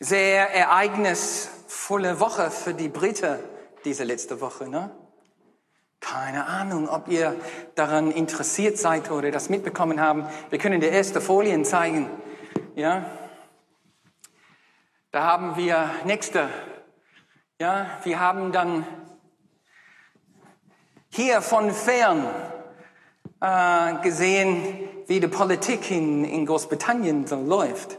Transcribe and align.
Sehr 0.00 0.54
ereignisvolle 0.54 2.20
Woche 2.20 2.50
für 2.50 2.72
die 2.72 2.88
Briten 2.88 3.38
diese 3.84 4.04
letzte 4.04 4.40
Woche, 4.40 4.68
ne? 4.68 4.90
Keine 6.00 6.46
Ahnung, 6.46 6.88
ob 6.88 7.08
ihr 7.08 7.34
daran 7.74 8.12
interessiert 8.12 8.78
seid 8.78 9.10
oder 9.10 9.32
das 9.32 9.48
mitbekommen 9.48 10.00
haben. 10.00 10.28
Wir 10.50 10.60
können 10.60 10.80
die 10.80 10.86
erste 10.86 11.20
Folien 11.20 11.64
zeigen. 11.64 12.08
Ja? 12.76 13.04
Da 15.10 15.24
haben 15.24 15.56
wir 15.56 15.90
nächste. 16.04 16.48
Ja, 17.60 17.98
wir 18.04 18.20
haben 18.20 18.52
dann 18.52 18.86
hier 21.08 21.42
von 21.42 21.72
fern 21.72 22.24
äh, 23.40 24.00
gesehen, 24.02 24.62
wie 25.08 25.18
die 25.18 25.26
Politik 25.26 25.90
in, 25.90 26.24
in 26.24 26.46
Großbritannien 26.46 27.26
so 27.26 27.42
läuft. 27.42 27.98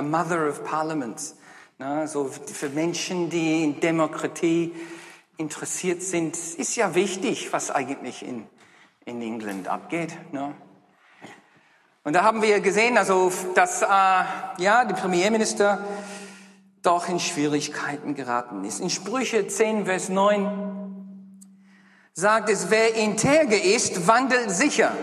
The 0.00 0.06
Mother 0.06 0.48
of 0.48 0.64
Parliaments. 0.64 1.34
Na, 1.76 2.06
so 2.06 2.24
für 2.24 2.70
Menschen, 2.70 3.28
die 3.28 3.62
in 3.62 3.80
Demokratie 3.80 4.74
interessiert 5.36 6.02
sind, 6.02 6.34
ist 6.36 6.74
ja 6.76 6.94
wichtig, 6.94 7.52
was 7.52 7.70
eigentlich 7.70 8.22
in, 8.26 8.46
in 9.04 9.20
England 9.20 9.68
abgeht. 9.68 10.16
Ne? 10.32 10.54
Und 12.02 12.14
da 12.14 12.22
haben 12.22 12.40
wir 12.40 12.60
gesehen, 12.60 12.96
also, 12.96 13.30
dass 13.54 13.82
äh, 13.82 13.86
ja, 13.86 14.86
der 14.86 14.94
Premierminister 14.94 15.84
doch 16.80 17.06
in 17.10 17.20
Schwierigkeiten 17.20 18.14
geraten 18.14 18.64
ist. 18.64 18.80
In 18.80 18.88
Sprüche 18.88 19.48
10, 19.48 19.84
Vers 19.84 20.08
9 20.08 21.36
sagt 22.14 22.48
es, 22.48 22.70
wer 22.70 22.94
integer 22.94 23.62
ist, 23.62 24.06
wandelt 24.06 24.50
sicher. 24.50 24.96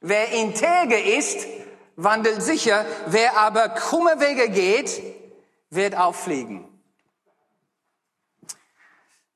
Wer 0.00 0.30
integer 0.30 1.02
ist, 1.02 1.48
wandelt 1.96 2.42
sicher. 2.42 2.84
Wer 3.06 3.36
aber 3.38 3.68
krumme 3.68 4.20
Wege 4.20 4.48
geht, 4.50 5.02
wird 5.70 5.96
auffliegen. 5.96 6.68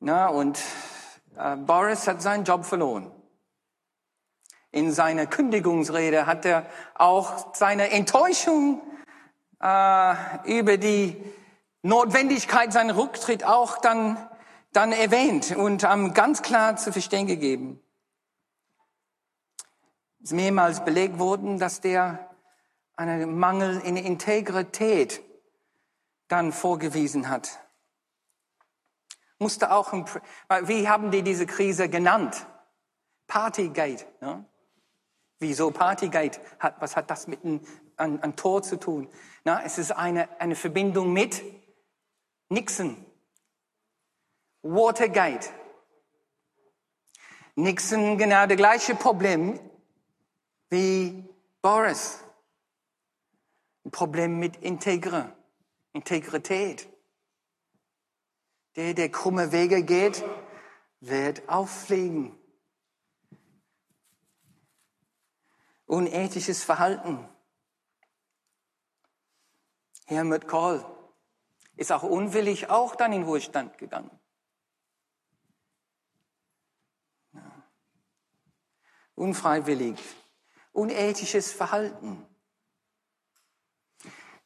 Na, 0.00 0.28
und 0.28 0.58
äh, 1.36 1.56
Boris 1.56 2.06
hat 2.06 2.22
seinen 2.22 2.44
Job 2.44 2.64
verloren. 2.64 3.10
In 4.70 4.92
seiner 4.92 5.26
Kündigungsrede 5.26 6.26
hat 6.26 6.44
er 6.44 6.66
auch 6.94 7.54
seine 7.54 7.90
Enttäuschung 7.90 8.80
äh, 9.60 10.14
über 10.44 10.76
die 10.76 11.16
Notwendigkeit 11.82 12.72
seinen 12.72 12.90
Rücktritt 12.90 13.44
auch 13.44 13.78
dann, 13.78 14.16
dann 14.72 14.92
erwähnt 14.92 15.56
und 15.56 15.84
ähm, 15.84 16.12
ganz 16.12 16.42
klar 16.42 16.76
zu 16.76 16.92
verstehen 16.92 17.26
gegeben. 17.26 17.80
Es 20.20 20.30
ist 20.30 20.36
mehrmals 20.36 20.84
belegt 20.84 21.18
worden, 21.18 21.58
dass 21.58 21.80
der 21.80 22.27
einen 22.98 23.38
Mangel 23.38 23.80
in 23.80 23.96
Integrität 23.96 25.22
dann 26.28 26.52
vorgewiesen 26.52 27.30
hat 27.30 27.58
musste 29.38 29.72
auch, 29.72 29.92
wie 29.92 30.88
haben 30.88 31.10
die 31.10 31.22
diese 31.22 31.46
Krise 31.46 31.88
genannt? 31.88 32.46
Partygate. 33.26 34.06
Ne? 34.20 34.44
Wieso 35.38 35.70
Partygate? 35.70 36.40
Hat, 36.58 36.80
was 36.80 36.96
hat 36.96 37.10
das 37.10 37.26
mit 37.26 37.44
einem 37.44 37.60
ein, 37.96 38.22
ein 38.22 38.36
Tor 38.36 38.62
zu 38.62 38.76
tun? 38.76 39.08
Na, 39.44 39.62
es 39.64 39.78
ist 39.78 39.92
eine, 39.92 40.28
eine 40.40 40.56
Verbindung 40.56 41.12
mit 41.12 41.42
Nixon. 42.48 43.04
Watergate. 44.62 45.50
Nixon 47.54 48.18
genau 48.18 48.46
das 48.46 48.56
gleiche 48.56 48.94
Problem 48.94 49.58
wie 50.70 51.24
Boris. 51.62 52.24
Ein 53.88 53.92
Problem 53.92 54.38
mit 54.38 54.56
Integre, 54.56 55.34
Integrität. 55.94 56.86
Der, 58.76 58.92
der 58.92 59.10
krumme 59.10 59.50
Wege 59.50 59.82
geht, 59.82 60.22
wird 61.00 61.48
auffliegen. 61.48 62.38
Unethisches 65.86 66.62
Verhalten. 66.62 67.26
Helmut 70.04 70.46
Kohl 70.46 70.84
ist 71.76 71.90
auch 71.90 72.02
unwillig 72.02 72.68
auch 72.68 72.94
dann 72.94 73.14
in 73.14 73.22
Ruhestand 73.22 73.78
gegangen. 73.78 74.10
Unfreiwillig. 79.14 79.98
Unethisches 80.72 81.52
Verhalten. 81.52 82.28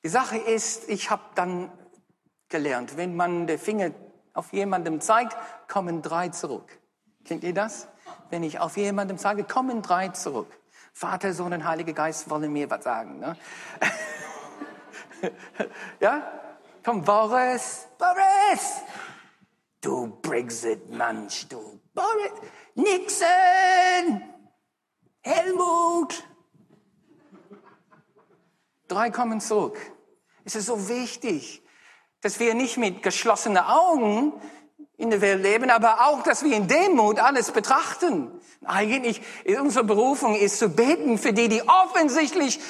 Die 0.05 0.09
Sache 0.09 0.37
ist, 0.37 0.89
ich 0.89 1.11
habe 1.11 1.23
dann 1.35 1.71
gelernt, 2.49 2.97
wenn 2.97 3.15
man 3.15 3.47
den 3.47 3.59
Finger 3.59 3.93
auf 4.35 4.53
jemandem 4.53 5.01
zeigt, 5.01 5.37
kommen 5.69 6.03
drei 6.03 6.29
zurück. 6.29 6.79
Kennt 7.25 7.45
ihr 7.45 7.55
das? 7.55 7.89
Wenn 8.31 8.43
ich 8.43 8.59
auf 8.59 8.77
jemandem 8.77 9.17
sage, 9.17 9.45
kommen 9.45 9.81
drei 9.81 10.09
zurück. 10.09 10.49
Vater, 10.93 11.33
Sohn 11.33 11.53
und 11.53 11.65
Heiliger 11.65 11.93
Geist 11.93 12.29
wollen 12.29 12.53
mir 12.53 12.69
was 12.69 12.83
sagen. 12.85 13.21
Ne? 13.21 13.37
ja? 16.01 16.41
Komm, 16.85 17.05
Boris, 17.05 17.87
Boris! 17.97 18.83
Du 19.81 20.19
Brexit-Mensch, 20.21 21.49
du 21.49 21.81
Boris! 21.95 22.33
Nixon! 22.75 24.23
Helmut! 25.23 26.25
Drei 28.93 29.11
kommen 29.11 29.41
zurück. 29.41 29.79
Es 30.45 30.55
ist 30.55 30.67
so 30.67 30.91
wichtig, 30.91 31.63
dass 32.21 32.39
wir 32.39 32.53
nicht 32.53 32.77
mit 32.77 33.03
geschlossenen 33.03 33.65
Augen 33.65 34.35
in 34.99 35.09
der 35.09 35.23
Welt 35.23 35.43
leben, 35.43 35.71
aber 35.71 36.07
auch, 36.07 36.23
dass 36.23 36.45
wir 36.45 36.55
in 36.55 36.69
Demut 36.69 37.19
alles 37.19 37.53
betrachten. 37.53 38.31
Eigentlich 38.67 39.23
unsere 39.59 39.85
Berufung 39.85 40.37
ist 40.37 40.59
zu 40.59 40.69
beten 40.69 41.17
für 41.17 41.33
die, 41.33 41.49
die 41.49 41.63
offensichtlich 41.67 42.61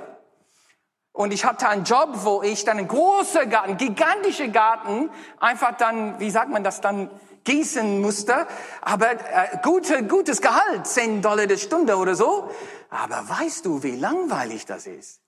Und 1.12 1.32
ich 1.32 1.44
hatte 1.44 1.68
einen 1.68 1.84
Job, 1.84 2.08
wo 2.22 2.42
ich 2.42 2.64
dann 2.64 2.78
einen 2.78 2.88
großen 2.88 3.48
Garten, 3.50 3.76
gigantische 3.76 4.48
Garten, 4.50 5.10
einfach 5.40 5.76
dann, 5.76 6.18
wie 6.18 6.30
sagt 6.30 6.50
man 6.50 6.64
das 6.64 6.80
dann, 6.80 7.10
gießen 7.44 8.00
musste, 8.00 8.46
aber 8.82 9.12
äh, 9.12 9.58
gute, 9.62 10.04
gutes 10.04 10.40
Gehalt, 10.40 10.86
10 10.86 11.22
Dollar 11.22 11.46
die 11.46 11.58
Stunde 11.58 11.96
oder 11.96 12.14
so. 12.14 12.50
Aber 12.88 13.28
weißt 13.28 13.66
du, 13.66 13.82
wie 13.82 13.96
langweilig 13.96 14.64
das 14.64 14.86
ist? 14.86 15.20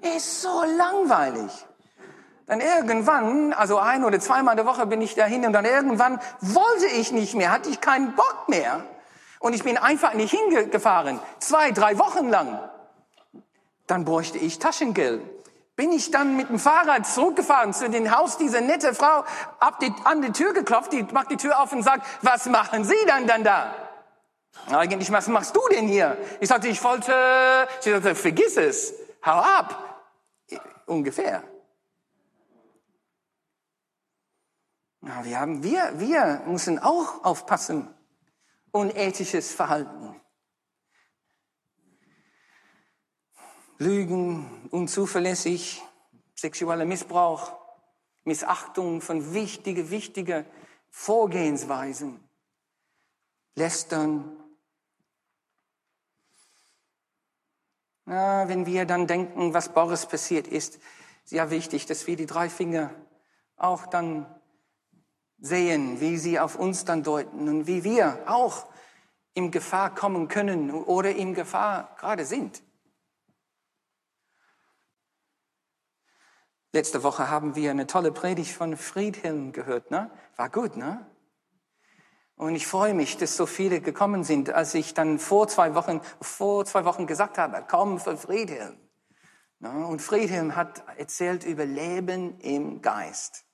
Ist 0.00 0.42
so 0.42 0.64
langweilig. 0.78 1.50
Dann 2.46 2.60
irgendwann, 2.60 3.52
also 3.52 3.78
ein 3.78 4.04
oder 4.04 4.20
zweimal 4.20 4.52
in 4.52 4.64
der 4.64 4.66
Woche 4.66 4.86
bin 4.86 5.00
ich 5.00 5.14
dahin 5.14 5.46
und 5.46 5.52
dann 5.52 5.64
irgendwann 5.64 6.20
wollte 6.40 6.86
ich 6.86 7.10
nicht 7.12 7.34
mehr, 7.34 7.50
hatte 7.50 7.70
ich 7.70 7.80
keinen 7.80 8.14
Bock 8.14 8.44
mehr. 8.48 8.82
Und 9.40 9.54
ich 9.54 9.62
bin 9.62 9.76
einfach 9.76 10.14
nicht 10.14 10.34
hingefahren. 10.34 11.20
Zwei, 11.38 11.70
drei 11.70 11.98
Wochen 11.98 12.28
lang. 12.28 12.58
Dann 13.86 14.04
bräuchte 14.04 14.38
ich 14.38 14.58
Taschengeld 14.58 15.22
bin 15.76 15.92
ich 15.92 16.10
dann 16.10 16.36
mit 16.36 16.48
dem 16.48 16.58
Fahrrad 16.58 17.06
zurückgefahren 17.06 17.72
zu 17.72 17.90
dem 17.90 18.16
Haus 18.16 18.38
dieser 18.38 18.60
nette 18.60 18.94
Frau, 18.94 19.24
hab 19.60 19.80
die, 19.80 19.92
an 20.04 20.22
die 20.22 20.32
Tür 20.32 20.52
geklopft, 20.52 20.92
die 20.92 21.02
macht 21.02 21.30
die 21.30 21.36
Tür 21.36 21.60
auf 21.60 21.72
und 21.72 21.82
sagt, 21.82 22.06
was 22.22 22.46
machen 22.46 22.84
Sie 22.84 22.94
dann 23.06 23.26
dann 23.26 23.42
da? 23.42 23.74
Eigentlich, 24.70 25.10
was 25.10 25.26
machst 25.26 25.54
du 25.56 25.60
denn 25.70 25.88
hier? 25.88 26.16
Ich 26.40 26.48
sagte, 26.48 26.68
ich 26.68 26.82
wollte, 26.84 27.12
sie 27.80 27.90
sagte, 27.90 28.14
vergiss 28.14 28.56
es, 28.56 28.94
hau 29.24 29.38
ab. 29.38 30.00
Ungefähr. 30.86 31.42
Wir 35.00 35.40
haben, 35.40 35.62
wir, 35.62 35.92
wir 35.96 36.42
müssen 36.46 36.78
auch 36.78 37.24
aufpassen. 37.24 37.92
Unethisches 38.70 39.52
Verhalten. 39.52 40.13
Lügen, 43.78 44.68
unzuverlässig, 44.70 45.82
sexueller 46.34 46.84
Missbrauch, 46.84 47.52
Missachtung 48.24 49.00
von 49.00 49.34
wichtige, 49.34 49.90
wichtige 49.90 50.46
Vorgehensweisen, 50.90 52.22
lästern. 53.56 54.36
Na, 58.04 58.48
wenn 58.48 58.66
wir 58.66 58.84
dann 58.84 59.06
denken, 59.06 59.54
was 59.54 59.74
Boris 59.74 60.06
passiert 60.06 60.46
ist, 60.46 60.78
ist 61.24 61.32
ja 61.32 61.50
wichtig, 61.50 61.86
dass 61.86 62.06
wir 62.06 62.16
die 62.16 62.26
drei 62.26 62.48
Finger 62.48 62.94
auch 63.56 63.86
dann 63.86 64.26
sehen, 65.38 66.00
wie 66.00 66.16
sie 66.16 66.38
auf 66.38 66.56
uns 66.56 66.84
dann 66.84 67.02
deuten 67.02 67.48
und 67.48 67.66
wie 67.66 67.82
wir 67.82 68.22
auch 68.26 68.66
in 69.34 69.50
Gefahr 69.50 69.94
kommen 69.94 70.28
können 70.28 70.70
oder 70.70 71.10
in 71.10 71.34
Gefahr 71.34 71.96
gerade 71.98 72.24
sind. 72.24 72.62
Letzte 76.74 77.04
Woche 77.04 77.30
haben 77.30 77.54
wir 77.54 77.70
eine 77.70 77.86
tolle 77.86 78.10
Predigt 78.10 78.50
von 78.50 78.76
Friedhelm 78.76 79.52
gehört, 79.52 79.92
ne? 79.92 80.10
War 80.34 80.50
gut, 80.50 80.76
ne? 80.76 81.06
Und 82.34 82.56
ich 82.56 82.66
freue 82.66 82.94
mich, 82.94 83.16
dass 83.16 83.36
so 83.36 83.46
viele 83.46 83.80
gekommen 83.80 84.24
sind, 84.24 84.50
als 84.50 84.74
ich 84.74 84.92
dann 84.92 85.20
vor 85.20 85.46
zwei 85.46 85.76
Wochen, 85.76 86.00
vor 86.20 86.64
zwei 86.64 86.84
Wochen 86.84 87.06
gesagt 87.06 87.38
habe, 87.38 87.64
komm 87.68 88.00
für 88.00 88.16
Friedhelm. 88.16 88.76
Ne? 89.60 89.86
Und 89.86 90.02
Friedhelm 90.02 90.56
hat 90.56 90.82
erzählt 90.98 91.44
über 91.44 91.64
Leben 91.64 92.40
im 92.40 92.82
Geist. 92.82 93.44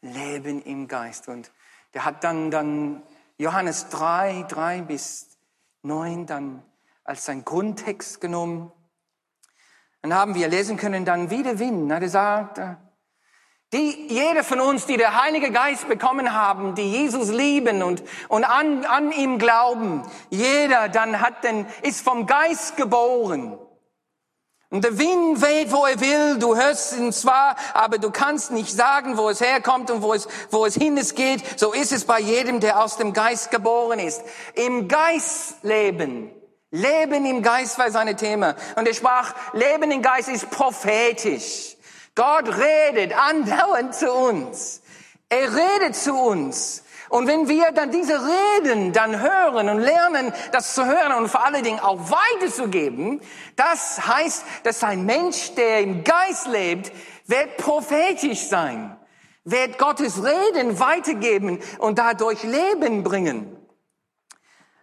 Leben 0.00 0.60
im 0.62 0.88
Geist. 0.88 1.28
Und 1.28 1.52
der 1.94 2.04
hat 2.04 2.24
dann, 2.24 2.50
dann 2.50 3.04
Johannes 3.36 3.90
3, 3.90 4.42
3 4.48 4.82
bis 4.82 5.38
9 5.82 6.26
dann 6.26 6.64
als 7.04 7.26
sein 7.26 7.44
Grundtext 7.44 8.20
genommen. 8.20 8.72
Dann 10.02 10.14
haben 10.14 10.34
wir 10.34 10.48
lesen 10.48 10.76
können, 10.76 11.04
dann 11.04 11.30
wieder 11.30 11.58
Wind. 11.58 11.90
Er 11.90 12.08
sagt, 12.08 12.60
die, 13.72 14.06
jeder 14.08 14.44
von 14.44 14.60
uns, 14.60 14.86
die 14.86 14.96
der 14.96 15.20
Heilige 15.22 15.50
Geist 15.50 15.88
bekommen 15.88 16.32
haben, 16.32 16.74
die 16.74 16.90
Jesus 16.90 17.28
lieben 17.28 17.82
und, 17.82 18.02
und 18.28 18.44
an, 18.44 18.86
an 18.86 19.12
ihm 19.12 19.38
glauben, 19.38 20.02
jeder 20.30 20.88
dann 20.88 21.20
hat 21.20 21.44
den, 21.44 21.66
ist 21.82 22.02
vom 22.02 22.26
Geist 22.26 22.76
geboren. 22.76 23.58
Und 24.70 24.84
der 24.84 24.98
Wind 24.98 25.42
weht, 25.42 25.72
wo 25.72 25.84
er 25.86 26.00
will, 26.00 26.38
du 26.38 26.54
hörst 26.54 26.96
ihn 26.98 27.12
zwar, 27.12 27.56
aber 27.74 27.98
du 27.98 28.10
kannst 28.10 28.50
nicht 28.50 28.70
sagen, 28.70 29.16
wo 29.16 29.28
es 29.28 29.40
herkommt 29.40 29.90
und 29.90 30.02
wo 30.02 30.14
es, 30.14 30.28
wo 30.50 30.64
es 30.64 30.74
hin 30.74 30.96
es 30.96 31.14
geht. 31.14 31.42
So 31.58 31.72
ist 31.72 31.92
es 31.92 32.04
bei 32.04 32.20
jedem, 32.20 32.60
der 32.60 32.82
aus 32.82 32.98
dem 32.98 33.14
Geist 33.14 33.50
geboren 33.50 33.98
ist. 33.98 34.22
Im 34.54 34.88
Geist 34.88 35.56
leben. 35.62 36.30
Leben 36.70 37.24
im 37.24 37.42
Geist 37.42 37.78
war 37.78 37.90
seine 37.90 38.14
Thema. 38.14 38.54
Und 38.76 38.86
er 38.86 38.94
sprach, 38.94 39.34
Leben 39.52 39.90
im 39.90 40.02
Geist 40.02 40.28
ist 40.28 40.50
prophetisch. 40.50 41.76
Gott 42.14 42.48
redet 42.48 43.12
andauernd 43.16 43.94
zu 43.94 44.12
uns. 44.12 44.82
Er 45.28 45.48
redet 45.54 45.96
zu 45.96 46.14
uns. 46.14 46.82
Und 47.08 47.26
wenn 47.26 47.48
wir 47.48 47.72
dann 47.72 47.90
diese 47.90 48.20
Reden 48.20 48.92
dann 48.92 49.20
hören 49.20 49.68
und 49.68 49.78
lernen, 49.78 50.32
das 50.52 50.74
zu 50.74 50.84
hören 50.84 51.12
und 51.12 51.28
vor 51.28 51.44
allen 51.44 51.62
Dingen 51.62 51.80
auch 51.80 51.98
weiterzugeben, 52.10 53.22
das 53.56 54.06
heißt, 54.06 54.44
dass 54.64 54.84
ein 54.84 55.06
Mensch, 55.06 55.54
der 55.54 55.80
im 55.80 56.04
Geist 56.04 56.48
lebt, 56.48 56.92
wird 57.26 57.56
prophetisch 57.56 58.48
sein, 58.48 58.96
wird 59.44 59.78
Gottes 59.78 60.22
Reden 60.22 60.78
weitergeben 60.78 61.60
und 61.78 61.98
dadurch 61.98 62.42
Leben 62.42 63.04
bringen. 63.04 63.57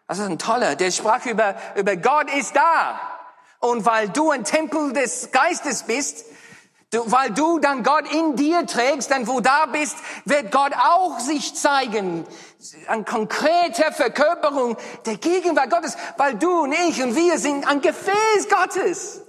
Das 0.07 0.19
ist 0.19 0.25
ein 0.25 0.40
toller, 0.40 0.75
der 0.75 0.92
sprach 0.92 1.25
über, 1.25 1.56
über 1.75 1.96
Gott 1.96 2.31
ist 2.34 2.56
da. 2.56 3.00
Und 3.60 3.86
weil 3.86 4.10
du 4.10 4.31
ein 4.31 4.44
Tempel 4.44 4.94
des 4.94 5.31
Geistes 5.31 5.84
bist, 5.84 6.25
Du, 6.92 7.12
weil 7.12 7.31
du 7.31 7.60
dann 7.60 7.84
Gott 7.84 8.10
in 8.13 8.36
dir 8.36 8.66
trägst, 8.66 9.10
denn 9.10 9.28
wo 9.28 9.42
da 9.42 9.66
bist, 9.66 9.98
wird 10.24 10.52
Gott 10.52 10.72
auch 10.74 11.19
sich 11.19 11.56
zeigen. 11.56 12.25
An 12.88 13.04
konkreter 13.04 13.92
Verkörperung 13.92 14.78
der 15.06 15.18
Gegenwart 15.18 15.72
Gottes, 15.72 15.98
weil 16.18 16.36
du 16.36 16.62
und 16.62 16.74
ich 16.74 17.02
und 17.04 17.16
wir 17.16 17.38
sind 17.38 17.68
ein 17.68 17.81
Gefäß 17.81 18.48
Gottes. 18.50 19.25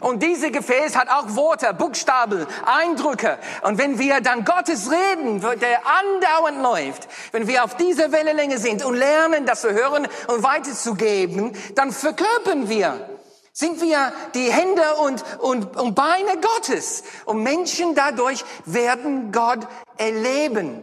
Und 0.00 0.22
diese 0.22 0.50
Gefäß 0.50 0.96
hat 0.96 1.08
auch 1.08 1.34
Worte, 1.36 1.72
Buchstaben, 1.74 2.46
Eindrücke. 2.64 3.38
Und 3.62 3.78
wenn 3.78 3.98
wir 3.98 4.20
dann 4.20 4.44
Gottes 4.44 4.90
reden, 4.90 5.40
der 5.40 5.80
andauernd 5.86 6.62
läuft, 6.62 7.08
wenn 7.32 7.46
wir 7.46 7.64
auf 7.64 7.76
dieser 7.76 8.12
Wellenlänge 8.12 8.58
sind 8.58 8.84
und 8.84 8.94
lernen, 8.94 9.46
das 9.46 9.62
zu 9.62 9.70
hören 9.70 10.08
und 10.28 10.42
weiterzugeben, 10.42 11.52
dann 11.74 11.92
verkörpern 11.92 12.68
wir 12.68 13.10
sind 13.58 13.80
wir 13.80 14.12
die 14.34 14.52
Hände 14.52 14.82
und, 15.02 15.24
und, 15.38 15.78
und 15.78 15.94
Beine 15.94 16.38
Gottes. 16.42 17.04
Und 17.24 17.42
Menschen 17.42 17.94
dadurch 17.94 18.44
werden 18.66 19.32
Gott 19.32 19.66
erleben. 19.96 20.82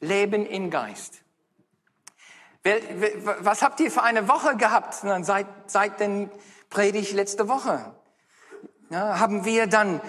Leben 0.00 0.44
im 0.44 0.70
Geist. 0.70 1.20
Was 3.40 3.62
habt 3.62 3.78
ihr 3.80 3.90
für 3.90 4.02
eine 4.02 4.28
Woche 4.28 4.56
gehabt 4.56 4.94
seit, 4.94 5.46
seit 5.66 6.00
den 6.00 6.30
Predigt 6.68 7.12
letzte 7.12 7.48
Woche? 7.48 7.94
Ja, 8.90 9.20
haben 9.20 9.44
wir 9.44 9.68
dann 9.68 10.00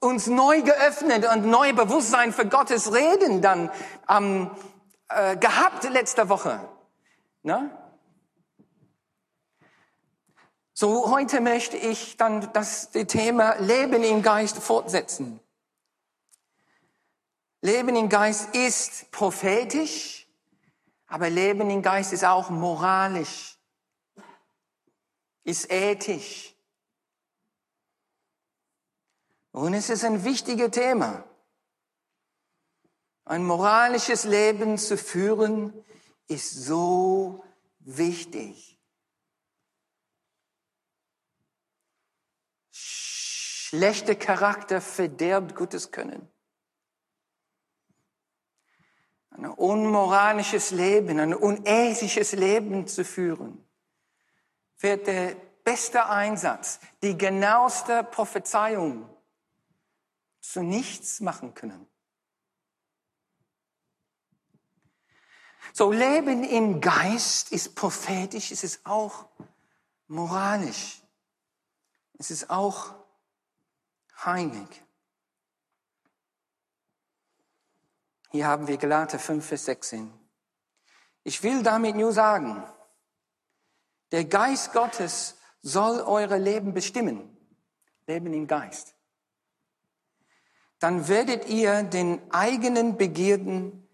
uns 0.00 0.26
neu 0.26 0.62
geöffnet 0.62 1.24
und 1.32 1.46
neu 1.46 1.72
Bewusstsein 1.72 2.32
für 2.32 2.44
Gottes 2.44 2.92
Reden 2.92 3.40
dann 3.40 3.70
ähm, 4.08 4.50
äh, 5.08 5.36
gehabt 5.36 5.84
letzte 5.84 6.28
Woche? 6.28 6.58
Ne? 7.44 7.70
So, 10.72 11.08
heute 11.12 11.40
möchte 11.40 11.76
ich 11.76 12.16
dann 12.16 12.52
das 12.52 12.90
Thema 12.90 13.54
Leben 13.60 14.02
im 14.02 14.22
Geist 14.22 14.58
fortsetzen. 14.58 15.38
Leben 17.60 17.94
im 17.94 18.08
Geist 18.08 18.56
ist 18.56 19.12
prophetisch, 19.12 20.26
aber 21.06 21.30
Leben 21.30 21.70
im 21.70 21.82
Geist 21.82 22.12
ist 22.12 22.24
auch 22.24 22.50
moralisch, 22.50 23.56
ist 25.44 25.70
ethisch. 25.70 26.56
Und 29.52 29.74
es 29.74 29.90
ist 29.90 30.04
ein 30.04 30.24
wichtiges 30.24 30.70
Thema. 30.70 31.24
Ein 33.24 33.44
moralisches 33.44 34.24
Leben 34.24 34.78
zu 34.78 34.96
führen 34.96 35.72
ist 36.28 36.64
so 36.64 37.44
wichtig. 37.80 38.78
Schlechter 42.70 44.14
Charakter 44.14 44.80
verderbt 44.80 45.54
gutes 45.54 45.90
Können. 45.90 46.28
Ein 49.30 49.46
unmoralisches 49.46 50.70
Leben, 50.72 51.18
ein 51.20 51.34
unethisches 51.34 52.32
Leben 52.32 52.86
zu 52.86 53.04
führen, 53.04 53.64
wird 54.78 55.06
der 55.06 55.36
beste 55.64 56.06
Einsatz, 56.06 56.80
die 57.02 57.16
genaueste 57.16 58.04
Prophezeiung 58.04 59.08
zu 60.40 60.62
nichts 60.62 61.20
machen 61.20 61.54
können. 61.54 61.86
So 65.72 65.92
Leben 65.92 66.42
im 66.42 66.80
Geist 66.80 67.52
ist 67.52 67.74
prophetisch, 67.74 68.50
es 68.50 68.64
ist 68.64 68.84
auch 68.84 69.26
moralisch. 70.08 71.00
Es 72.18 72.30
ist 72.30 72.50
auch 72.50 72.94
heilig. 74.24 74.82
Hier 78.30 78.46
haben 78.46 78.66
wir 78.68 78.76
Galater 78.76 79.18
5, 79.18 79.44
Vers 79.44 79.64
16. 79.64 80.12
Ich 81.24 81.42
will 81.42 81.62
damit 81.62 81.96
nur 81.96 82.12
sagen, 82.12 82.62
der 84.12 84.24
Geist 84.24 84.72
Gottes 84.72 85.36
soll 85.62 86.00
eure 86.00 86.38
Leben 86.38 86.74
bestimmen. 86.74 87.36
Leben 88.06 88.32
im 88.32 88.46
Geist. 88.46 88.94
Dann 90.80 91.08
werdet 91.08 91.48
ihr 91.48 91.82
den 91.82 92.20
eigenen 92.32 92.96
Begierden 92.96 93.86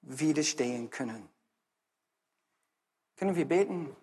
widerstehen 0.00 0.90
können. 0.90 1.28
Können 3.16 3.36
wir 3.36 3.46
beten? 3.46 3.94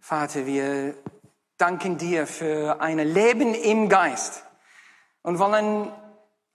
Vater, 0.00 0.46
wir 0.46 0.96
danken 1.56 1.98
dir 1.98 2.26
für 2.26 2.80
ein 2.80 2.98
Leben 2.98 3.54
im 3.54 3.88
Geist 3.88 4.44
und 5.22 5.38
wollen 5.38 5.92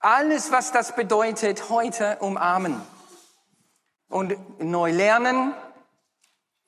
alles, 0.00 0.50
was 0.50 0.72
das 0.72 0.94
bedeutet, 0.94 1.68
heute 1.68 2.18
umarmen 2.18 2.80
und 4.08 4.36
neu 4.60 4.90
lernen, 4.90 5.54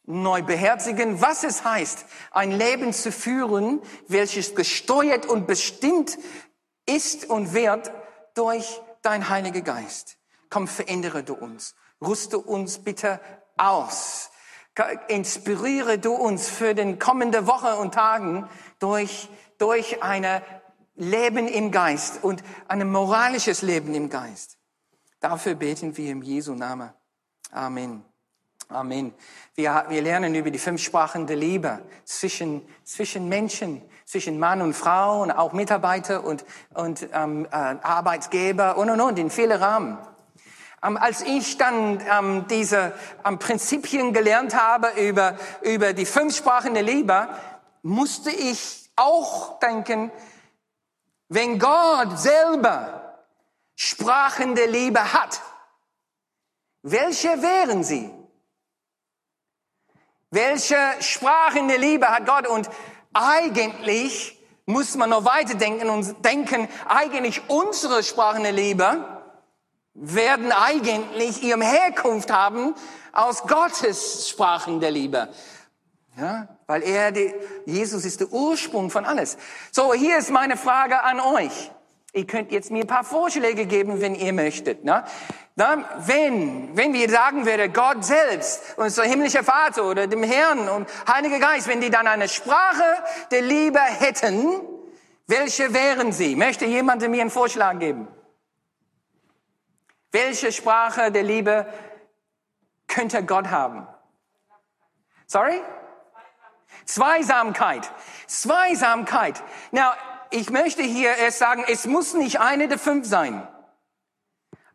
neu 0.04 0.42
beherzigen, 0.42 1.20
was 1.20 1.44
es 1.44 1.64
heißt, 1.64 2.04
ein 2.30 2.50
Leben 2.50 2.92
zu 2.92 3.12
führen, 3.12 3.80
welches 4.08 4.54
gesteuert 4.54 5.26
und 5.26 5.46
bestimmt 5.46 6.18
ist 6.86 7.28
und 7.30 7.54
wird 7.54 7.92
durch 8.34 8.80
dein 9.02 9.28
Heiliger 9.28 9.60
Geist. 9.60 10.18
Komm, 10.50 10.68
verändere 10.68 11.22
du 11.22 11.34
uns. 11.34 11.74
Rüste 12.00 12.38
uns 12.38 12.78
bitte 12.78 13.20
aus 13.56 14.32
Inspiriere 15.08 15.98
du 15.98 16.14
uns 16.14 16.48
für 16.48 16.74
den 16.74 16.98
kommende 16.98 17.46
Woche 17.46 17.76
und 17.76 17.92
Tagen 17.92 18.48
durch, 18.78 19.28
durch 19.58 20.02
eine 20.02 20.42
Leben 20.94 21.46
im 21.46 21.70
Geist 21.70 22.24
und 22.24 22.42
ein 22.68 22.90
moralisches 22.90 23.60
Leben 23.60 23.94
im 23.94 24.08
Geist. 24.08 24.56
Dafür 25.20 25.56
beten 25.56 25.96
wir 25.96 26.10
im 26.10 26.22
Jesu 26.22 26.54
Namen. 26.54 26.90
Amen. 27.50 28.02
Amen. 28.74 29.12
Wir, 29.54 29.84
wir 29.88 30.00
lernen 30.00 30.34
über 30.34 30.50
die 30.50 30.58
fünf 30.58 30.82
Sprachen 30.82 31.26
der 31.26 31.36
Liebe 31.36 31.80
zwischen, 32.04 32.66
zwischen 32.84 33.28
Menschen, 33.28 33.82
zwischen 34.06 34.38
Mann 34.38 34.62
und 34.62 34.72
Frau 34.72 35.22
und 35.22 35.30
auch 35.30 35.52
Mitarbeiter 35.52 36.24
und, 36.24 36.44
und 36.72 37.06
ähm, 37.12 37.46
äh, 37.46 37.56
Arbeitsgeber 37.56 38.78
und 38.78 38.88
und 38.88 39.00
und 39.00 39.18
in 39.18 39.30
viele 39.30 39.60
Rahmen. 39.60 39.98
Ähm, 40.82 40.96
als 40.96 41.20
ich 41.22 41.58
dann 41.58 42.02
ähm, 42.10 42.46
diese 42.48 42.94
ähm, 43.26 43.38
Prinzipien 43.38 44.14
gelernt 44.14 44.54
habe 44.54 44.88
über, 44.98 45.36
über 45.60 45.92
die 45.92 46.06
fünf 46.06 46.34
Sprachen 46.34 46.72
der 46.72 46.82
Liebe, 46.82 47.28
musste 47.82 48.30
ich 48.30 48.90
auch 48.96 49.58
denken, 49.58 50.10
wenn 51.28 51.58
Gott 51.58 52.18
selber 52.18 53.18
Sprachen 53.74 54.54
der 54.54 54.68
Liebe 54.68 55.12
hat, 55.12 55.40
welche 56.82 57.42
wären 57.42 57.84
sie? 57.84 58.10
Welche 60.32 60.78
Sprachen 61.00 61.68
der 61.68 61.76
Liebe 61.76 62.08
hat 62.08 62.24
Gott? 62.24 62.46
Und 62.46 62.70
eigentlich 63.12 64.42
muss 64.64 64.96
man 64.96 65.10
noch 65.10 65.26
weiter 65.26 65.56
denken 65.56 65.90
und 65.90 66.24
denken, 66.24 66.68
eigentlich 66.88 67.42
unsere 67.48 68.02
Sprachen 68.02 68.42
der 68.42 68.52
Liebe 68.52 69.04
werden 69.92 70.50
eigentlich 70.50 71.42
ihrem 71.42 71.60
Herkunft 71.60 72.32
haben 72.32 72.74
aus 73.12 73.42
Gottes 73.42 74.30
Sprachen 74.30 74.80
der 74.80 74.90
Liebe. 74.90 75.28
Ja, 76.16 76.48
weil 76.66 76.82
er, 76.82 77.12
die, 77.12 77.34
Jesus 77.66 78.06
ist 78.06 78.20
der 78.20 78.32
Ursprung 78.32 78.88
von 78.88 79.04
alles. 79.04 79.36
So, 79.70 79.92
hier 79.92 80.16
ist 80.16 80.30
meine 80.30 80.56
Frage 80.56 81.02
an 81.02 81.20
euch. 81.20 81.70
Ihr 82.14 82.26
könnt 82.26 82.52
jetzt 82.52 82.70
mir 82.70 82.84
ein 82.84 82.86
paar 82.86 83.04
Vorschläge 83.04 83.64
geben, 83.64 84.02
wenn 84.02 84.14
ihr 84.14 84.34
möchtet. 84.34 84.84
Ne? 84.84 85.02
Dann, 85.56 85.84
wenn, 85.98 86.76
wenn 86.76 86.92
wir 86.92 87.08
sagen 87.08 87.46
würden, 87.46 87.72
Gott 87.72 88.04
selbst, 88.04 88.74
unser 88.76 89.04
himmlischer 89.04 89.42
Vater 89.42 89.84
oder 89.84 90.06
dem 90.06 90.22
Herrn 90.22 90.68
und 90.68 90.86
Heiliger 91.08 91.38
Geist, 91.38 91.68
wenn 91.68 91.80
die 91.80 91.88
dann 91.88 92.06
eine 92.06 92.28
Sprache 92.28 92.84
der 93.30 93.40
Liebe 93.40 93.80
hätten, 93.80 94.60
welche 95.26 95.72
wären 95.72 96.12
sie? 96.12 96.36
Möchte 96.36 96.66
jemand 96.66 97.00
mir 97.08 97.22
einen 97.22 97.30
Vorschlag 97.30 97.78
geben? 97.78 98.08
Welche 100.10 100.52
Sprache 100.52 101.10
der 101.10 101.22
Liebe 101.22 101.66
könnte 102.88 103.24
Gott 103.24 103.48
haben? 103.48 103.86
Sorry? 105.26 105.62
Zweisamkeit. 106.84 107.90
Zweisamkeit. 108.26 109.42
Now, 109.70 109.92
ich 110.32 110.50
möchte 110.50 110.82
hier 110.82 111.14
erst 111.16 111.38
sagen, 111.38 111.64
es 111.68 111.86
muss 111.86 112.14
nicht 112.14 112.40
eine 112.40 112.68
der 112.68 112.78
fünf 112.78 113.06
sein. 113.06 113.46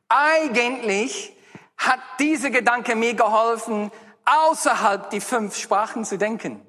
Eigentlich 0.09 1.35
hat 1.77 1.99
dieser 2.19 2.49
Gedanke 2.49 2.95
mir 2.95 3.13
geholfen, 3.13 3.91
außerhalb 4.25 5.09
die 5.09 5.21
fünf 5.21 5.57
Sprachen 5.57 6.05
zu 6.05 6.17
denken. 6.17 6.65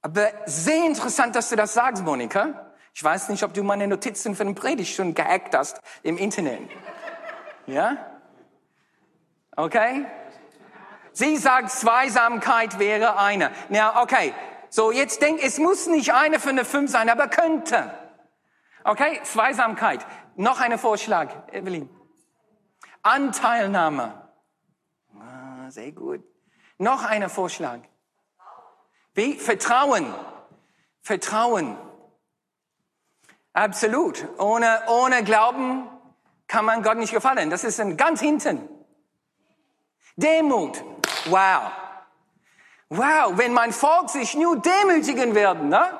Aber 0.00 0.30
sehr 0.46 0.84
interessant, 0.84 1.36
dass 1.36 1.48
du 1.48 1.56
das 1.56 1.74
sagst, 1.74 2.02
Monika. 2.02 2.72
Ich 2.94 3.02
weiß 3.02 3.30
nicht, 3.30 3.42
ob 3.42 3.54
du 3.54 3.62
meine 3.62 3.86
Notizen 3.86 4.36
für 4.36 4.44
den 4.44 4.54
Predigt 4.54 4.94
schon 4.94 5.14
gehackt 5.14 5.54
hast 5.54 5.80
im 6.02 6.18
Internet. 6.18 6.60
Ja? 7.66 7.96
Okay? 9.56 10.04
Sie 11.12 11.36
sagt, 11.36 11.70
Zweisamkeit 11.70 12.78
wäre 12.78 13.18
eine. 13.18 13.50
Ja, 13.70 14.02
okay. 14.02 14.34
So, 14.74 14.90
jetzt 14.90 15.20
denk, 15.20 15.44
es 15.44 15.58
muss 15.58 15.86
nicht 15.86 16.14
eine 16.14 16.40
von 16.40 16.56
den 16.56 16.64
fünf 16.64 16.90
sein, 16.90 17.10
aber 17.10 17.28
könnte. 17.28 17.92
Okay, 18.84 19.20
Zweisamkeit. 19.22 20.06
Noch 20.34 20.60
ein 20.60 20.78
Vorschlag, 20.78 21.28
Evelyn. 21.52 21.90
Anteilnahme. 23.02 24.30
Ah, 25.20 25.70
sehr 25.70 25.92
gut. 25.92 26.24
Noch 26.78 27.04
ein 27.04 27.28
Vorschlag. 27.28 27.80
Wie? 29.12 29.34
Vertrauen. 29.34 30.14
Vertrauen. 31.02 31.76
Absolut. 33.52 34.26
Ohne, 34.38 34.84
ohne 34.88 35.22
Glauben 35.22 35.86
kann 36.48 36.64
man 36.64 36.82
Gott 36.82 36.96
nicht 36.96 37.12
gefallen. 37.12 37.50
Das 37.50 37.62
ist 37.64 37.78
ein 37.78 37.98
ganz 37.98 38.20
hinten. 38.20 38.66
Demut. 40.16 40.82
Wow. 41.26 41.81
Wow, 42.94 43.38
wenn 43.38 43.54
mein 43.54 43.72
Volk 43.72 44.10
sich 44.10 44.34
nur 44.34 44.60
demütigen 44.60 45.34
werden, 45.34 45.70
ne? 45.70 45.98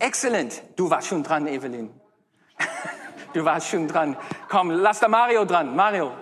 Excellent. 0.00 0.62
Du 0.76 0.88
warst 0.88 1.08
schon 1.08 1.22
dran, 1.22 1.46
Evelyn. 1.46 1.92
Du 3.34 3.44
warst 3.44 3.68
schon 3.68 3.88
dran. 3.88 4.16
Komm, 4.48 4.70
lass 4.70 5.00
da 5.00 5.08
Mario 5.08 5.44
dran. 5.44 5.76
Mario. 5.76 6.12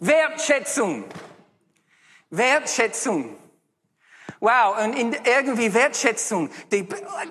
Wertschätzung. 0.00 1.04
Wertschätzung. 2.28 3.36
Wow, 4.40 4.84
und 4.84 4.94
in 4.94 5.16
irgendwie 5.24 5.72
Wertschätzung, 5.72 6.50
die, 6.70 6.86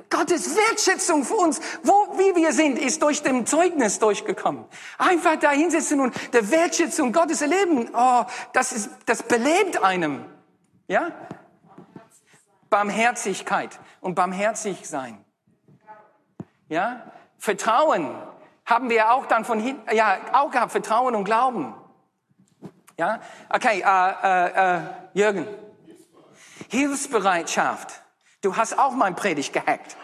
Gottes 0.10 0.56
Wertschätzung 0.56 1.24
für 1.24 1.36
uns, 1.36 1.62
wo, 1.84 2.18
wie 2.18 2.36
wir 2.36 2.52
sind, 2.52 2.80
ist 2.80 3.02
durch 3.04 3.22
dem 3.22 3.46
Zeugnis 3.46 4.00
durchgekommen. 4.00 4.66
Einfach 4.98 5.36
da 5.36 5.52
hinsetzen 5.52 6.00
und 6.00 6.16
der 6.34 6.50
Wertschätzung 6.50 7.12
Gottes 7.12 7.42
erleben, 7.42 7.90
oh, 7.94 8.24
das 8.54 8.72
ist, 8.72 8.90
das 9.06 9.22
belebt 9.22 9.84
einem. 9.84 10.26
Ja? 10.88 11.12
Barmherzigkeit 12.70 13.80
und 14.02 14.16
barmherzig 14.16 14.88
sein. 14.88 15.24
Ja? 16.68 17.12
Vertrauen 17.38 18.16
haben 18.66 18.90
wir 18.90 19.12
auch 19.12 19.26
dann 19.28 19.46
von 19.46 19.60
hinten, 19.60 19.96
ja, 19.96 20.18
auch 20.34 20.52
gehabt, 20.52 20.72
Vertrauen 20.72 21.16
und 21.16 21.24
Glauben. 21.24 21.74
Ja? 22.98 23.22
Okay, 23.50 23.84
äh, 23.86 24.12
äh, 24.24 24.78
äh, 24.78 24.82
Jürgen. 25.14 25.48
Hilfsbereitschaft. 26.70 28.02
Du 28.42 28.56
hast 28.56 28.78
auch 28.78 28.92
mein 28.92 29.16
Predigt 29.16 29.54
gehackt. 29.54 29.98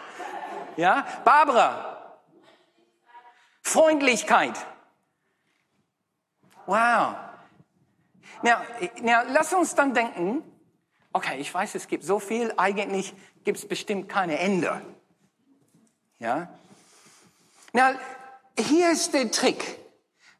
Ja? 0.76 1.06
Barbara. 1.24 2.16
Freundlichkeit. 3.62 4.54
Wow. 6.66 7.16
Now, 8.42 8.56
now, 9.02 9.22
lass 9.28 9.52
uns 9.52 9.74
dann 9.74 9.94
denken, 9.94 10.42
okay, 11.12 11.38
ich 11.38 11.52
weiß, 11.52 11.74
es 11.74 11.88
gibt 11.88 12.04
so 12.04 12.18
viel, 12.18 12.52
eigentlich 12.56 13.14
gibt 13.44 13.58
es 13.58 13.66
bestimmt 13.66 14.08
keine 14.08 14.38
Ende. 14.38 14.80
Ja? 16.18 16.48
Now, 17.72 17.94
hier 18.58 18.92
ist 18.92 19.14
der 19.14 19.30
Trick. 19.30 19.78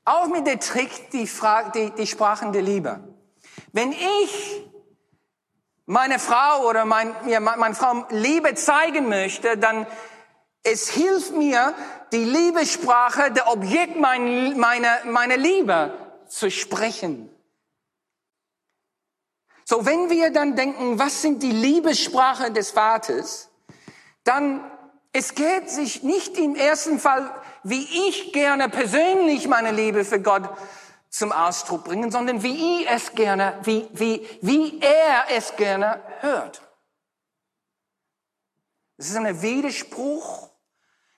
Auch 0.05 0.26
mit 0.26 0.47
der 0.47 0.59
Trick, 0.59 1.11
die, 1.11 1.26
Frage, 1.26 1.71
die, 1.75 1.91
die 1.91 2.07
Sprachen 2.07 2.52
der 2.52 2.62
Liebe. 2.62 3.00
Wenn 3.73 3.93
ich 3.93 4.62
meine 5.87 6.19
Frau 6.19 6.69
oder 6.69 6.85
mein, 6.85 7.14
ja, 7.29 7.41
meine 7.41 7.75
Frau 7.75 8.05
Liebe 8.11 8.55
zeigen 8.55 9.09
möchte, 9.09 9.57
dann 9.57 9.87
es 10.64 10.91
hilft 10.91 11.33
mir, 11.33 11.75
die 12.12 12.25
Liebessprache, 12.25 13.33
der 13.33 13.49
Objekt 13.49 13.99
meiner 13.99 14.55
meine, 14.57 14.88
meine 15.07 15.37
Liebe 15.37 15.93
zu 16.29 16.50
sprechen. 16.50 17.32
So, 19.73 19.87
wenn 19.87 20.11
wir 20.11 20.29
dann 20.29 20.55
denken, 20.55 20.99
was 20.99 21.23
sind 21.23 21.43
die 21.43 21.50
Liebessprache 21.50 22.52
des 22.52 22.73
Vaters, 22.73 23.49
dann 24.23 24.71
es 25.14 25.35
geht 25.35 25.71
sich 25.71 26.02
nicht 26.02 26.37
im 26.37 26.57
ersten 26.57 26.99
Fall, 26.99 27.35
wie 27.62 27.83
ich 28.07 28.35
gerne 28.35 28.69
persönlich 28.69 29.49
meine 29.49 29.73
Liebe 29.73 30.05
für 30.05 30.21
Gott 30.21 30.43
zum 31.09 31.33
Ausdruck 31.33 31.85
bringen, 31.85 32.11
sondern 32.11 32.43
wie 32.43 32.83
ich 32.83 32.91
es 32.91 33.14
gerne, 33.14 33.59
wie, 33.62 33.88
wie, 33.93 34.29
wie 34.43 34.79
er 34.79 35.25
es 35.31 35.57
gerne 35.57 36.02
hört. 36.21 36.61
Es 38.99 39.09
ist 39.09 39.17
ein 39.17 39.41
Widerspruch 39.41 40.50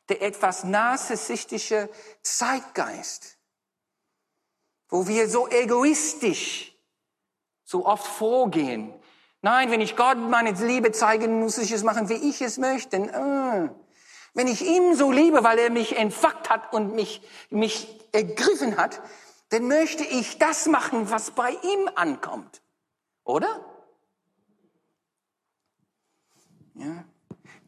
der 0.08 0.22
etwas 0.22 0.62
narzisstische 0.62 1.88
Zeitgeist, 2.22 3.36
wo 4.90 5.08
wir 5.08 5.28
so 5.28 5.48
egoistisch 5.48 6.73
so 7.64 7.86
oft 7.86 8.06
vorgehen. 8.06 8.94
Nein, 9.42 9.70
wenn 9.70 9.80
ich 9.80 9.96
Gott 9.96 10.18
meine 10.18 10.52
Liebe 10.52 10.92
zeigen, 10.92 11.40
muss 11.40 11.58
ich 11.58 11.72
es 11.72 11.82
machen, 11.82 12.08
wie 12.08 12.14
ich 12.14 12.40
es 12.40 12.58
möchte. 12.58 12.98
Wenn 14.34 14.46
ich 14.46 14.62
ihn 14.62 14.96
so 14.96 15.12
liebe, 15.12 15.44
weil 15.44 15.58
er 15.58 15.70
mich 15.70 15.96
entfacht 15.96 16.50
hat 16.50 16.72
und 16.72 16.94
mich, 16.94 17.22
mich 17.50 18.00
ergriffen 18.12 18.76
hat, 18.76 19.00
dann 19.50 19.68
möchte 19.68 20.02
ich 20.04 20.38
das 20.38 20.66
machen, 20.66 21.10
was 21.10 21.30
bei 21.30 21.50
ihm 21.50 21.90
ankommt. 21.94 22.62
Oder? 23.22 23.64
Ja. 26.74 27.04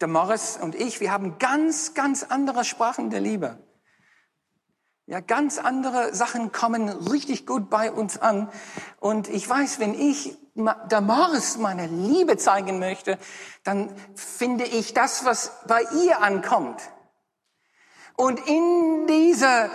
Der 0.01 0.09
Morris 0.09 0.59
und 0.61 0.75
ich, 0.75 1.01
wir 1.01 1.11
haben 1.11 1.39
ganz, 1.39 1.95
ganz 1.95 2.25
andere 2.25 2.65
Sprachen 2.65 3.11
der 3.11 3.21
Liebe. 3.21 3.59
Ja, 5.09 5.21
ganz 5.21 5.59
andere 5.59 6.13
Sachen 6.15 6.51
kommen 6.51 6.89
richtig 6.89 7.47
gut 7.47 7.71
bei 7.71 7.93
uns 7.93 8.19
an. 8.19 8.51
Und 8.99 9.29
ich 9.29 9.49
weiß, 9.49 9.79
wenn 9.79 9.95
ich 9.95 10.37
der 10.57 11.01
Morris 11.01 11.59
meine 11.59 11.87
Liebe 11.87 12.37
zeigen 12.39 12.81
möchte, 12.81 13.17
dann 13.63 13.95
finde 14.17 14.65
ich 14.65 14.95
das, 14.95 15.25
was 15.25 15.53
bei 15.69 15.83
ihr 16.05 16.23
ankommt, 16.23 16.81
Und 18.17 18.41
in 18.49 19.07
dieser 19.07 19.71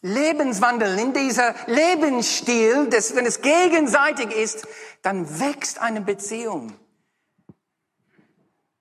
Lebenswandel, 0.00 0.96
in 0.98 1.12
dieser 1.12 1.54
Lebensstil, 1.66 2.88
dass, 2.88 3.16
wenn 3.16 3.26
es 3.26 3.42
gegenseitig 3.42 4.30
ist, 4.30 4.66
dann 5.02 5.40
wächst 5.40 5.80
eine 5.80 6.00
Beziehung 6.00 6.72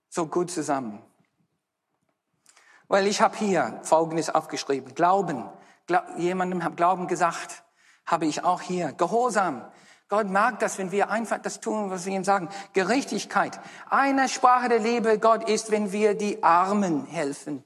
so 0.10 0.28
gut 0.28 0.52
zusammen. 0.52 1.02
Weil 2.88 3.08
ich 3.08 3.22
habe 3.22 3.36
hier 3.38 3.80
Folgendes 3.84 4.30
aufgeschrieben. 4.30 4.94
Glauben. 4.94 5.50
Gla 5.88 6.06
jemandem 6.18 6.64
hat 6.64 6.78
Glauben 6.78 7.08
gesagt, 7.08 7.64
habe 8.06 8.26
ich 8.26 8.44
auch 8.44 8.62
hier. 8.62 8.94
Gehorsam. 8.94 9.66
Gott 10.08 10.30
mag 10.30 10.60
das, 10.60 10.78
wenn 10.78 10.92
wir 10.92 11.10
einfach 11.10 11.40
das 11.40 11.60
tun, 11.60 11.90
was 11.90 12.06
wir 12.06 12.14
ihm 12.14 12.24
sagen. 12.24 12.50
Gerechtigkeit. 12.74 13.60
Eine 13.90 14.30
Sprache 14.30 14.70
der 14.70 14.80
Liebe 14.80 15.18
Gott 15.18 15.50
ist, 15.50 15.72
wenn 15.72 15.92
wir 15.92 16.16
die 16.16 16.44
Armen 16.44 17.06
helfen. 17.06 17.64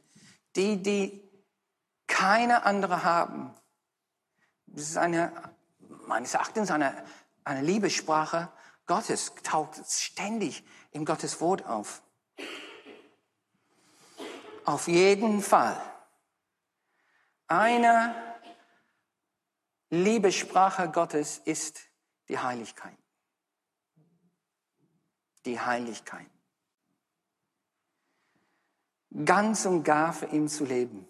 Die, 0.56 0.82
die 0.82 1.22
keine 2.08 2.66
andere 2.66 3.04
haben. 3.04 3.54
Das 4.68 4.84
ist 4.84 4.98
eine, 4.98 5.32
meines 6.08 6.34
Erachtens 6.34 6.72
eine, 6.72 6.94
eine 7.44 7.62
Liebessprache 7.62 8.50
Gottes, 8.86 9.34
taucht 9.44 9.80
ständig 9.88 10.64
in 10.92 11.06
Gottes 11.06 11.42
Wort 11.42 11.66
auf. 11.66 12.02
Auf 14.70 14.88
jeden 14.88 15.42
Fall. 15.42 15.82
Eine 17.48 18.14
Liebessprache 19.90 20.92
Gottes 20.92 21.40
ist 21.40 21.80
die 22.28 22.38
Heiligkeit. 22.38 22.96
Die 25.44 25.60
Heiligkeit. 25.60 26.30
Ganz 29.26 29.66
und 29.66 29.84
gar 29.84 30.14
für 30.14 30.28
ihn 30.28 30.48
zu 30.48 30.66
leben. 30.66 31.08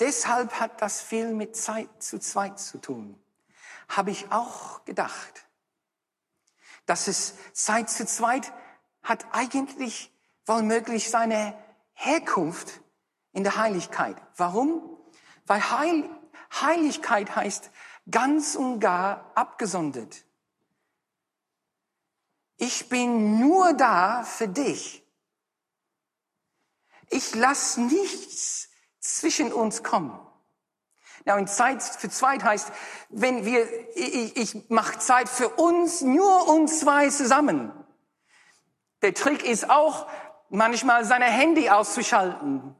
Deshalb 0.00 0.58
hat 0.58 0.82
das 0.82 1.00
viel 1.00 1.32
mit 1.32 1.54
Zeit 1.54 2.02
zu 2.02 2.18
zweit 2.18 2.58
zu 2.58 2.78
tun. 2.78 3.22
Habe 3.88 4.10
ich 4.10 4.32
auch 4.32 4.84
gedacht. 4.84 5.46
Dass 6.86 7.06
es 7.06 7.36
Zeit 7.52 7.88
zu 7.88 8.04
zweit 8.04 8.52
hat 9.08 9.26
eigentlich 9.32 10.12
wohl 10.46 10.62
seine 10.98 11.56
Herkunft 11.94 12.80
in 13.32 13.42
der 13.42 13.56
Heiligkeit. 13.56 14.16
Warum? 14.36 14.98
Weil 15.46 15.70
Heil, 15.70 16.10
Heiligkeit 16.60 17.34
heißt 17.34 17.70
ganz 18.10 18.54
und 18.54 18.80
gar 18.80 19.32
abgesondert. 19.34 20.24
Ich 22.56 22.88
bin 22.88 23.40
nur 23.40 23.72
da 23.72 24.24
für 24.24 24.48
dich. 24.48 25.04
Ich 27.08 27.34
lasse 27.34 27.80
nichts 27.80 28.68
zwischen 29.00 29.52
uns 29.52 29.82
kommen. 29.82 30.18
Ja, 31.24 31.36
und 31.36 31.48
Zeit 31.48 31.82
für 31.82 32.10
Zweit 32.10 32.42
heißt, 32.42 32.72
wenn 33.10 33.44
wir, 33.44 33.66
ich, 33.96 34.36
ich 34.36 34.70
mache 34.70 34.98
Zeit 34.98 35.28
für 35.28 35.48
uns, 35.50 36.00
nur 36.00 36.48
uns 36.48 36.80
zwei 36.80 37.08
zusammen. 37.10 37.72
Der 39.02 39.14
Trick 39.14 39.44
ist 39.44 39.70
auch, 39.70 40.06
manchmal 40.50 41.04
seine 41.04 41.26
Handy 41.26 41.68
auszuschalten 41.68 42.74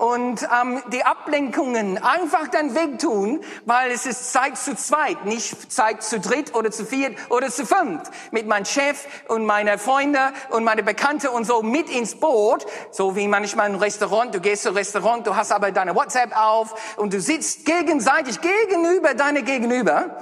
und 0.00 0.42
ähm, 0.44 0.82
die 0.90 1.04
Ablenkungen 1.04 1.98
einfach 1.98 2.48
dann 2.48 2.74
wegtun, 2.74 3.44
weil 3.66 3.90
es 3.90 4.06
ist 4.06 4.32
Zeit 4.32 4.56
zu 4.56 4.74
zweit, 4.74 5.26
nicht 5.26 5.70
Zeit 5.70 6.02
zu 6.02 6.18
dritt 6.18 6.54
oder 6.54 6.70
zu 6.70 6.86
viert 6.86 7.18
oder 7.28 7.50
zu 7.50 7.66
fünft. 7.66 8.10
Mit 8.30 8.46
meinem 8.46 8.64
Chef 8.64 9.06
und 9.28 9.44
meiner 9.44 9.78
Freunde 9.78 10.32
und 10.48 10.64
meine 10.64 10.82
Bekannte 10.82 11.30
und 11.30 11.44
so 11.44 11.62
mit 11.62 11.90
ins 11.90 12.18
Boot, 12.18 12.64
so 12.90 13.14
wie 13.14 13.28
manchmal 13.28 13.66
ein 13.66 13.74
Restaurant, 13.74 14.34
du 14.34 14.40
gehst 14.40 14.62
zum 14.62 14.74
Restaurant, 14.74 15.26
du 15.26 15.36
hast 15.36 15.52
aber 15.52 15.70
deine 15.70 15.94
WhatsApp 15.94 16.34
auf 16.34 16.96
und 16.96 17.12
du 17.12 17.20
sitzt 17.20 17.66
gegenseitig 17.66 18.40
gegenüber 18.40 19.12
deine 19.12 19.42
Gegenüber. 19.42 20.16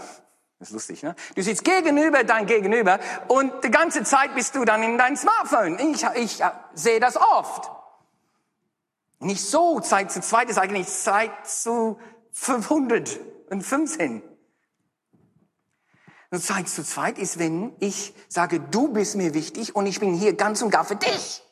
Das 0.58 0.68
ist 0.68 0.74
lustig, 0.74 1.02
ne? 1.04 1.14
Du 1.36 1.42
sitzt 1.42 1.64
gegenüber 1.64 2.24
dein 2.24 2.46
Gegenüber 2.46 2.98
und 3.28 3.62
die 3.62 3.70
ganze 3.70 4.02
Zeit 4.02 4.34
bist 4.34 4.56
du 4.56 4.64
dann 4.64 4.82
in 4.82 4.98
dein 4.98 5.16
Smartphone. 5.16 5.78
Ich, 5.78 6.02
ich 6.16 6.40
äh, 6.40 6.50
sehe 6.74 6.98
das 6.98 7.16
oft. 7.16 7.70
Nicht 9.20 9.44
so, 9.44 9.80
Zeit 9.80 10.10
zu 10.10 10.20
zweit 10.20 10.48
ist 10.48 10.58
eigentlich 10.58 10.88
Zeit 10.88 11.46
zu 11.46 11.98
515. 12.32 14.22
Und 16.30 16.44
Zeit 16.44 16.68
zu 16.68 16.84
zweit 16.84 17.18
ist, 17.18 17.38
wenn 17.38 17.74
ich 17.80 18.14
sage, 18.28 18.60
du 18.60 18.88
bist 18.88 19.14
mir 19.16 19.34
wichtig 19.34 19.74
und 19.74 19.86
ich 19.86 20.00
bin 20.00 20.12
hier 20.14 20.34
ganz 20.34 20.60
und 20.60 20.70
gar 20.70 20.84
für 20.84 20.96
dich. 20.96 21.42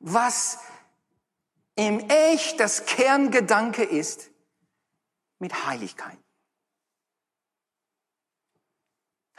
Was 0.00 0.58
im 1.74 2.00
Echt 2.08 2.60
das 2.60 2.84
Kerngedanke 2.84 3.82
ist 3.82 4.30
mit 5.38 5.66
Heiligkeit. 5.66 6.18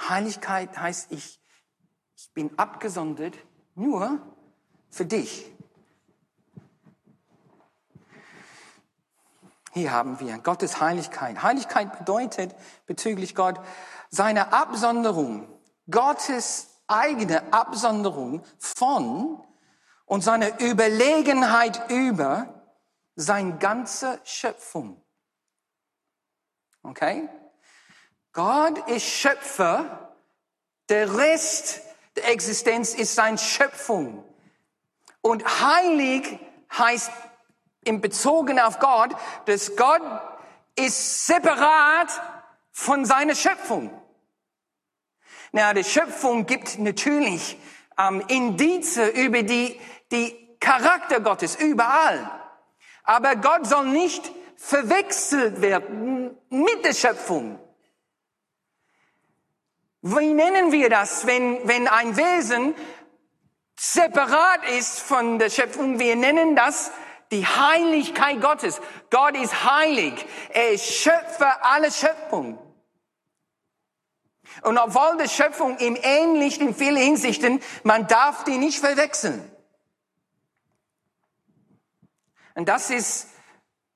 Heiligkeit 0.10 0.78
heißt, 0.78 1.12
ich, 1.12 1.42
ich 2.16 2.34
bin 2.34 2.58
abgesondert 2.58 3.38
nur 3.76 4.20
für 4.90 5.06
dich. 5.06 5.52
Hier 9.74 9.92
haben 9.92 10.20
wir 10.20 10.38
Gottes 10.40 10.82
Heiligkeit. 10.82 11.42
Heiligkeit 11.42 11.98
bedeutet 11.98 12.54
bezüglich 12.88 13.36
Gott 13.36 13.60
seine 14.10 14.52
Absonderung, 14.52 15.48
Gottes 15.90 16.68
eigene 16.88 17.54
Absonderung 17.54 18.44
von 18.58 19.42
und 20.06 20.24
seine 20.24 20.60
Überlegenheit 20.60 21.90
über 21.90 22.62
sein 23.16 23.60
ganze 23.60 24.20
Schöpfung. 24.26 25.02
Okay? 26.84 27.30
Gott 28.34 28.88
ist 28.90 29.06
Schöpfer, 29.06 30.16
der 30.90 31.18
Rest 31.18 31.82
der 32.16 32.30
Existenz 32.30 32.94
ist 32.94 33.16
seine 33.16 33.38
Schöpfung. 33.38 34.24
Und 35.22 35.46
heilig 35.62 36.40
heißt 36.78 37.12
im 37.86 38.02
Bezogen 38.02 38.60
auf 38.60 38.80
Gott, 38.80 39.16
dass 39.46 39.76
Gott 39.76 40.02
ist 40.76 41.28
separat 41.28 42.10
von 42.72 43.06
seiner 43.06 43.36
Schöpfung. 43.36 43.92
Na, 45.52 45.74
die 45.74 45.84
Schöpfung 45.84 46.46
gibt 46.46 46.80
natürlich 46.80 47.58
ähm, 47.98 48.24
Indize 48.28 49.08
über 49.08 49.44
die, 49.44 49.80
die 50.12 50.58
Charakter 50.60 51.20
Gottes 51.20 51.56
überall. 51.56 52.32
Aber 53.04 53.36
Gott 53.36 53.68
soll 53.68 53.88
nicht 53.88 54.32
verwechselt 54.56 55.62
werden 55.62 56.38
mit 56.50 56.86
der 56.86 56.94
Schöpfung. 56.94 57.60
Wie 60.02 60.34
nennen 60.34 60.72
wir 60.72 60.90
das, 60.90 61.28
wenn, 61.28 61.68
wenn 61.68 61.88
ein 61.88 62.18
Wesen 62.18 62.74
separat 63.80 64.68
ist 64.70 65.00
von 65.00 65.38
der 65.38 65.50
Schöpfung? 65.50 66.00
Wir 66.00 66.16
nennen 66.16 66.56
das 66.56 66.92
die 67.32 67.46
Heiligkeit 67.46 68.42
Gottes. 68.42 68.82
Gott 69.10 69.36
ist 69.38 69.64
heilig. 69.64 70.26
Er 70.50 70.72
ist 70.72 70.86
Schöpfer 70.86 71.64
aller 71.64 71.92
Schöpfung. 71.92 72.58
Und 74.64 74.78
obwohl 74.78 75.18
die 75.18 75.30
Schöpfung 75.30 75.78
ihm 75.80 75.98
ähnlich 76.02 76.60
in 76.60 76.76
vielen 76.76 76.98
Hinsichten, 76.98 77.62
man 77.84 78.08
darf 78.08 78.44
die 78.44 78.58
nicht 78.58 78.80
verwechseln. 78.80 79.50
Und 82.56 82.68
das 82.68 82.90
ist, 82.90 83.28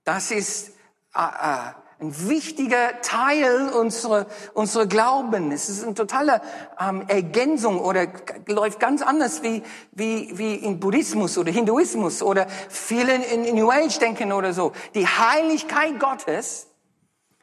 das 0.06 0.32
ist 0.32 0.70
äh, 1.13 1.20
äh, 1.20 1.74
ein 2.00 2.30
wichtiger 2.30 3.02
Teil 3.02 3.70
unserer, 3.70 4.26
unserer 4.54 4.86
Glauben. 4.86 5.52
Es 5.52 5.70
ist 5.70 5.84
eine 5.84 5.94
totale 5.94 6.42
ähm, 6.80 7.06
Ergänzung 7.08 7.80
oder 7.80 8.08
läuft 8.48 8.80
ganz 8.80 9.02
anders 9.02 9.44
wie, 9.44 9.64
wie, 9.92 10.38
wie 10.38 10.56
in 10.56 10.80
Buddhismus 10.80 11.38
oder 11.38 11.52
Hinduismus 11.52 12.22
oder 12.22 12.48
vielen 12.70 13.24
in 13.24 13.56
New 13.56 13.72
Age 13.72 13.98
denken 14.00 14.34
oder 14.34 14.54
so. 14.54 14.74
Die 14.94 15.08
Heiligkeit 15.08 16.00
Gottes 16.00 16.68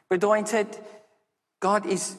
bedeutet, 0.07 0.67
Gott 1.59 1.85
ist 1.85 2.17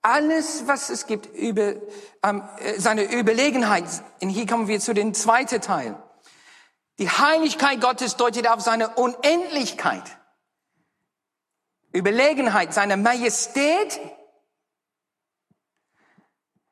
alles, 0.00 0.66
was 0.66 0.88
es 0.88 1.06
gibt, 1.06 1.26
über 1.26 1.74
ähm, 2.22 2.42
seine 2.78 3.02
Überlegenheit. 3.02 3.84
Und 4.22 4.30
hier 4.30 4.46
kommen 4.46 4.68
wir 4.68 4.80
zu 4.80 4.94
dem 4.94 5.12
zweiten 5.12 5.60
Teil. 5.60 5.96
Die 6.98 7.10
Heiligkeit 7.10 7.82
Gottes 7.82 8.16
deutet 8.16 8.48
auf 8.48 8.60
seine 8.60 8.88
Unendlichkeit. 8.90 10.15
Überlegenheit, 11.96 12.74
seine 12.74 12.96
Majestät, 12.96 14.00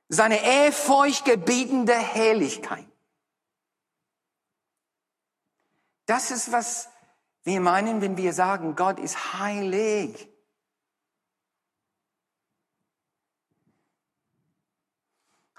seine 0.08 0.42
ehrfurchtgebietende 0.42 1.94
Herrlichkeit. 1.94 2.86
Das 6.06 6.30
ist, 6.30 6.52
was 6.52 6.88
wir 7.44 7.60
meinen, 7.60 8.00
wenn 8.00 8.16
wir 8.16 8.32
sagen, 8.32 8.76
Gott 8.76 8.98
ist 8.98 9.34
heilig. 9.34 10.28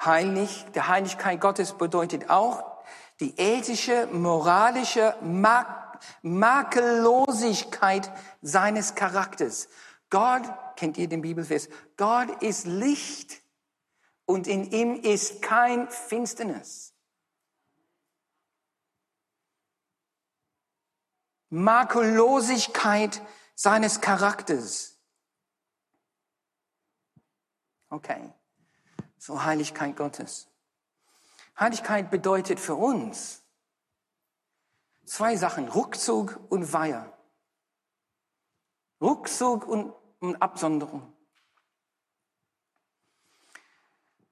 Heilig, 0.03 0.65
der 0.75 0.87
Heiligkeit 0.87 1.41
Gottes 1.41 1.73
bedeutet 1.73 2.29
auch 2.29 2.83
die 3.19 3.35
ethische, 3.39 4.07
moralische 4.07 5.15
Mak 5.21 5.84
Makellosigkeit 6.21 8.11
seines 8.41 8.95
Charakters. 8.95 9.67
Gott, 10.09 10.43
kennt 10.75 10.97
ihr 10.97 11.07
den 11.07 11.21
Bibelvers? 11.21 11.69
Gott 11.97 12.41
ist 12.41 12.65
Licht 12.65 13.41
und 14.25 14.47
in 14.47 14.71
ihm 14.71 14.95
ist 14.95 15.41
kein 15.41 15.89
Finsternis. 15.89 16.93
Makellosigkeit 21.49 23.21
seines 23.55 24.01
Charakters. 24.01 24.97
Okay, 27.89 28.29
so 29.17 29.43
Heiligkeit 29.43 29.95
Gottes. 29.95 30.47
Heiligkeit 31.57 32.11
bedeutet 32.11 32.59
für 32.59 32.75
uns 32.75 33.44
zwei 35.15 35.37
Sachen, 35.37 35.69
Rückzug 35.69 36.37
und 36.49 36.73
Weihe. 36.73 37.09
Rückzug 39.01 39.65
und, 39.65 39.93
und 40.19 40.41
Absonderung. 40.41 41.13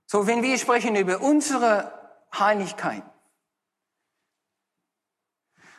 So, 0.06 0.28
wenn 0.28 0.44
wir 0.44 0.58
sprechen 0.58 0.98
über 0.98 1.22
unsere 1.22 2.28
Heiligkeit 2.38 3.04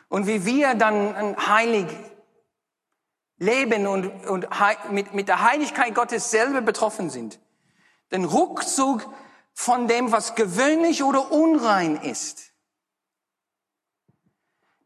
und 0.09 0.25
wie 0.25 0.43
wir 0.43 0.73
dann 0.73 1.37
heilig 1.37 1.85
leben 3.37 3.85
und, 3.85 4.25
und 4.25 4.47
mit, 4.89 5.13
mit 5.13 5.27
der 5.27 5.43
Heiligkeit 5.43 5.93
Gottes 5.93 6.31
selber 6.31 6.61
betroffen 6.61 7.11
sind, 7.11 7.39
den 8.11 8.25
Rückzug 8.25 9.07
von 9.53 9.87
dem, 9.87 10.11
was 10.11 10.33
gewöhnlich 10.33 11.03
oder 11.03 11.31
unrein 11.31 11.95
ist. 11.97 12.54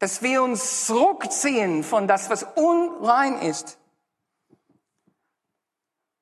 Dass 0.00 0.22
wir 0.22 0.42
uns 0.42 0.86
zurückziehen 0.86 1.84
von 1.84 2.08
das, 2.08 2.28
was 2.28 2.42
unrein 2.56 3.38
ist. 3.38 3.78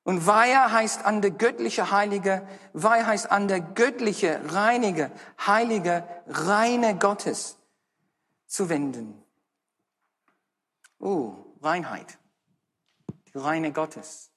Und 0.03 0.27
Weihe 0.27 0.71
heißt 0.71 1.05
an 1.05 1.21
der 1.21 1.31
göttliche 1.31 1.91
Heilige, 1.91 2.47
Weihe 2.73 3.05
heißt 3.05 3.31
an 3.31 3.47
der 3.47 3.61
göttliche, 3.61 4.41
reinige, 4.53 5.11
heilige, 5.45 6.03
reine 6.27 6.97
Gottes 6.97 7.57
zu 8.45 8.69
wenden. 8.69 9.23
Oh, 10.99 11.33
Reinheit. 11.61 12.17
Die 13.27 13.37
reine 13.37 13.71
Gottes. 13.71 14.31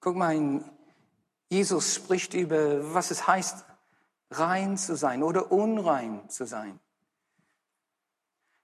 Guck 0.00 0.16
mal 0.16 0.64
Jesus 1.48 1.94
spricht 1.94 2.34
über, 2.34 2.94
was 2.94 3.10
es 3.10 3.26
heißt, 3.26 3.64
rein 4.30 4.76
zu 4.76 4.96
sein 4.96 5.22
oder 5.22 5.52
unrein 5.52 6.28
zu 6.28 6.46
sein. 6.46 6.80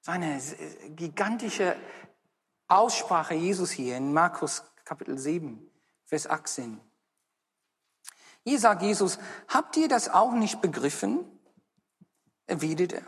Seine 0.04 0.42
gigantische 0.96 1.76
Aussprache 2.66 3.34
Jesus 3.34 3.70
hier 3.70 3.96
in 3.96 4.12
Markus 4.12 4.64
Kapitel 4.84 5.16
7, 5.16 5.64
Vers 6.06 6.28
18. 6.28 6.80
Hier 8.42 8.58
sagt 8.58 8.82
Jesus, 8.82 9.20
habt 9.46 9.76
ihr 9.76 9.86
das 9.86 10.08
auch 10.08 10.32
nicht 10.32 10.60
begriffen? 10.60 11.20
Erwidert 12.48 12.94
er. 12.94 13.06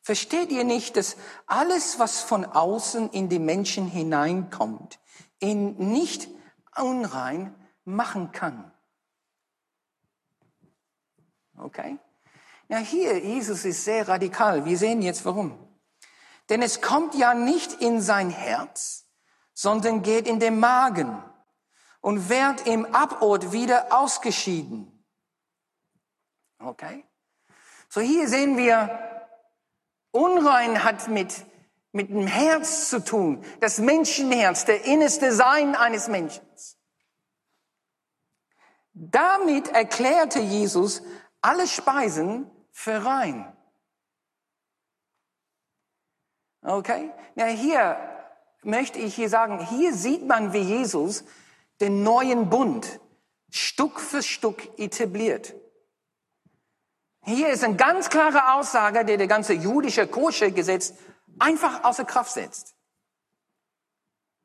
Versteht 0.00 0.50
ihr 0.52 0.64
nicht, 0.64 0.96
dass 0.96 1.18
alles, 1.46 1.98
was 1.98 2.22
von 2.22 2.46
außen 2.46 3.10
in 3.10 3.28
die 3.28 3.38
Menschen 3.38 3.86
hineinkommt, 3.86 4.98
ihn 5.38 5.76
nicht 5.76 6.30
unrein 6.76 7.54
machen 7.84 8.32
kann? 8.32 8.72
Okay? 11.58 11.98
Ja, 12.68 12.78
hier, 12.78 13.22
Jesus 13.22 13.66
ist 13.66 13.84
sehr 13.84 14.08
radikal. 14.08 14.64
Wir 14.64 14.78
sehen 14.78 15.02
jetzt 15.02 15.22
warum. 15.26 15.65
Denn 16.48 16.62
es 16.62 16.80
kommt 16.80 17.14
ja 17.14 17.34
nicht 17.34 17.80
in 17.80 18.00
sein 18.00 18.30
Herz, 18.30 19.06
sondern 19.52 20.02
geht 20.02 20.28
in 20.28 20.38
den 20.38 20.60
Magen 20.60 21.22
und 22.00 22.28
wird 22.28 22.66
im 22.66 22.94
Abort 22.94 23.52
wieder 23.52 23.92
ausgeschieden. 23.92 25.04
Okay? 26.58 27.04
So 27.88 28.00
hier 28.00 28.28
sehen 28.28 28.56
wir, 28.56 29.26
Unrein 30.12 30.84
hat 30.84 31.08
mit, 31.08 31.46
mit 31.92 32.10
dem 32.10 32.26
Herz 32.26 32.90
zu 32.90 33.04
tun. 33.04 33.44
Das 33.60 33.78
Menschenherz, 33.78 34.64
der 34.64 34.84
innerste 34.84 35.32
Sein 35.32 35.74
eines 35.74 36.08
Menschen. 36.08 36.42
Damit 38.92 39.68
erklärte 39.68 40.40
Jesus 40.40 41.02
alle 41.42 41.66
Speisen 41.66 42.50
für 42.70 43.04
rein. 43.04 43.55
Okay? 46.66 47.12
Ja, 47.36 47.46
hier 47.46 47.96
möchte 48.62 48.98
ich 48.98 49.14
hier 49.14 49.28
sagen, 49.28 49.64
hier 49.64 49.94
sieht 49.94 50.26
man, 50.26 50.52
wie 50.52 50.58
Jesus 50.58 51.24
den 51.80 52.02
neuen 52.02 52.50
Bund 52.50 53.00
Stück 53.50 54.00
für 54.00 54.22
Stück 54.22 54.68
etabliert. 54.76 55.54
Hier 57.22 57.50
ist 57.50 57.62
eine 57.62 57.76
ganz 57.76 58.10
klare 58.10 58.54
Aussage, 58.54 59.04
die 59.04 59.16
der 59.16 59.28
ganze 59.28 59.52
jüdische 59.52 60.08
Koscher-Gesetz 60.08 60.94
einfach 61.38 61.84
außer 61.84 62.04
Kraft 62.04 62.32
setzt. 62.32 62.74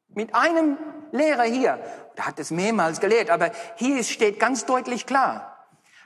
Mit 0.09 0.35
einem 0.35 0.77
Lehrer 1.11 1.43
hier, 1.43 1.79
der 2.17 2.27
hat 2.27 2.39
es 2.39 2.51
mehrmals 2.51 2.99
gelehrt, 2.99 3.29
aber 3.31 3.51
hier 3.77 4.03
steht 4.03 4.39
ganz 4.39 4.65
deutlich 4.65 5.05
klar, 5.05 5.50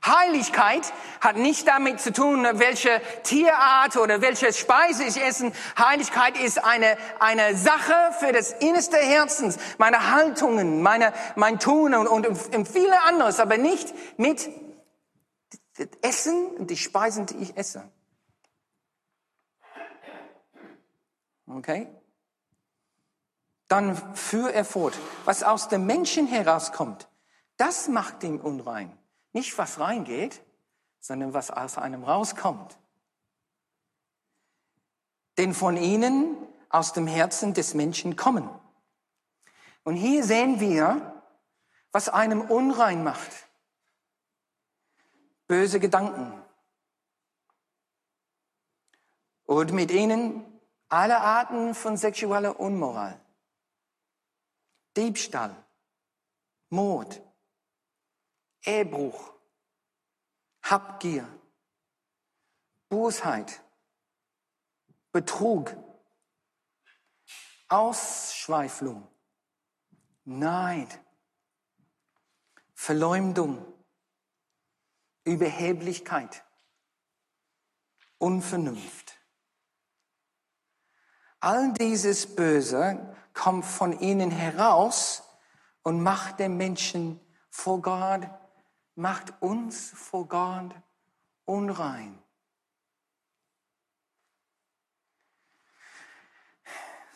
Heiligkeit 0.06 0.94
hat 1.22 1.38
nicht 1.38 1.68
damit 1.68 2.00
zu 2.00 2.13
tun, 2.13 2.46
welche 2.54 3.02
Tierart 3.24 3.98
oder 3.98 4.22
welche 4.22 4.54
Speise 4.54 5.04
ich 5.04 5.22
esse. 5.22 5.52
Heiligkeit 5.78 6.38
ist 6.38 6.63
eine, 6.63 6.98
eine 7.20 7.56
Sache 7.56 7.94
für 8.20 8.32
das 8.32 8.52
innerste 8.54 8.98
Herzens, 8.98 9.58
meine 9.78 10.12
Haltungen, 10.12 10.82
meine, 10.82 11.13
mein 11.36 11.60
Tun 11.60 11.94
und, 11.94 12.08
und, 12.08 12.28
und 12.28 12.68
viele 12.68 13.02
anderes, 13.04 13.39
aber 13.39 13.58
nicht 13.58 13.94
mit 14.18 14.50
Essen 16.02 16.48
und 16.58 16.70
die 16.70 16.78
Speisen, 16.78 17.26
die 17.26 17.38
ich 17.38 17.58
esse. 17.58 17.84
Okay? 21.48 21.88
Dann 23.68 24.15
führe 24.15 24.54
er 24.54 24.65
fort. 24.65 24.94
Was 25.26 25.44
aus 25.44 25.68
dem 25.68 25.86
Menschen 25.86 26.28
herauskommt, 26.28 27.08
das 27.58 27.88
macht 27.88 28.24
ihn 28.24 28.39
unrein. 28.39 28.98
Nicht 29.36 29.58
was 29.58 29.82
reingeht, 29.82 30.41
sondern 31.02 31.34
was 31.34 31.52
aus 31.52 31.78
einem 31.78 32.06
rauskommt. 32.06 32.80
Denn 35.38 35.54
von 35.54 35.76
ihnen 35.76 36.38
aus 36.69 36.93
dem 36.93 37.06
Herzen 37.06 37.54
des 37.54 37.74
Menschen 37.74 38.15
kommen. 38.15 38.50
Und 39.84 39.98
hier 39.98 40.24
sehen 40.24 40.62
wir, 40.62 41.21
was 41.91 42.08
einem 42.08 42.39
unrein 42.39 43.04
macht. 43.04 43.30
Böse 45.48 45.82
Gedanken. 45.82 46.41
Und 49.43 49.74
mit 49.74 49.91
ihnen 49.91 50.45
alle 50.88 51.19
Arten 51.19 51.76
von 51.76 51.98
sexueller 51.98 52.58
Unmoral. 52.58 53.19
Diebstahl, 54.95 55.54
Mord, 56.69 57.21
Ehebruch, 58.65 59.34
Habgier, 60.63 61.28
Bosheit, 62.89 63.62
Betrug, 65.12 65.75
Ausschweiflung, 67.69 69.08
Neid, 70.23 70.99
Verleumdung, 72.73 73.65
Überheblichkeit, 75.23 76.43
Unvernunft. 78.17 79.19
All 81.39 81.73
dieses 81.73 82.36
Böse 82.36 83.15
kommt 83.34 83.65
von 83.65 83.99
ihnen 83.99 84.32
heraus 84.32 85.23
und 85.84 86.01
macht 86.01 86.39
den 86.39 86.58
Menschen 86.58 87.19
vor 87.49 87.82
Gott 87.82 88.28
macht 88.96 89.34
uns 89.42 89.92
vor 89.92 90.28
Gott 90.28 90.72
unrein. 91.46 92.18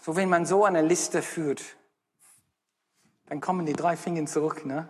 So, 0.02 0.16
wenn 0.16 0.30
man 0.30 0.46
so 0.46 0.66
eine 0.66 0.82
Liste 0.82 1.22
führt, 1.22 1.64
dann 3.26 3.42
kommen 3.42 3.66
die 3.66 3.74
drei 3.74 3.96
Finger 3.96 4.26
zurück, 4.26 4.66
ne? 4.66 4.90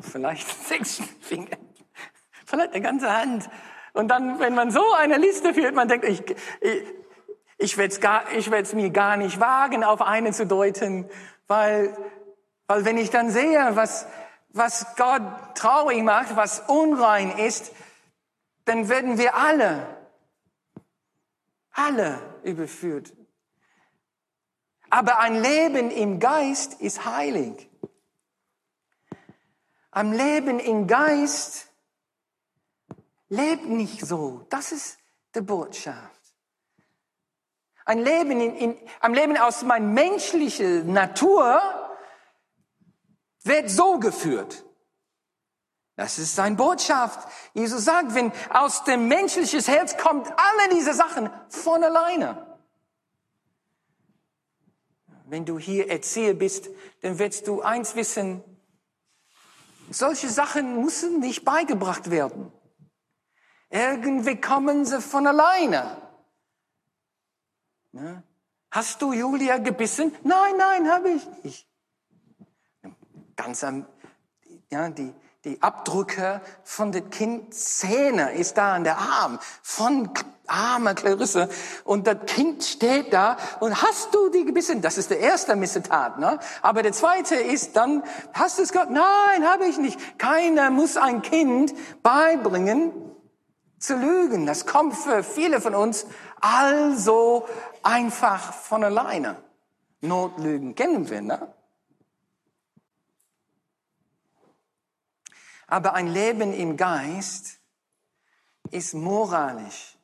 Vielleicht 0.00 0.48
sechs 0.66 1.00
Finger, 1.20 1.56
vielleicht 2.46 2.72
eine 2.72 2.80
ganze 2.82 3.12
Hand. 3.12 3.48
Und 3.92 4.08
dann, 4.08 4.38
wenn 4.38 4.54
man 4.54 4.70
so 4.70 4.92
eine 4.92 5.16
Liste 5.16 5.54
führt, 5.54 5.74
man 5.74 5.88
denkt, 5.88 6.04
ich, 6.04 6.22
ich, 6.60 6.84
ich 7.58 7.78
werde 7.78 8.62
es 8.62 8.74
mir 8.74 8.90
gar 8.90 9.16
nicht 9.16 9.40
wagen, 9.40 9.82
auf 9.82 10.00
eine 10.00 10.32
zu 10.32 10.46
deuten, 10.46 11.08
weil, 11.46 11.96
weil 12.66 12.84
wenn 12.84 12.98
ich 12.98 13.10
dann 13.10 13.30
sehe, 13.30 13.70
was, 13.74 14.06
was 14.52 14.96
Gott 14.96 15.22
traurig 15.54 16.02
macht, 16.02 16.36
was 16.36 16.60
unrein 16.68 17.38
ist, 17.38 17.72
dann 18.64 18.88
werden 18.88 19.18
wir 19.18 19.34
alle, 19.34 19.86
alle 21.72 22.20
überführt. 22.42 23.12
Aber 24.90 25.20
ein 25.20 25.40
Leben 25.40 25.90
im 25.90 26.18
Geist 26.18 26.74
ist 26.80 27.04
heilig. 27.04 27.68
Ein 29.92 30.12
Leben 30.12 30.58
im 30.58 30.86
Geist 30.86 31.68
lebt 33.28 33.66
nicht 33.66 34.04
so. 34.04 34.46
Das 34.50 34.72
ist 34.72 34.98
die 35.34 35.40
Botschaft. 35.40 36.20
Ein 37.84 38.00
Leben, 38.00 38.40
in, 38.40 38.56
in, 38.56 38.76
ein 39.00 39.14
Leben 39.14 39.36
aus 39.36 39.62
meiner 39.62 39.86
menschlichen 39.86 40.92
Natur 40.92 41.60
wird 43.42 43.70
so 43.70 43.98
geführt. 43.98 44.64
Das 45.96 46.18
ist 46.18 46.34
seine 46.34 46.56
Botschaft. 46.56 47.28
Jesus 47.52 47.84
sagt, 47.84 48.14
wenn 48.14 48.32
aus 48.48 48.84
dem 48.84 49.08
menschlichen 49.08 49.60
Herz 49.60 49.96
kommt 49.96 50.28
alle 50.28 50.74
diese 50.74 50.94
Sachen 50.94 51.30
von 51.48 51.84
alleine. 51.84 52.58
Wenn 55.26 55.44
du 55.44 55.58
hier 55.58 55.90
Erzieher 55.90 56.34
bist, 56.34 56.70
dann 57.02 57.18
wirst 57.18 57.46
du 57.46 57.62
eins 57.62 57.94
wissen, 57.94 58.42
solche 59.90 60.28
Sachen 60.28 60.80
müssen 60.80 61.20
nicht 61.20 61.44
beigebracht 61.44 62.10
werden. 62.10 62.52
Irgendwie 63.68 64.40
kommen 64.40 64.84
sie 64.84 65.00
von 65.00 65.26
alleine. 65.26 66.00
Ja? 67.92 68.22
Hast 68.70 69.02
du 69.02 69.12
Julia 69.12 69.58
gebissen? 69.58 70.14
Nein, 70.22 70.56
nein, 70.56 70.90
habe 70.90 71.10
ich 71.10 71.44
nicht. 71.44 71.69
Ganz 73.42 73.64
am, 73.64 73.86
ja, 74.70 74.90
die, 74.90 75.14
die 75.46 75.62
Abdrücke 75.62 76.42
von 76.62 76.92
den 76.92 77.08
Kindzähne 77.08 78.32
ist 78.32 78.58
da 78.58 78.74
an 78.74 78.84
der 78.84 78.98
Arm 78.98 79.38
von 79.62 80.10
armer 80.46 80.92
Clarisse. 80.92 81.48
Und 81.84 82.06
das 82.06 82.18
Kind 82.26 82.62
steht 82.62 83.14
da 83.14 83.38
und 83.60 83.80
hast 83.80 84.14
du 84.14 84.28
die 84.28 84.44
gebissen? 84.44 84.82
Das 84.82 84.98
ist 84.98 85.08
der 85.08 85.20
erste 85.20 85.56
Missetat, 85.56 86.18
ne? 86.18 86.38
Aber 86.60 86.82
der 86.82 86.92
zweite 86.92 87.34
ist 87.34 87.76
dann, 87.76 88.02
hast 88.34 88.58
du 88.58 88.62
es 88.62 88.72
gehabt? 88.72 88.90
Nein, 88.90 89.48
habe 89.50 89.64
ich 89.64 89.78
nicht. 89.78 90.18
Keiner 90.18 90.68
muss 90.68 90.98
ein 90.98 91.22
Kind 91.22 91.72
beibringen, 92.02 92.92
zu 93.78 93.96
lügen. 93.96 94.44
Das 94.44 94.66
kommt 94.66 94.94
für 94.94 95.22
viele 95.22 95.62
von 95.62 95.74
uns 95.74 96.04
also 96.42 97.48
einfach 97.82 98.52
von 98.52 98.84
alleine. 98.84 99.36
Notlügen 100.02 100.74
kennen 100.74 101.08
wir, 101.08 101.22
ne? 101.22 101.54
Aber 105.70 105.94
ein 105.94 106.08
Leben 106.08 106.52
im 106.52 106.76
Geist 106.76 107.60
ist 108.72 108.92
moralisch. 108.92 109.96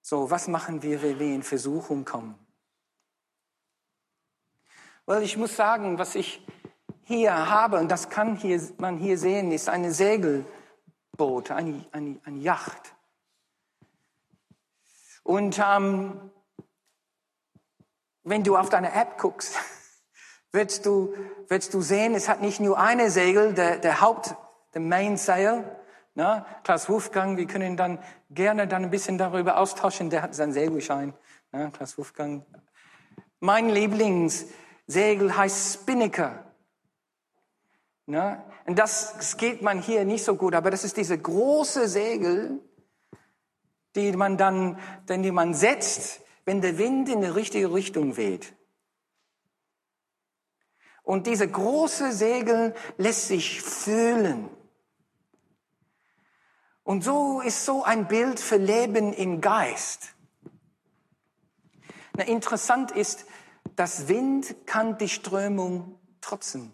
So, 0.00 0.30
was 0.30 0.46
machen 0.46 0.82
wir, 0.82 1.02
wenn 1.02 1.18
wir 1.18 1.34
in 1.34 1.42
Versuchung 1.42 2.04
kommen? 2.04 2.38
Weil 5.06 5.24
ich 5.24 5.36
muss 5.36 5.56
sagen, 5.56 5.98
was 5.98 6.14
ich 6.14 6.46
hier 7.02 7.48
habe, 7.48 7.80
und 7.80 7.88
das 7.88 8.10
kann 8.10 8.36
hier, 8.36 8.60
man 8.78 8.98
hier 8.98 9.18
sehen, 9.18 9.50
ist 9.50 9.68
eine 9.68 9.92
Segelboot, 9.92 11.50
eine, 11.50 11.84
eine, 11.90 12.20
eine 12.22 12.38
Yacht. 12.38 12.94
Und 15.24 15.58
ähm, 15.58 16.30
wenn 18.22 18.44
du 18.44 18.56
auf 18.56 18.68
deine 18.68 18.92
App 18.92 19.18
guckst, 19.18 19.56
wirst 20.52 20.86
du, 20.86 21.14
wirst 21.48 21.74
du 21.74 21.80
sehen, 21.80 22.14
es 22.14 22.28
hat 22.28 22.40
nicht 22.40 22.60
nur 22.60 22.78
eine 22.78 23.10
Segel, 23.10 23.54
der, 23.54 23.78
der 23.78 24.00
Haupt, 24.00 24.34
der 24.74 24.80
Mainsail. 24.80 25.64
Ne? 26.14 26.44
Klaus 26.64 26.88
Wolfgang, 26.88 27.36
wir 27.36 27.46
können 27.46 27.76
dann 27.76 27.98
gerne 28.30 28.66
dann 28.66 28.84
ein 28.84 28.90
bisschen 28.90 29.18
darüber 29.18 29.58
austauschen, 29.58 30.10
der 30.10 30.22
hat 30.22 30.34
seinen 30.34 30.52
Segelschein. 30.52 31.14
Ne? 31.52 31.70
Klaus 31.72 31.96
Wolfgang. 31.98 32.44
Mein 33.38 33.70
Lieblingssegel 33.70 35.36
heißt 35.36 35.74
Spinnaker. 35.74 36.44
Ne? 38.06 38.42
Und 38.66 38.78
das, 38.78 39.14
das 39.16 39.36
geht 39.36 39.62
man 39.62 39.80
hier 39.80 40.04
nicht 40.04 40.24
so 40.24 40.34
gut, 40.34 40.54
aber 40.54 40.70
das 40.70 40.84
ist 40.84 40.96
diese 40.96 41.16
große 41.16 41.88
Segel, 41.88 42.60
die 43.96 44.12
man 44.12 44.36
dann, 44.36 44.78
denn 45.08 45.22
die 45.22 45.32
man 45.32 45.54
setzt, 45.54 46.20
wenn 46.44 46.60
der 46.60 46.78
Wind 46.78 47.08
in 47.08 47.20
die 47.20 47.28
richtige 47.28 47.72
Richtung 47.72 48.16
weht. 48.16 48.52
Und 51.10 51.26
diese 51.26 51.48
große 51.48 52.12
Segel 52.12 52.72
lässt 52.96 53.26
sich 53.26 53.60
fühlen. 53.60 54.48
Und 56.84 57.02
so 57.02 57.40
ist 57.40 57.64
so 57.64 57.82
ein 57.82 58.06
Bild 58.06 58.38
für 58.38 58.58
Leben 58.58 59.12
im 59.12 59.40
Geist. 59.40 60.14
Na, 62.16 62.22
interessant 62.22 62.92
ist, 62.92 63.26
das 63.74 64.06
Wind 64.06 64.54
kann 64.66 64.98
die 64.98 65.08
Strömung 65.08 65.98
trotzen. 66.20 66.72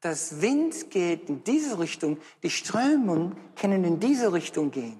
Das 0.00 0.40
Wind 0.40 0.90
geht 0.90 1.28
in 1.28 1.44
diese 1.44 1.78
Richtung, 1.78 2.18
die 2.42 2.50
Strömungen 2.50 3.36
können 3.54 3.84
in 3.84 4.00
diese 4.00 4.32
Richtung 4.32 4.72
gehen. 4.72 4.98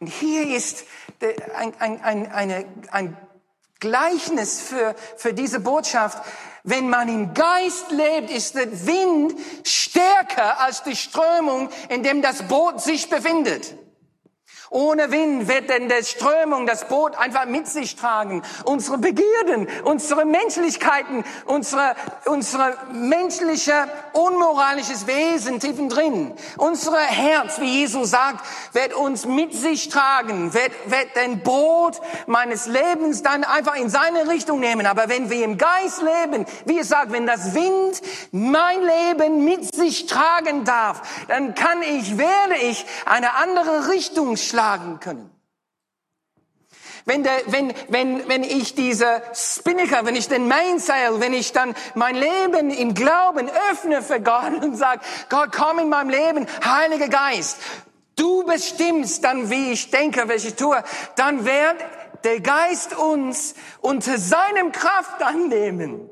Und 0.00 0.06
hier 0.06 0.48
ist 0.48 0.86
ein, 1.54 1.74
ein, 1.74 2.00
ein, 2.00 2.32
eine, 2.32 2.64
ein 2.90 3.27
Gleichnis 3.80 4.60
für, 4.60 4.94
für 5.16 5.32
diese 5.32 5.60
Botschaft. 5.60 6.22
Wenn 6.64 6.90
man 6.90 7.08
im 7.08 7.34
Geist 7.34 7.90
lebt, 7.90 8.30
ist 8.30 8.54
der 8.54 8.86
Wind 8.86 9.34
stärker 9.64 10.60
als 10.60 10.82
die 10.82 10.96
Strömung, 10.96 11.70
in 11.88 12.02
dem 12.02 12.20
das 12.20 12.42
Boot 12.42 12.80
sich 12.80 13.08
befindet. 13.08 13.74
Ohne 14.70 15.10
Wind 15.10 15.48
wird 15.48 15.70
denn 15.70 15.88
der 15.88 16.02
Strömung 16.02 16.66
das 16.66 16.88
Boot 16.88 17.16
einfach 17.16 17.46
mit 17.46 17.66
sich 17.66 17.96
tragen. 17.96 18.42
Unsere 18.64 18.98
Begierden, 18.98 19.66
unsere 19.84 20.26
Menschlichkeiten, 20.26 21.24
unsere, 21.46 21.94
unsere 22.26 22.76
menschliche, 22.92 23.72
unmoralisches 24.12 25.06
Wesen 25.06 25.58
tiefen 25.58 25.88
drin. 25.88 26.34
Unsere 26.58 26.98
Herz, 26.98 27.60
wie 27.60 27.80
Jesus 27.80 28.10
sagt, 28.10 28.44
wird 28.74 28.92
uns 28.92 29.24
mit 29.24 29.54
sich 29.54 29.88
tragen, 29.88 30.52
wird, 30.52 30.72
wird 30.84 31.16
den 31.16 31.40
Boot 31.42 31.98
meines 32.26 32.66
Lebens 32.66 33.22
dann 33.22 33.44
einfach 33.44 33.76
in 33.76 33.88
seine 33.88 34.28
Richtung 34.28 34.60
nehmen. 34.60 34.84
Aber 34.84 35.08
wenn 35.08 35.30
wir 35.30 35.44
im 35.44 35.56
Geist 35.56 36.02
leben, 36.02 36.44
wie 36.66 36.80
es 36.80 36.88
sagt, 36.88 37.12
wenn 37.12 37.26
das 37.26 37.54
Wind 37.54 38.02
mein 38.32 38.80
Leben 38.82 39.44
mit 39.46 39.74
sich 39.74 40.04
tragen 40.04 40.64
darf, 40.64 41.00
dann 41.28 41.54
kann 41.54 41.80
ich, 41.80 42.18
werde 42.18 42.56
ich 42.60 42.84
eine 43.06 43.34
andere 43.36 43.88
Richtung 43.88 44.36
schlagen 44.36 44.57
schlagen 44.58 44.98
können. 44.98 45.30
Wenn, 47.04 47.22
der, 47.22 47.40
wenn, 47.46 47.72
wenn, 47.88 48.28
wenn 48.28 48.42
ich 48.42 48.74
diese 48.74 49.22
Spinnaker, 49.32 50.04
wenn 50.04 50.16
ich 50.16 50.28
den 50.28 50.48
Mainsail, 50.48 51.20
wenn 51.20 51.32
ich 51.32 51.52
dann 51.52 51.74
mein 51.94 52.16
Leben 52.16 52.70
im 52.70 52.92
Glauben 52.92 53.48
öffne 53.70 54.02
für 54.02 54.20
Gott 54.20 54.62
und 54.62 54.76
sage, 54.76 55.00
Gott, 55.30 55.50
komm 55.52 55.78
in 55.78 55.88
mein 55.88 56.10
Leben, 56.10 56.46
Heiliger 56.62 57.08
Geist, 57.08 57.58
du 58.16 58.44
bestimmst 58.44 59.24
dann, 59.24 59.48
wie 59.48 59.72
ich 59.72 59.90
denke, 59.90 60.28
welche 60.28 60.48
ich 60.48 60.54
tue, 60.56 60.82
dann 61.16 61.46
wird 61.46 61.76
der 62.24 62.40
Geist 62.40 62.98
uns 62.98 63.54
unter 63.80 64.18
seinem 64.18 64.72
Kraft 64.72 65.22
annehmen. 65.22 66.10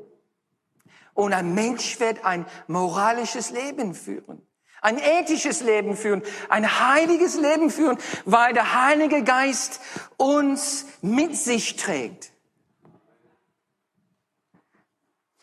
Und 1.13 1.33
ein 1.33 1.53
Mensch 1.53 1.99
wird 1.99 2.23
ein 2.23 2.45
moralisches 2.67 3.51
Leben 3.51 3.93
führen 3.93 4.46
ein 4.81 4.97
ethisches 4.97 5.61
Leben 5.61 5.95
führen, 5.95 6.21
ein 6.49 6.79
heiliges 6.79 7.35
Leben 7.35 7.69
führen, 7.69 7.97
weil 8.25 8.53
der 8.53 8.85
Heilige 8.85 9.23
Geist 9.23 9.79
uns 10.17 10.85
mit 11.01 11.35
sich 11.35 11.75
trägt. 11.75 12.31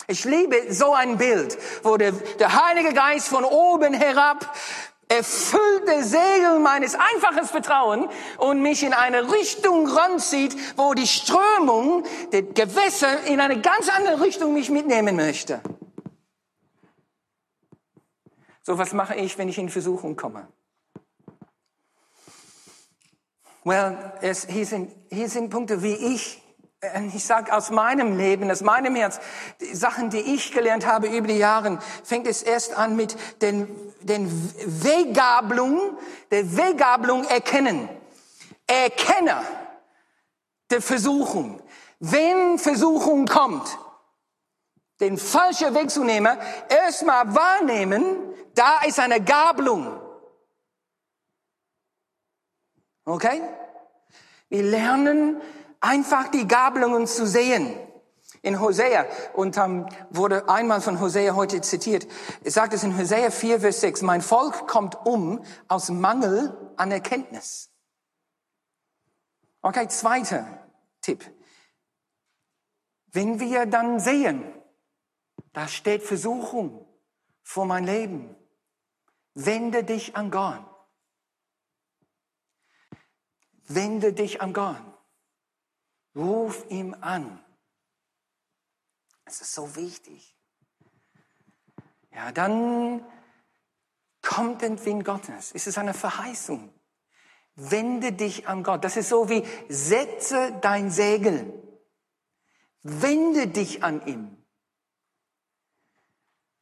Ich 0.06 0.24
liebe 0.24 0.72
so 0.72 0.92
ein 0.92 1.16
Bild, 1.16 1.56
wo 1.82 1.96
der, 1.96 2.12
der 2.12 2.66
Heilige 2.66 2.92
Geist 2.92 3.28
von 3.28 3.44
oben 3.44 3.94
herab 3.94 4.54
erfüllte 5.08 6.02
Segel 6.02 6.58
meines 6.60 6.94
einfachen 6.94 7.46
Vertrauen 7.46 8.08
und 8.38 8.62
mich 8.62 8.82
in 8.82 8.92
eine 8.92 9.32
Richtung 9.32 9.88
ranzieht, 9.88 10.56
wo 10.76 10.94
die 10.94 11.06
Strömung 11.06 12.04
der 12.32 12.42
Gewässer 12.42 13.24
in 13.24 13.40
eine 13.40 13.60
ganz 13.60 13.88
andere 13.88 14.22
Richtung 14.22 14.54
mich 14.54 14.70
mitnehmen 14.70 15.16
möchte. 15.16 15.60
So, 18.66 18.78
was 18.78 18.94
mache 18.94 19.14
ich, 19.14 19.36
wenn 19.36 19.50
ich 19.50 19.58
in 19.58 19.68
Versuchung 19.68 20.16
komme? 20.16 20.48
Well, 23.62 24.12
es, 24.22 24.46
hier, 24.46 24.64
sind, 24.64 24.90
hier 25.10 25.28
sind 25.28 25.50
Punkte, 25.50 25.82
wie 25.82 25.92
ich, 25.92 26.42
äh, 26.80 27.06
ich 27.08 27.24
sage 27.24 27.54
aus 27.54 27.70
meinem 27.70 28.16
Leben, 28.16 28.50
aus 28.50 28.62
meinem 28.62 28.96
Herz, 28.96 29.20
die 29.60 29.74
Sachen, 29.74 30.08
die 30.08 30.20
ich 30.20 30.50
gelernt 30.50 30.86
habe 30.86 31.08
über 31.08 31.28
die 31.28 31.36
Jahre, 31.36 31.78
fängt 32.04 32.26
es 32.26 32.42
erst 32.42 32.74
an 32.74 32.96
mit 32.96 33.16
den, 33.42 33.68
den 34.00 34.30
Weggabelung, 34.82 35.98
der 36.30 36.56
Weggabelung 36.56 37.24
erkennen. 37.24 37.90
Erkenne 38.66 39.42
der 40.70 40.80
Versuchung. 40.80 41.60
Wenn 42.00 42.58
Versuchung 42.58 43.26
kommt, 43.26 43.78
den 45.00 45.18
falschen 45.18 45.74
Weg 45.74 45.90
zu 45.90 46.02
nehmen, 46.02 46.38
erstmal 46.70 47.34
wahrnehmen, 47.34 48.33
da 48.54 48.82
ist 48.82 48.98
eine 48.98 49.22
Gabelung. 49.22 50.00
Okay? 53.04 53.42
Wir 54.48 54.62
lernen 54.62 55.40
einfach 55.80 56.28
die 56.28 56.46
Gabelungen 56.46 57.06
zu 57.06 57.26
sehen. 57.26 57.78
In 58.42 58.60
Hosea, 58.60 59.06
und 59.32 59.56
ähm, 59.56 59.88
wurde 60.10 60.50
einmal 60.50 60.82
von 60.82 61.00
Hosea 61.00 61.34
heute 61.34 61.62
zitiert, 61.62 62.06
es 62.42 62.52
sagt 62.52 62.74
es 62.74 62.84
in 62.84 62.98
Hosea 62.98 63.30
4, 63.30 63.60
Vers 63.60 63.80
6, 63.80 64.02
mein 64.02 64.20
Volk 64.20 64.68
kommt 64.68 65.06
um 65.06 65.42
aus 65.66 65.88
Mangel 65.88 66.54
an 66.76 66.90
Erkenntnis. 66.90 67.70
Okay, 69.62 69.88
zweiter 69.88 70.46
Tipp. 71.00 71.24
Wenn 73.06 73.40
wir 73.40 73.64
dann 73.64 73.98
sehen, 73.98 74.44
da 75.54 75.66
steht 75.66 76.02
Versuchung 76.02 76.86
vor 77.42 77.64
mein 77.64 77.84
Leben, 77.84 78.36
wende 79.34 79.84
dich 79.84 80.16
an 80.16 80.30
Gott. 80.30 80.64
Wende 83.66 84.12
dich 84.12 84.40
an 84.40 84.52
Gott. 84.52 84.82
Ruf 86.14 86.64
ihm 86.68 86.94
an. 87.00 87.44
Es 89.24 89.40
ist 89.40 89.52
so 89.52 89.74
wichtig. 89.74 90.36
Ja, 92.12 92.30
dann 92.30 93.04
kommt 94.22 94.62
den 94.62 94.82
Wind 94.84 95.04
Gottes. 95.04 95.52
Es 95.54 95.66
ist 95.66 95.78
eine 95.78 95.94
Verheißung. 95.94 96.72
Wende 97.56 98.12
dich 98.12 98.48
an 98.48 98.62
Gott. 98.62 98.84
Das 98.84 98.96
ist 98.96 99.08
so 99.08 99.28
wie 99.28 99.44
setze 99.68 100.52
dein 100.60 100.90
Segel. 100.90 101.62
Wende 102.82 103.48
dich 103.48 103.82
an 103.82 104.06
ihm. 104.06 104.43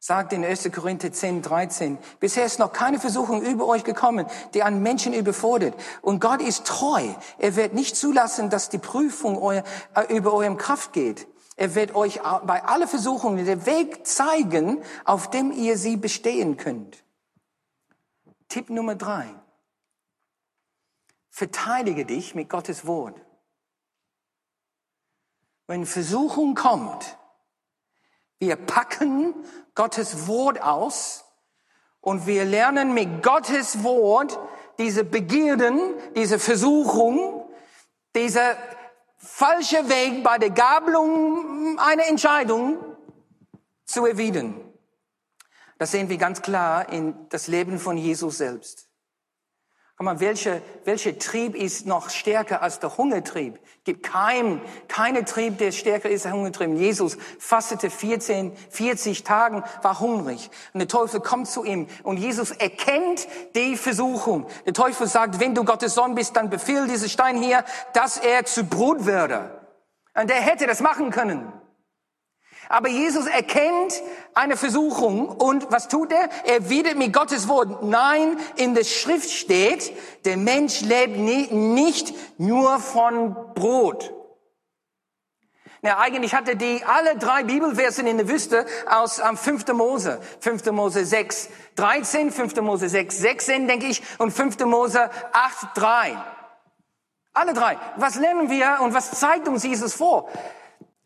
Sagt 0.05 0.33
in 0.33 0.43
1. 0.43 0.69
Korinther 0.73 1.13
10, 1.13 1.41
13, 1.41 1.97
bisher 2.19 2.45
ist 2.45 2.59
noch 2.59 2.73
keine 2.73 2.99
Versuchung 2.99 3.41
über 3.41 3.65
euch 3.65 3.85
gekommen, 3.85 4.25
die 4.53 4.61
einen 4.61 4.83
Menschen 4.83 5.13
überfordert. 5.13 5.75
Und 6.01 6.19
Gott 6.19 6.41
ist 6.41 6.67
treu. 6.67 7.07
Er 7.37 7.55
wird 7.55 7.73
nicht 7.73 7.95
zulassen, 7.95 8.49
dass 8.49 8.67
die 8.67 8.79
Prüfung 8.79 9.41
euer, 9.41 9.63
äh, 9.95 10.13
über 10.13 10.33
eurem 10.33 10.57
Kraft 10.57 10.91
geht. 10.91 11.25
Er 11.55 11.73
wird 11.73 11.95
euch 11.95 12.19
bei 12.21 12.65
aller 12.65 12.89
Versuchungen 12.89 13.45
den 13.45 13.65
Weg 13.65 14.05
zeigen, 14.05 14.83
auf 15.05 15.29
dem 15.29 15.53
ihr 15.53 15.77
sie 15.77 15.95
bestehen 15.95 16.57
könnt. 16.57 17.05
Tipp 18.49 18.69
Nummer 18.69 18.95
drei. 18.95 19.33
Verteidige 21.29 22.05
dich 22.05 22.35
mit 22.35 22.49
Gottes 22.49 22.85
Wort. 22.85 23.21
Wenn 25.65 25.85
Versuchung 25.85 26.55
kommt, 26.55 27.17
wir 28.39 28.57
packen 28.57 29.33
Gottes 29.75 30.27
Wort 30.27 30.61
aus 30.61 31.25
und 32.01 32.27
wir 32.27 32.45
lernen 32.45 32.93
mit 32.93 33.23
Gottes 33.23 33.83
Wort 33.83 34.39
diese 34.77 35.03
Begierden, 35.03 35.79
diese 36.15 36.39
Versuchung, 36.39 37.49
dieser 38.15 38.55
falsche 39.17 39.89
Weg 39.89 40.23
bei 40.23 40.37
der 40.37 40.49
Gabelung 40.49 41.79
einer 41.79 42.07
Entscheidung 42.07 42.77
zu 43.85 44.05
erwidern. 44.05 44.59
Das 45.77 45.91
sehen 45.91 46.09
wir 46.09 46.17
ganz 46.17 46.41
klar 46.41 46.89
in 46.89 47.27
das 47.29 47.47
Leben 47.47 47.79
von 47.79 47.97
Jesus 47.97 48.37
selbst. 48.37 48.89
Guck 49.95 50.05
mal, 50.05 50.19
welcher 50.19 50.61
welche 50.85 51.17
Trieb 51.17 51.55
ist 51.55 51.85
noch 51.85 52.09
stärker 52.09 52.61
als 52.61 52.79
der 52.79 52.97
Hungertrieb? 52.97 53.59
Gibt 53.83 54.03
kein, 54.03 54.59
keine 54.87 55.23
Trieb, 55.23 55.59
der 55.59 55.71
stärker 55.71 56.09
ist 56.09 56.25
als 56.25 56.31
der 56.31 56.33
Hungertrieb. 56.33 56.77
Jesus 56.77 57.17
fastete 57.37 57.89
14, 57.89 58.55
40 58.69 59.23
Tagen, 59.23 59.63
war 59.83 59.99
hungrig. 59.99 60.49
Und 60.73 60.79
der 60.79 60.87
Teufel 60.87 61.19
kommt 61.19 61.47
zu 61.47 61.63
ihm 61.63 61.87
und 62.01 62.17
Jesus 62.17 62.51
erkennt 62.51 63.27
die 63.55 63.77
Versuchung. 63.77 64.47
Der 64.65 64.73
Teufel 64.73 65.05
sagt, 65.05 65.39
wenn 65.39 65.53
du 65.53 65.63
Gottes 65.63 65.93
Sohn 65.93 66.15
bist, 66.15 66.35
dann 66.35 66.49
befehl 66.49 66.87
diesen 66.87 67.09
Stein 67.09 67.37
hier, 67.37 67.63
dass 67.93 68.17
er 68.17 68.45
zu 68.45 68.63
Brot 68.63 69.05
werde. 69.05 69.61
Und 70.15 70.29
der 70.29 70.41
hätte 70.41 70.65
das 70.65 70.81
machen 70.81 71.11
können. 71.11 71.51
Aber 72.69 72.89
Jesus 72.89 73.25
erkennt 73.25 74.01
eine 74.33 74.57
Versuchung 74.57 75.29
und 75.29 75.71
was 75.71 75.87
tut 75.87 76.11
er? 76.11 76.29
Er 76.45 76.69
widert 76.69 76.97
mit 76.97 77.13
Gottes 77.13 77.47
Wort. 77.47 77.83
Nein, 77.83 78.37
in 78.55 78.73
der 78.75 78.83
Schrift 78.83 79.29
steht, 79.29 79.93
der 80.25 80.37
Mensch 80.37 80.81
lebt 80.81 81.17
nicht 81.17 82.13
nur 82.39 82.79
von 82.79 83.35
Brot. 83.53 84.13
Ja, 85.85 85.99
eigentlich 85.99 86.33
hatte 86.33 86.55
die 86.55 86.81
alle 86.85 87.17
drei 87.17 87.43
Bibelversen 87.43 88.07
in 88.07 88.17
der 88.17 88.29
Wüste 88.29 88.65
aus 88.89 89.19
ähm, 89.19 89.35
5. 89.35 89.67
Mose. 89.73 90.21
5. 90.39 90.71
Mose 90.71 91.03
6, 91.03 91.49
13, 91.75 92.31
5. 92.31 92.55
Mose 92.61 92.87
6, 92.87 93.17
16, 93.17 93.67
denke 93.67 93.87
ich, 93.87 94.01
und 94.17 94.31
5. 94.31 94.59
Mose 94.59 95.09
8, 95.33 95.67
3. 95.75 96.17
Alle 97.33 97.53
drei. 97.53 97.77
Was 97.97 98.15
lernen 98.15 98.49
wir 98.49 98.77
und 98.81 98.93
was 98.93 99.11
zeigt 99.19 99.47
uns 99.47 99.63
Jesus 99.63 99.93
vor? 99.93 100.29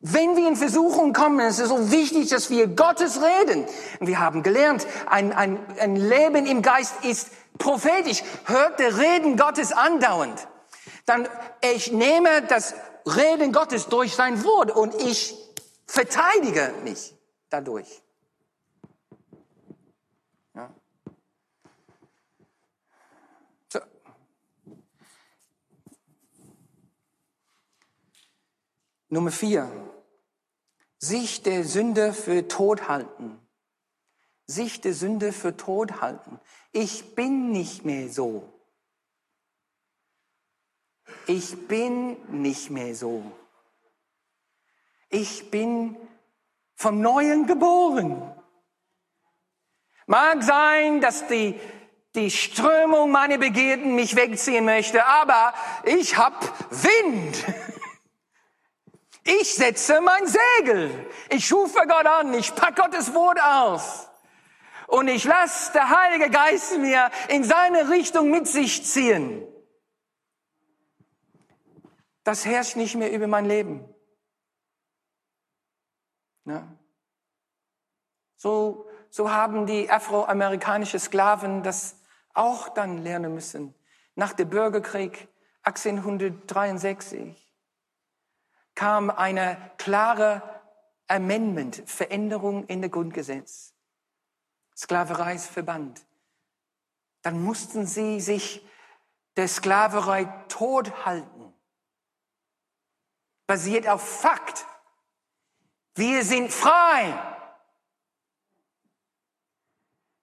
Wenn 0.09 0.37
wir 0.37 0.47
in 0.47 0.55
Versuchung 0.55 1.11
kommen, 1.11 1.39
ist 1.47 1.59
es 1.59 1.69
so 1.69 1.91
wichtig, 1.91 2.29
dass 2.29 2.49
wir 2.49 2.67
Gottes 2.67 3.19
reden. 3.21 3.65
Und 3.99 4.07
wir 4.07 4.19
haben 4.19 4.43
gelernt, 4.43 4.87
ein, 5.07 5.33
ein, 5.33 5.59
ein 5.79 5.95
Leben 5.95 6.45
im 6.45 6.61
Geist 6.61 7.03
ist 7.03 7.29
prophetisch. 7.57 8.23
Hört 8.45 8.79
der 8.79 8.97
Reden 8.97 9.37
Gottes 9.37 9.71
andauernd. 9.71 10.47
Dann, 11.05 11.27
ich 11.61 11.91
nehme 11.91 12.41
das 12.43 12.75
Reden 13.05 13.51
Gottes 13.51 13.87
durch 13.87 14.15
sein 14.15 14.43
Wort 14.43 14.71
und 14.71 14.95
ich 14.95 15.35
verteidige 15.85 16.73
mich 16.83 17.13
dadurch. 17.49 18.01
Ja. 20.53 20.69
So. 23.71 23.79
Nummer 29.09 29.31
vier 29.31 29.71
sich 30.99 31.43
der 31.43 31.63
Sünde 31.63 32.13
für 32.13 32.47
tot 32.47 32.87
halten. 32.87 33.39
Sich 34.45 34.81
der 34.81 34.93
Sünde 34.93 35.33
für 35.33 35.57
tot 35.57 36.01
halten. 36.01 36.39
Ich 36.71 37.15
bin 37.15 37.51
nicht 37.51 37.85
mehr 37.85 38.09
so. 38.09 38.53
Ich 41.27 41.67
bin 41.67 42.17
nicht 42.41 42.69
mehr 42.69 42.95
so. 42.95 43.23
Ich 45.09 45.51
bin 45.51 45.95
vom 46.75 47.01
Neuen 47.01 47.47
geboren. 47.47 48.33
Mag 50.05 50.41
sein, 50.43 51.01
dass 51.01 51.27
die, 51.27 51.59
die 52.15 52.31
Strömung 52.31 53.11
meiner 53.11 53.37
Begierden 53.37 53.95
mich 53.95 54.15
wegziehen 54.15 54.65
möchte, 54.65 55.05
aber 55.05 55.53
ich 55.83 56.17
hab 56.17 56.41
Wind. 56.71 57.45
Ich 59.27 59.55
setze 59.55 59.99
mein 59.99 60.25
Segel. 60.25 61.05
Ich 61.29 61.51
rufe 61.51 61.85
Gott 61.85 62.05
an. 62.05 62.33
Ich 62.33 62.55
pack 62.55 62.77
Gottes 62.77 63.13
Wort 63.13 63.37
aus. 63.41 64.07
Und 64.87 65.09
ich 65.09 65.25
lasse 65.25 65.73
der 65.73 65.89
Heilige 65.89 66.29
Geist 66.29 66.77
mir 66.77 67.11
in 67.27 67.43
seine 67.43 67.89
Richtung 67.89 68.31
mit 68.31 68.47
sich 68.47 68.85
ziehen. 68.85 69.45
Das 72.23 72.45
herrscht 72.45 72.77
nicht 72.77 72.95
mehr 72.95 73.11
über 73.11 73.27
mein 73.27 73.45
Leben. 73.45 73.93
Ja. 76.45 76.65
So, 78.37 78.89
so 79.09 79.29
haben 79.29 79.65
die 79.65 79.89
afroamerikanischen 79.89 81.01
Sklaven 81.01 81.63
das 81.63 81.97
auch 82.33 82.69
dann 82.69 83.03
lernen 83.03 83.33
müssen. 83.33 83.75
Nach 84.15 84.31
dem 84.31 84.49
Bürgerkrieg 84.49 85.27
1863 85.63 87.46
kam 88.77 89.09
eine 89.09 89.57
klare 89.79 90.43
Amendment, 91.07 91.81
Veränderung 91.87 92.67
in 92.67 92.81
der 92.81 92.91
Grundgesetz. 92.91 93.73
Sklaverei 94.75 95.33
ist 95.33 95.47
verbannt. 95.47 96.05
Dann 97.23 97.41
mussten 97.43 97.87
sie 97.87 98.21
sich 98.21 98.63
der 99.35 99.47
Sklaverei 99.47 100.25
tot 100.47 101.05
halten. 101.05 101.53
Basiert 103.47 103.87
auf 103.87 104.07
Fakt. 104.07 104.67
Wir 105.95 106.23
sind 106.23 106.53
frei. 106.53 107.19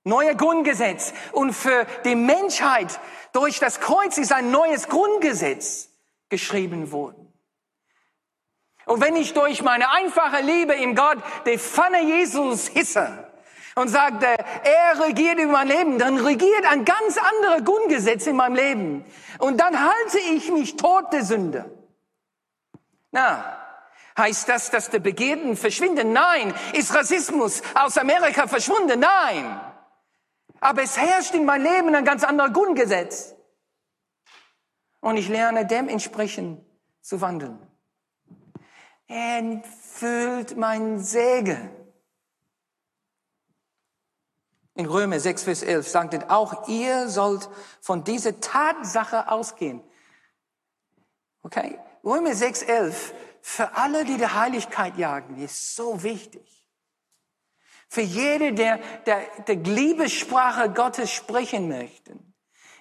Neuer 0.04 0.36
Grundgesetz. 0.36 1.12
Und 1.32 1.54
für 1.54 1.86
die 2.04 2.14
Menschheit 2.14 3.00
durch 3.32 3.58
das 3.58 3.80
Kreuz 3.80 4.16
ist 4.16 4.30
ein 4.30 4.52
neues 4.52 4.86
Grundgesetz 4.86 5.88
geschrieben 6.28 6.92
worden. 6.92 7.33
Und 8.86 9.00
wenn 9.00 9.16
ich 9.16 9.32
durch 9.32 9.62
meine 9.62 9.90
einfache 9.90 10.42
Liebe 10.42 10.74
im 10.74 10.94
Gott 10.94 11.18
die 11.46 11.58
Pfanne 11.58 12.02
Jesus 12.02 12.68
hisse 12.68 13.30
und 13.74 13.88
sagte, 13.88 14.26
er 14.26 15.06
regiert 15.06 15.38
über 15.38 15.52
mein 15.52 15.68
Leben, 15.68 15.98
dann 15.98 16.18
regiert 16.18 16.66
ein 16.70 16.84
ganz 16.84 17.18
anderer 17.18 17.62
Grundgesetz 17.62 18.26
in 18.26 18.36
meinem 18.36 18.54
Leben. 18.54 19.04
Und 19.38 19.58
dann 19.58 19.80
halte 19.80 20.18
ich 20.18 20.50
mich 20.52 20.76
tot 20.76 21.12
der 21.12 21.24
Sünde. 21.24 21.70
Na, 23.10 23.60
Heißt 24.16 24.48
das, 24.48 24.70
dass 24.70 24.90
die 24.90 25.00
Begierden 25.00 25.56
verschwinden? 25.56 26.12
Nein. 26.12 26.54
Ist 26.72 26.94
Rassismus 26.94 27.62
aus 27.74 27.98
Amerika 27.98 28.46
verschwunden? 28.46 29.00
Nein. 29.00 29.60
Aber 30.60 30.82
es 30.82 30.96
herrscht 30.96 31.34
in 31.34 31.44
meinem 31.44 31.64
Leben 31.64 31.94
ein 31.94 32.04
ganz 32.04 32.22
anderer 32.22 32.50
Grundgesetz. 32.50 33.34
Und 35.00 35.16
ich 35.16 35.28
lerne 35.28 35.66
dementsprechend 35.66 36.64
zu 37.00 37.20
wandeln. 37.20 37.58
Entfüllt 39.06 40.56
mein 40.56 40.98
Segen. 40.98 41.70
In 44.74 44.86
Römer 44.86 45.20
6, 45.20 45.44
Vers 45.44 45.62
11 45.62 45.88
sagt 45.88 46.14
es, 46.14 46.28
auch 46.28 46.68
ihr 46.68 47.08
sollt 47.08 47.48
von 47.80 48.02
dieser 48.02 48.40
Tatsache 48.40 49.30
ausgehen. 49.30 49.82
Okay? 51.42 51.78
Römer 52.02 52.34
6, 52.34 52.62
11, 52.62 53.14
für 53.40 53.76
alle, 53.76 54.04
die 54.04 54.16
der 54.16 54.34
Heiligkeit 54.34 54.96
jagen, 54.96 55.36
ist 55.38 55.76
so 55.76 56.02
wichtig. 56.02 56.66
Für 57.88 58.00
jede, 58.00 58.54
der, 58.54 58.78
der, 59.04 59.20
der 59.46 59.56
Liebessprache 59.56 60.70
Gottes 60.70 61.12
sprechen 61.12 61.68
möchte, 61.68 62.18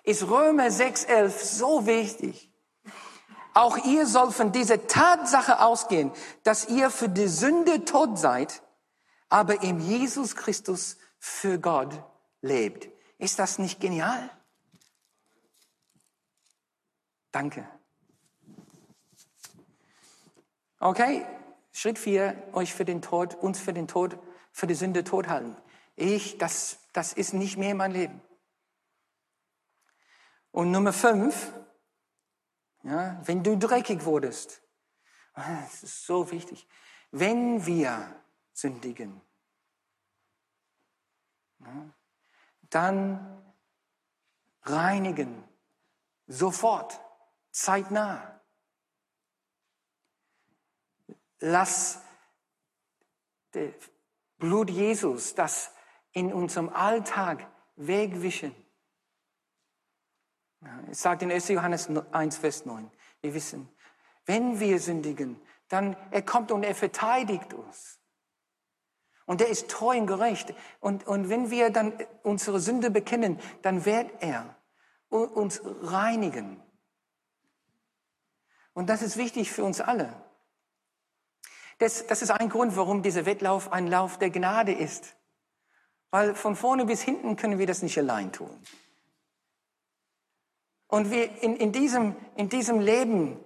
ist 0.03 0.23
Römer 0.23 0.71
6, 0.71 1.03
11 1.03 1.43
so 1.43 1.85
wichtig. 1.85 2.52
Auch 3.53 3.77
ihr 3.77 4.07
sollt 4.07 4.33
von 4.33 4.51
dieser 4.51 4.87
Tatsache 4.87 5.59
ausgehen, 5.61 6.11
dass 6.43 6.67
ihr 6.67 6.89
für 6.89 7.09
die 7.09 7.27
Sünde 7.27 7.85
tot 7.85 8.17
seid, 8.17 8.63
aber 9.29 9.61
in 9.61 9.79
Jesus 9.79 10.35
Christus 10.35 10.97
für 11.19 11.59
Gott 11.59 12.03
lebt. 12.41 12.89
Ist 13.17 13.39
das 13.39 13.59
nicht 13.59 13.79
genial? 13.79 14.29
Danke. 17.31 17.67
Okay, 20.79 21.25
Schritt 21.71 21.97
vier, 21.97 22.35
euch 22.53 22.73
für 22.73 22.85
den 22.85 23.01
Tod, 23.01 23.35
uns 23.35 23.59
für 23.59 23.73
den 23.73 23.87
Tod, 23.87 24.17
für 24.51 24.67
die 24.67 24.75
Sünde 24.75 25.03
tot 25.03 25.27
halten. 25.27 25.55
Ich, 25.95 26.37
das, 26.37 26.77
das 26.91 27.13
ist 27.13 27.33
nicht 27.33 27.57
mehr 27.57 27.73
mein 27.73 27.91
Leben. 27.91 28.21
Und 30.51 30.71
Nummer 30.71 30.93
fünf, 30.93 31.51
ja, 32.83 33.19
wenn 33.25 33.43
du 33.43 33.57
dreckig 33.57 34.05
wurdest, 34.05 34.61
das 35.33 35.83
ist 35.83 36.05
so 36.05 36.29
wichtig, 36.31 36.67
wenn 37.11 37.65
wir 37.65 38.21
sündigen, 38.53 39.21
dann 42.69 43.55
reinigen, 44.63 45.43
sofort, 46.27 46.99
zeitnah. 47.51 48.41
Lass 51.39 52.01
das 53.51 53.73
Blut 54.37 54.69
Jesus 54.69 55.35
das 55.35 55.71
in 56.11 56.33
unserem 56.33 56.69
Alltag 56.69 57.49
wegwischen. 57.75 58.55
Es 60.89 61.01
sagt 61.01 61.21
in 61.21 61.31
1. 61.31 61.49
Johannes 61.49 61.89
1, 62.11 62.37
Vers 62.37 62.65
9. 62.65 62.89
Wir 63.21 63.33
wissen, 63.33 63.69
wenn 64.25 64.59
wir 64.59 64.79
sündigen, 64.79 65.39
dann 65.69 65.95
er 66.11 66.21
kommt 66.21 66.51
und 66.51 66.63
er 66.63 66.75
verteidigt 66.75 67.53
uns. 67.53 67.99
Und 69.25 69.41
er 69.41 69.47
ist 69.47 69.69
treu 69.69 69.97
und 69.97 70.07
gerecht. 70.07 70.53
Und, 70.79 71.07
und 71.07 71.29
wenn 71.29 71.49
wir 71.49 71.69
dann 71.69 71.93
unsere 72.23 72.59
Sünde 72.59 72.91
bekennen, 72.91 73.39
dann 73.61 73.85
wird 73.85 74.11
er 74.19 74.55
uns 75.09 75.61
reinigen. 75.63 76.61
Und 78.73 78.89
das 78.89 79.01
ist 79.01 79.17
wichtig 79.17 79.51
für 79.51 79.63
uns 79.63 79.79
alle. 79.79 80.13
Das, 81.77 82.05
das 82.07 82.21
ist 82.21 82.31
ein 82.31 82.49
Grund, 82.49 82.75
warum 82.75 83.01
dieser 83.01 83.25
Wettlauf 83.25 83.71
ein 83.71 83.87
Lauf 83.87 84.17
der 84.17 84.29
Gnade 84.29 84.73
ist. 84.73 85.15
Weil 86.11 86.35
von 86.35 86.55
vorne 86.55 86.85
bis 86.85 87.01
hinten 87.01 87.35
können 87.35 87.59
wir 87.59 87.67
das 87.67 87.81
nicht 87.81 87.97
allein 87.97 88.31
tun. 88.31 88.61
Und 90.93 91.09
wir 91.09 91.41
in, 91.41 91.55
in, 91.55 91.71
diesem, 91.71 92.15
in 92.35 92.49
diesem 92.49 92.79
Leben 92.79 93.39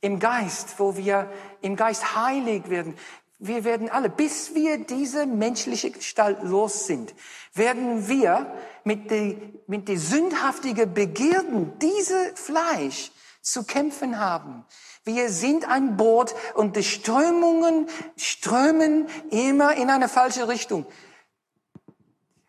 im 0.00 0.18
Geist, 0.18 0.76
wo 0.78 0.96
wir 0.96 1.30
im 1.60 1.76
Geist 1.76 2.16
heilig 2.16 2.70
werden, 2.70 2.96
wir 3.38 3.64
werden 3.64 3.90
alle, 3.90 4.08
bis 4.08 4.54
wir 4.54 4.78
diese 4.78 5.26
menschliche 5.26 5.90
Gestalt 5.90 6.42
los 6.42 6.86
sind, 6.86 7.14
werden 7.52 8.08
wir 8.08 8.50
mit 8.84 9.10
die, 9.10 9.36
mit 9.66 9.86
die 9.86 9.98
sündhaftigen 9.98 10.94
Begierden, 10.94 11.78
diese 11.78 12.34
Fleisch 12.36 13.12
zu 13.42 13.64
kämpfen 13.64 14.18
haben. 14.18 14.64
Wir 15.04 15.28
sind 15.28 15.68
ein 15.68 15.98
Boot 15.98 16.34
und 16.54 16.74
die 16.74 16.84
Strömungen 16.84 17.86
strömen 18.16 19.08
immer 19.28 19.76
in 19.76 19.90
eine 19.90 20.08
falsche 20.08 20.48
Richtung. 20.48 20.86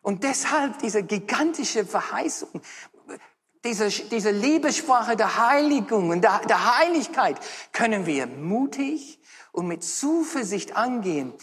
Und 0.01 0.23
deshalb 0.23 0.79
diese 0.79 1.03
gigantische 1.03 1.85
Verheißung, 1.85 2.61
diese, 3.63 3.89
diese 3.89 4.31
Liebessprache 4.31 5.15
der 5.15 5.37
Heiligung 5.37 6.09
und 6.09 6.21
der, 6.21 6.39
der 6.47 6.79
Heiligkeit 6.79 7.37
können 7.71 8.05
wir 8.05 8.27
mutig 8.27 9.19
und 9.51 9.67
mit 9.67 9.83
Zuversicht 9.83 10.75
angehen 10.75 11.33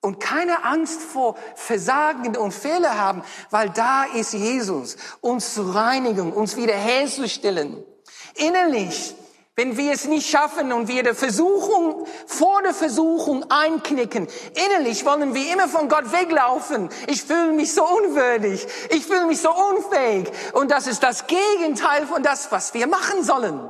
und 0.00 0.18
keine 0.18 0.64
Angst 0.64 1.00
vor 1.00 1.36
Versagen 1.54 2.36
und 2.36 2.52
Fehler 2.52 2.98
haben, 2.98 3.22
weil 3.50 3.70
da 3.70 4.04
ist 4.04 4.32
Jesus, 4.32 4.96
uns 5.20 5.54
zu 5.54 5.62
reinigen, 5.62 6.32
uns 6.32 6.56
wiederherzustellen. 6.56 7.84
Innerlich, 8.34 9.14
wenn 9.54 9.76
wir 9.76 9.92
es 9.92 10.06
nicht 10.06 10.30
schaffen 10.30 10.72
und 10.72 10.88
wir 10.88 11.02
der 11.02 11.14
Versuchung, 11.14 12.06
vor 12.26 12.62
der 12.62 12.72
Versuchung 12.72 13.44
einknicken, 13.50 14.26
innerlich 14.54 15.04
wollen 15.04 15.34
wir 15.34 15.52
immer 15.52 15.68
von 15.68 15.88
Gott 15.88 16.10
weglaufen. 16.10 16.88
Ich 17.06 17.22
fühle 17.22 17.52
mich 17.52 17.74
so 17.74 17.84
unwürdig. 17.84 18.66
Ich 18.88 19.04
fühle 19.04 19.26
mich 19.26 19.40
so 19.40 19.50
unfähig. 19.50 20.30
Und 20.54 20.70
das 20.70 20.86
ist 20.86 21.02
das 21.02 21.26
Gegenteil 21.26 22.06
von 22.06 22.22
das, 22.22 22.50
was 22.50 22.72
wir 22.72 22.86
machen 22.86 23.22
sollen. 23.24 23.68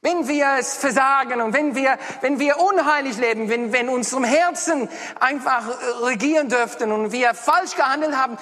Wenn 0.00 0.28
wir 0.28 0.56
es 0.58 0.76
versagen 0.76 1.40
und 1.42 1.52
wenn 1.54 1.74
wir, 1.74 1.98
wenn 2.20 2.38
wir 2.38 2.60
unheilig 2.60 3.18
leben, 3.18 3.48
wenn, 3.48 3.72
wenn 3.72 3.88
unserem 3.88 4.24
Herzen 4.24 4.88
einfach 5.18 5.64
regieren 6.02 6.48
dürften 6.48 6.92
und 6.92 7.10
wir 7.12 7.34
falsch 7.34 7.74
gehandelt 7.74 8.16
haben, 8.16 8.38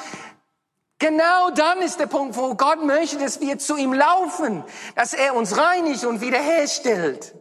genau 0.99 1.51
dann 1.51 1.83
ist 1.83 1.99
der 2.01 2.07
Punkt, 2.07 2.37
wo 2.37 2.55
Gott 2.55 2.85
möchte, 2.85 3.19
dass 3.19 3.41
wir 3.41 3.59
zu 3.59 3.77
ihm 3.77 3.93
laufen, 3.93 4.65
dass 4.95 5.15
er 5.15 5.35
uns 5.35 5.57
reinigt 5.57 6.05
und 6.05 6.21
wiederherstellt. 6.21 7.35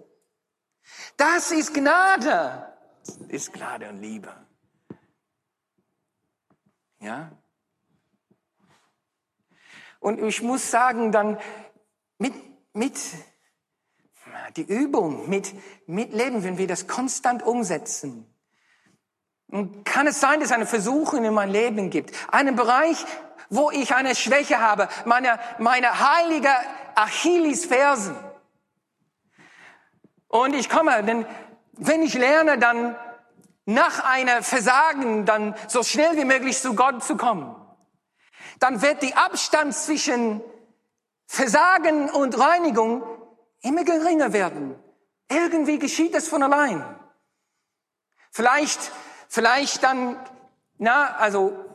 Das 1.18 1.52
ist 1.52 1.74
Gnade. 1.74 2.74
Das 3.06 3.18
ist 3.30 3.54
Gnade 3.54 3.90
und 3.90 4.02
Liebe. 4.02 4.34
Ja? 7.00 7.32
Und 10.00 10.22
ich 10.22 10.42
muss 10.42 10.70
sagen, 10.70 11.12
dann 11.12 11.40
mit, 12.18 12.34
mit 12.74 12.96
die 14.56 14.64
Übung 14.64 15.30
mit, 15.30 15.54
mit 15.88 16.14
Leben, 16.14 16.44
wenn 16.44 16.58
wir 16.58 16.68
das 16.68 16.88
konstant 16.88 17.44
umsetzen. 17.44 18.26
Und 19.48 19.86
kann 19.86 20.08
es 20.08 20.20
sein, 20.20 20.40
dass 20.40 20.50
es 20.50 20.56
eine 20.56 20.66
Versuchung 20.66 21.24
in 21.24 21.34
mein 21.34 21.50
Leben 21.50 21.90
gibt? 21.90 22.12
Einen 22.32 22.56
Bereich, 22.56 23.06
wo 23.50 23.72
ich 23.72 23.94
eine 23.94 24.16
Schwäche 24.16 24.60
habe, 24.60 24.88
meine, 25.06 25.40
meine 25.58 26.00
heilige 26.00 26.52
Achillesfersen. 26.96 28.16
Und 30.28 30.54
ich 30.54 30.70
komme, 30.70 31.04
denn 31.04 31.26
wenn 31.74 32.02
ich 32.02 32.14
lerne, 32.14 32.58
dann 32.58 32.96
nach 33.66 34.04
einer 34.04 34.44
Versagen, 34.44 35.26
dann 35.26 35.56
so 35.68 35.84
schnell 35.84 36.16
wie 36.18 36.26
möglich 36.26 36.60
zu 36.60 36.76
Gott 36.76 37.04
zu 37.04 37.18
kommen, 37.18 37.56
dann 38.60 38.82
wird 38.82 39.02
die 39.02 39.16
Abstand 39.16 39.74
zwischen 39.74 40.42
Versagen 41.28 42.10
und 42.10 42.38
Reinigung 42.40 43.04
immer 43.62 43.84
geringer 43.84 44.34
werden. 44.34 44.76
Irgendwie 45.30 45.80
geschieht 45.80 46.14
das 46.14 46.28
von 46.28 46.44
allein. 46.44 46.84
Vielleicht, 48.32 48.92
vielleicht 49.28 49.84
dann, 49.84 50.20
na, 50.78 51.16
also 51.16 51.66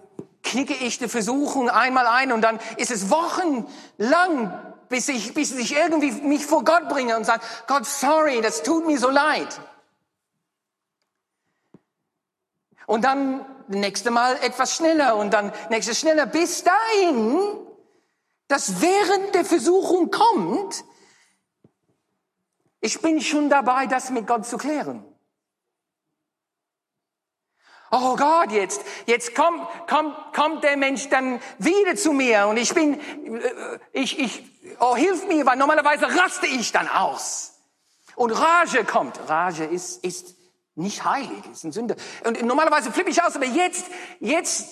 knicke 0.50 0.74
ich 0.74 0.98
die 0.98 1.08
Versuchung 1.08 1.70
einmal 1.70 2.06
ein 2.06 2.32
und 2.32 2.42
dann 2.42 2.58
ist 2.76 2.90
es 2.90 3.10
wochenlang, 3.10 4.52
bis 4.88 5.08
ich, 5.08 5.34
bis 5.34 5.52
ich 5.52 5.74
irgendwie 5.74 6.10
mich 6.10 6.44
vor 6.44 6.64
Gott 6.64 6.88
bringe 6.88 7.16
und 7.16 7.24
sage, 7.24 7.42
Gott, 7.66 7.86
sorry, 7.86 8.40
das 8.40 8.62
tut 8.62 8.86
mir 8.86 8.98
so 8.98 9.08
leid. 9.08 9.60
Und 12.86 13.04
dann 13.04 13.46
nächste 13.68 14.10
Mal 14.10 14.36
etwas 14.42 14.74
schneller 14.76 15.16
und 15.16 15.32
dann 15.32 15.52
nächstes 15.70 16.00
schneller, 16.00 16.26
bis 16.26 16.64
dahin, 16.64 17.38
dass 18.48 18.80
während 18.80 19.34
der 19.34 19.44
Versuchung 19.44 20.10
kommt, 20.10 20.84
ich 22.80 23.00
bin 23.00 23.20
schon 23.20 23.48
dabei, 23.48 23.86
das 23.86 24.10
mit 24.10 24.26
Gott 24.26 24.44
zu 24.46 24.56
klären. 24.56 25.04
Oh 27.90 28.14
Gott, 28.16 28.52
jetzt, 28.52 28.82
jetzt 29.06 29.34
kommt, 29.34 29.66
kommt, 29.88 30.16
kommt 30.32 30.62
der 30.62 30.76
Mensch 30.76 31.08
dann 31.08 31.40
wieder 31.58 31.96
zu 31.96 32.12
mir 32.12 32.46
und 32.46 32.56
ich 32.56 32.72
bin, 32.72 33.00
äh, 33.00 33.78
ich, 33.92 34.18
ich, 34.18 34.44
oh, 34.78 34.94
hilf 34.94 35.26
mir, 35.26 35.44
weil 35.44 35.56
normalerweise 35.56 36.06
raste 36.06 36.46
ich 36.46 36.70
dann 36.70 36.88
aus. 36.88 37.58
Und 38.14 38.30
Rage 38.30 38.84
kommt. 38.84 39.18
Rage 39.28 39.64
ist, 39.64 40.04
ist 40.04 40.36
nicht 40.76 41.04
heilig, 41.04 41.44
ist 41.50 41.64
ein 41.64 41.72
Sünder. 41.72 41.96
Und 42.24 42.40
normalerweise 42.42 42.92
flippe 42.92 43.10
ich 43.10 43.22
aus, 43.22 43.34
aber 43.34 43.46
jetzt, 43.46 43.86
jetzt 44.20 44.68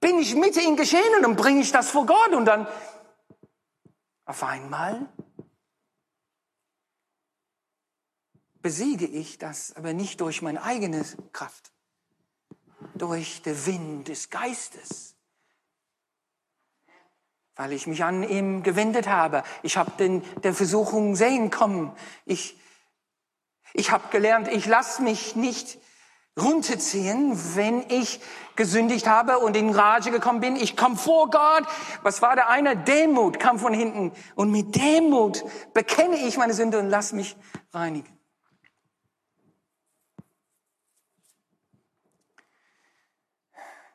bin 0.00 0.18
ich 0.18 0.34
mitten 0.34 0.60
im 0.60 0.76
Geschehen 0.76 1.14
und 1.16 1.22
dann 1.22 1.36
bringe 1.36 1.60
ich 1.60 1.72
das 1.72 1.90
vor 1.90 2.06
Gott 2.06 2.32
und 2.32 2.44
dann 2.44 2.68
auf 4.24 4.42
einmal 4.44 5.08
besiege 8.62 9.06
ich 9.06 9.38
das, 9.38 9.74
aber 9.76 9.92
nicht 9.92 10.20
durch 10.20 10.42
meine 10.42 10.62
eigene 10.62 11.04
Kraft, 11.32 11.72
durch 12.94 13.42
den 13.42 13.66
Wind 13.66 14.08
des 14.08 14.30
Geistes, 14.30 15.16
weil 17.56 17.72
ich 17.72 17.86
mich 17.86 18.04
an 18.04 18.22
ihm 18.22 18.62
gewendet 18.62 19.08
habe. 19.08 19.42
Ich 19.62 19.76
habe 19.76 19.90
den 19.92 20.22
der 20.42 20.54
Versuchung 20.54 21.16
sehen 21.16 21.50
kommen. 21.50 21.92
Ich 22.24 22.56
ich 23.72 23.90
habe 23.90 24.08
gelernt, 24.10 24.48
ich 24.48 24.66
lasse 24.66 25.02
mich 25.02 25.36
nicht 25.36 25.78
runterziehen, 26.38 27.38
wenn 27.56 27.88
ich 27.88 28.20
gesündigt 28.56 29.06
habe 29.06 29.38
und 29.38 29.56
in 29.56 29.70
Rage 29.70 30.10
gekommen 30.10 30.40
bin. 30.40 30.56
Ich 30.56 30.76
komme 30.76 30.96
vor 30.96 31.30
Gott. 31.30 31.64
Was 32.02 32.22
war 32.22 32.34
der 32.34 32.48
eine? 32.48 32.76
Demut 32.76 33.38
kam 33.38 33.58
von 33.58 33.72
hinten. 33.72 34.12
Und 34.34 34.50
mit 34.50 34.74
Demut 34.76 35.44
bekenne 35.72 36.16
ich 36.16 36.36
meine 36.36 36.54
Sünde 36.54 36.78
und 36.78 36.88
lass 36.88 37.12
mich 37.12 37.36
reinigen. 37.72 38.19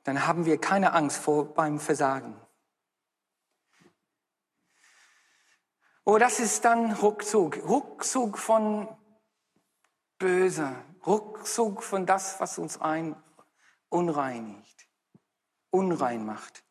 Dann 0.06 0.26
haben 0.28 0.46
wir 0.46 0.60
keine 0.60 0.94
Angst 0.94 1.18
vor 1.18 1.54
beim 1.54 1.80
Versagen. 1.80 2.40
Oh, 6.06 6.20
das 6.20 6.40
ist 6.40 6.64
dann 6.64 6.94
Ruckzug. 6.94 7.58
Ruckzug 7.68 8.38
von 8.38 8.88
böse, 10.20 10.76
Ruckzug 11.06 11.82
von 11.82 12.06
das, 12.06 12.40
was 12.40 12.60
uns 12.60 12.80
ein 12.80 13.22
unreinigt, 13.90 14.88
unrein 15.72 16.24
macht. 16.24 16.64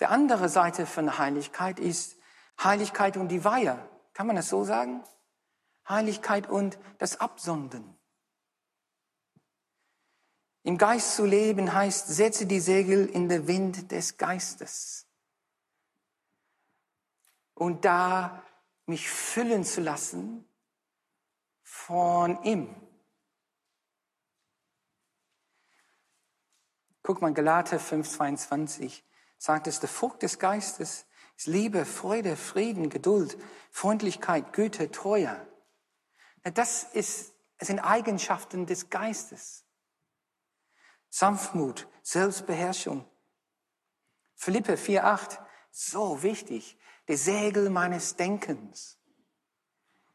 Der 0.00 0.10
andere 0.10 0.50
Seite 0.50 0.84
von 0.84 1.16
Heiligkeit 1.16 1.80
ist 1.80 2.18
Heiligkeit 2.62 3.16
und 3.16 3.28
die 3.28 3.44
Weihe. 3.44 3.88
Kann 4.12 4.26
man 4.26 4.36
das 4.36 4.50
so 4.50 4.62
sagen? 4.62 5.02
Heiligkeit 5.88 6.50
und 6.50 6.78
das 6.98 7.18
Absonden. 7.18 7.95
Im 10.66 10.78
Geist 10.78 11.14
zu 11.14 11.24
leben 11.24 11.72
heißt, 11.72 12.08
setze 12.08 12.44
die 12.44 12.58
Segel 12.58 13.06
in 13.06 13.28
den 13.28 13.46
Wind 13.46 13.92
des 13.92 14.16
Geistes. 14.16 15.06
Und 17.54 17.84
da 17.84 18.42
mich 18.86 19.08
füllen 19.08 19.64
zu 19.64 19.80
lassen 19.80 20.44
von 21.62 22.42
ihm. 22.42 22.74
Guck 27.04 27.22
mal, 27.22 27.32
Galater 27.32 27.76
5,22 27.76 29.04
sagt 29.38 29.68
es, 29.68 29.78
der 29.78 29.88
Frucht 29.88 30.22
des 30.22 30.40
Geistes 30.40 31.06
ist 31.36 31.46
Liebe, 31.46 31.84
Freude, 31.84 32.36
Frieden, 32.36 32.90
Geduld, 32.90 33.38
Freundlichkeit, 33.70 34.52
Güte, 34.52 34.90
Treue. 34.90 35.46
Das 36.42 36.82
ist, 36.82 37.34
sind 37.60 37.78
Eigenschaften 37.78 38.66
des 38.66 38.90
Geistes. 38.90 39.65
Sanftmut, 41.10 41.88
Selbstbeherrschung. 42.02 43.04
Philippe 44.34 44.74
4,8, 44.74 45.38
so 45.70 46.22
wichtig, 46.22 46.78
der 47.08 47.16
Segel 47.16 47.70
meines 47.70 48.16
Denkens. 48.16 48.98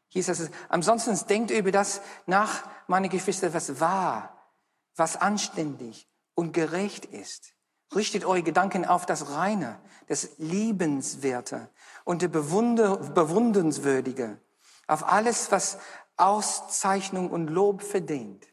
Hier 0.08 0.20
ist 0.20 0.28
es, 0.28 0.50
ansonsten 0.68 1.18
denkt 1.26 1.50
über 1.50 1.72
das 1.72 2.02
nach, 2.26 2.68
meine 2.86 3.08
Geschwister, 3.08 3.54
was 3.54 3.80
wahr, 3.80 4.50
was 4.94 5.16
anständig 5.16 6.08
und 6.34 6.52
gerecht 6.52 7.06
ist. 7.06 7.54
Richtet 7.94 8.24
eure 8.24 8.42
Gedanken 8.42 8.84
auf 8.84 9.06
das 9.06 9.30
Reine, 9.30 9.80
das 10.08 10.30
Liebenswerte 10.38 11.70
und 12.04 12.22
das 12.22 12.30
Bewunder 12.30 12.96
Bewundernswürdige, 12.96 14.38
auf 14.86 15.04
alles, 15.04 15.50
was 15.50 15.78
Auszeichnung 16.16 17.30
und 17.30 17.48
Lob 17.48 17.82
verdient. 17.82 18.46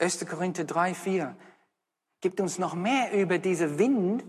1. 0.00 0.26
Korinther 0.26 0.64
3, 0.64 0.94
4 0.94 1.36
gibt 2.22 2.40
uns 2.40 2.58
noch 2.58 2.74
mehr 2.74 3.12
über 3.12 3.38
diese 3.38 3.78
Wind, 3.78 4.24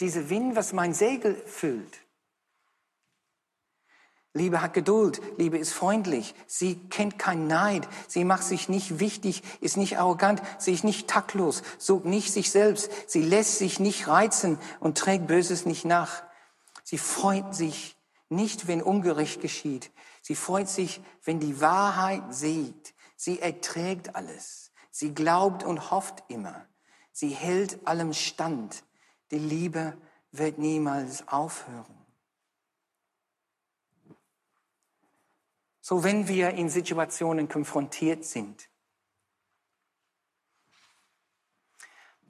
diese 0.00 0.28
Wind, 0.30 0.56
was 0.56 0.72
mein 0.72 0.94
Segel 0.94 1.34
füllt. 1.46 1.98
Liebe 4.32 4.60
hat 4.60 4.74
Geduld, 4.74 5.22
Liebe 5.38 5.56
ist 5.56 5.72
freundlich, 5.72 6.34
sie 6.46 6.76
kennt 6.90 7.18
keinen 7.18 7.46
Neid, 7.46 7.88
sie 8.06 8.24
macht 8.24 8.42
sich 8.42 8.68
nicht 8.68 8.98
wichtig, 8.98 9.42
ist 9.62 9.78
nicht 9.78 9.96
arrogant, 9.98 10.42
sie 10.58 10.74
ist 10.74 10.84
nicht 10.84 11.08
taktlos, 11.08 11.62
sucht 11.78 12.04
nicht 12.04 12.32
sich 12.32 12.50
selbst, 12.50 12.90
sie 13.08 13.22
lässt 13.22 13.58
sich 13.58 13.80
nicht 13.80 14.08
reizen 14.08 14.58
und 14.78 14.98
trägt 14.98 15.26
Böses 15.26 15.64
nicht 15.64 15.86
nach. 15.86 16.22
Sie 16.84 16.98
freut 16.98 17.54
sich 17.54 17.96
nicht, 18.28 18.66
wenn 18.66 18.82
Ungerecht 18.82 19.40
geschieht. 19.40 19.90
Sie 20.20 20.34
freut 20.34 20.68
sich, 20.68 21.00
wenn 21.24 21.40
die 21.40 21.60
Wahrheit 21.60 22.34
sieht. 22.34 22.94
Sie 23.16 23.40
erträgt 23.40 24.16
alles. 24.16 24.65
Sie 24.98 25.12
glaubt 25.12 25.62
und 25.62 25.90
hofft 25.90 26.24
immer. 26.28 26.66
Sie 27.12 27.28
hält 27.28 27.86
allem 27.86 28.14
stand. 28.14 28.82
Die 29.30 29.38
Liebe 29.38 29.94
wird 30.32 30.56
niemals 30.56 31.28
aufhören. 31.28 32.06
So 35.82 36.02
wenn 36.02 36.28
wir 36.28 36.52
in 36.52 36.70
Situationen 36.70 37.46
konfrontiert 37.46 38.24
sind. 38.24 38.70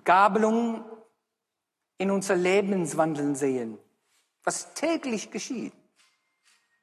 Gabelung 0.03 0.85
in 1.99 2.11
unser 2.11 2.35
Lebenswandeln 2.35 3.37
sehen, 3.37 3.79
was 4.43 4.75
täglich 4.75 5.31
geschieht. 5.31 5.73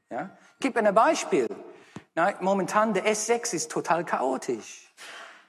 Ja? 0.09 0.37
Ich 0.53 0.59
gebe 0.61 0.79
ein 0.79 0.95
Beispiel. 0.95 1.49
Na, 2.15 2.33
momentan 2.39 2.93
der 2.93 3.05
S6 3.05 3.53
ist 3.53 3.69
total 3.69 4.05
chaotisch. 4.05 4.89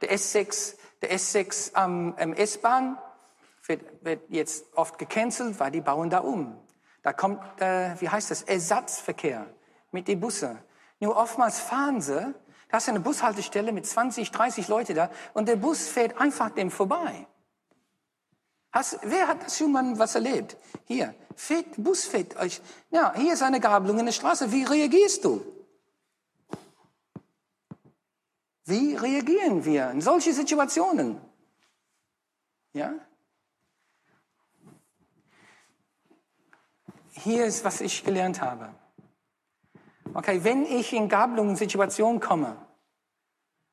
Der 0.01 0.13
S6, 0.13 0.75
der 1.03 1.13
S6 1.13 1.75
am, 1.75 2.15
am 2.19 2.33
S-Bahn 2.33 2.99
wird, 3.67 3.83
wird, 4.05 4.23
jetzt 4.29 4.67
oft 4.75 4.99
gecancelt, 4.99 5.59
weil 5.61 5.71
die 5.71 5.81
bauen 5.81 6.11
da 6.11 6.19
um. 6.19 6.59
Da 7.03 7.13
kommt, 7.13 7.41
äh, 7.61 8.01
wie 8.01 8.09
heißt 8.09 8.31
das, 8.31 8.43
Ersatzverkehr 8.43 9.47
mit 9.91 10.09
den 10.09 10.21
Bussen. 10.21 10.59
Nur 11.01 11.17
oftmals 11.17 11.61
fahren 11.61 12.01
sie, 12.01 12.35
da 12.71 12.79
ist 12.79 12.89
eine 12.89 13.01
Bushaltestelle 13.01 13.73
mit 13.73 13.87
20, 13.87 14.31
30 14.31 14.69
Leute 14.69 14.95
da 14.95 15.11
und 15.33 15.49
der 15.49 15.57
Bus 15.57 15.87
fährt 15.87 16.19
einfach 16.21 16.51
dem 16.51 16.71
vorbei. 16.71 17.27
Hast, 18.73 18.99
wer 19.03 19.29
hat 19.29 19.45
das 19.45 19.59
schon 19.59 19.71
mal 19.71 19.99
was 19.99 20.17
erlebt? 20.17 20.57
Hier, 20.87 21.15
fährt, 21.37 21.67
Bus 21.77 22.05
fährt 22.05 22.37
euch. 22.37 22.61
Ja, 22.91 23.13
hier 23.15 23.35
ist 23.35 23.43
eine 23.43 23.61
Gabelung 23.61 24.01
in 24.01 24.07
der 24.07 24.13
Straße. 24.13 24.51
Wie 24.51 24.65
reagierst 24.65 25.25
du? 25.25 25.45
Wie 28.65 28.97
reagieren 28.97 29.65
wir 29.65 29.91
in 29.91 30.01
solche 30.01 30.33
Situationen? 30.33 31.21
Ja? 32.73 32.95
Hier 37.11 37.45
ist, 37.45 37.65
was 37.65 37.81
ich 37.81 38.05
gelernt 38.05 38.41
habe. 38.41 38.75
Okay, 40.15 40.45
wenn 40.45 40.65
ich 40.65 40.93
in 40.93 41.09
Gabelungssituationen 41.09 42.21
komme 42.21 42.57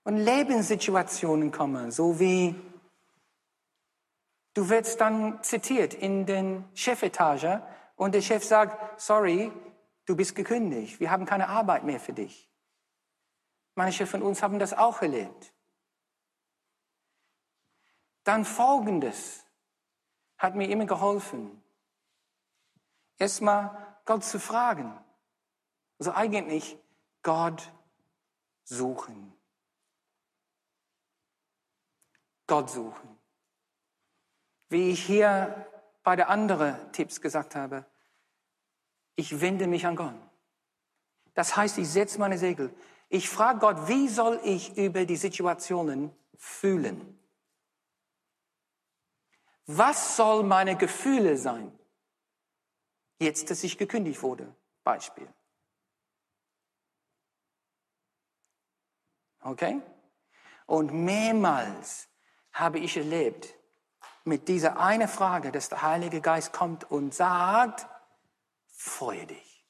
und 0.04 0.18
Lebenssituationen 0.18 1.52
komme, 1.52 1.92
so 1.92 2.20
wie 2.20 2.56
du 4.54 4.70
wirst 4.70 5.00
dann 5.00 5.42
zitiert 5.42 5.94
in 5.94 6.26
den 6.26 6.66
Chefetage 6.74 7.62
und 7.96 8.14
der 8.14 8.22
Chef 8.22 8.44
sagt, 8.44 9.00
sorry, 9.00 9.52
du 10.06 10.16
bist 10.16 10.36
gekündigt, 10.36 11.00
wir 11.00 11.12
haben 11.12 11.26
keine 11.26 11.48
Arbeit 11.48 11.84
mehr 11.84 12.00
für 12.00 12.14
dich. 12.14 12.51
Manche 13.84 14.06
von 14.06 14.22
uns 14.22 14.44
haben 14.44 14.60
das 14.60 14.74
auch 14.74 15.02
erlebt. 15.02 15.56
Dann 18.24 18.46
Folgendes 18.46 19.44
hat 20.38 20.54
mir 20.54 20.70
immer 20.70 20.86
geholfen. 20.86 21.64
Erstmal 23.18 23.98
Gott 24.06 24.24
zu 24.24 24.40
fragen. 24.40 25.04
Also 25.98 26.14
eigentlich 26.14 26.78
Gott 27.24 27.74
suchen. 28.66 29.34
Gott 32.46 32.70
suchen. 32.70 33.18
Wie 34.70 34.92
ich 34.92 35.04
hier 35.04 35.68
bei 36.04 36.16
der 36.16 36.30
anderen 36.30 36.92
Tipps 36.92 37.20
gesagt 37.20 37.56
habe, 37.56 37.88
ich 39.16 39.42
wende 39.42 39.66
mich 39.66 39.88
an 39.88 39.96
Gott. 39.96 40.14
Das 41.34 41.58
heißt, 41.58 41.80
ich 41.80 41.90
setze 41.90 42.20
meine 42.20 42.38
Segel. 42.38 42.72
Ich 43.14 43.28
frage 43.28 43.59
Gott, 43.59 43.89
wie 43.89 44.07
soll 44.07 44.39
ich 44.41 44.78
über 44.78 45.03
die 45.05 45.18
Situationen 45.18 46.16
fühlen? 46.38 47.20
Was 49.66 50.16
soll 50.16 50.43
meine 50.43 50.78
Gefühle 50.78 51.36
sein? 51.36 51.78
Jetzt, 53.20 53.49
dass 53.49 53.66
ich 53.66 53.78
gekündigt 53.78 54.24
wurde. 54.24 54.55
Beispiel. 54.86 55.28
Okay? 59.41 59.82
Und 60.66 60.93
mehrmals 60.93 62.07
habe 62.53 62.80
ich 62.80 62.95
erlebt, 62.95 63.53
mit 64.24 64.47
dieser 64.47 64.80
eine 64.80 65.09
Frage, 65.09 65.51
dass 65.51 65.68
der 65.68 65.82
Heilige 65.82 66.22
Geist 66.22 66.53
kommt 66.53 66.89
und 66.89 67.14
sagt, 67.14 67.86
freue 68.68 69.28
dich. 69.28 69.68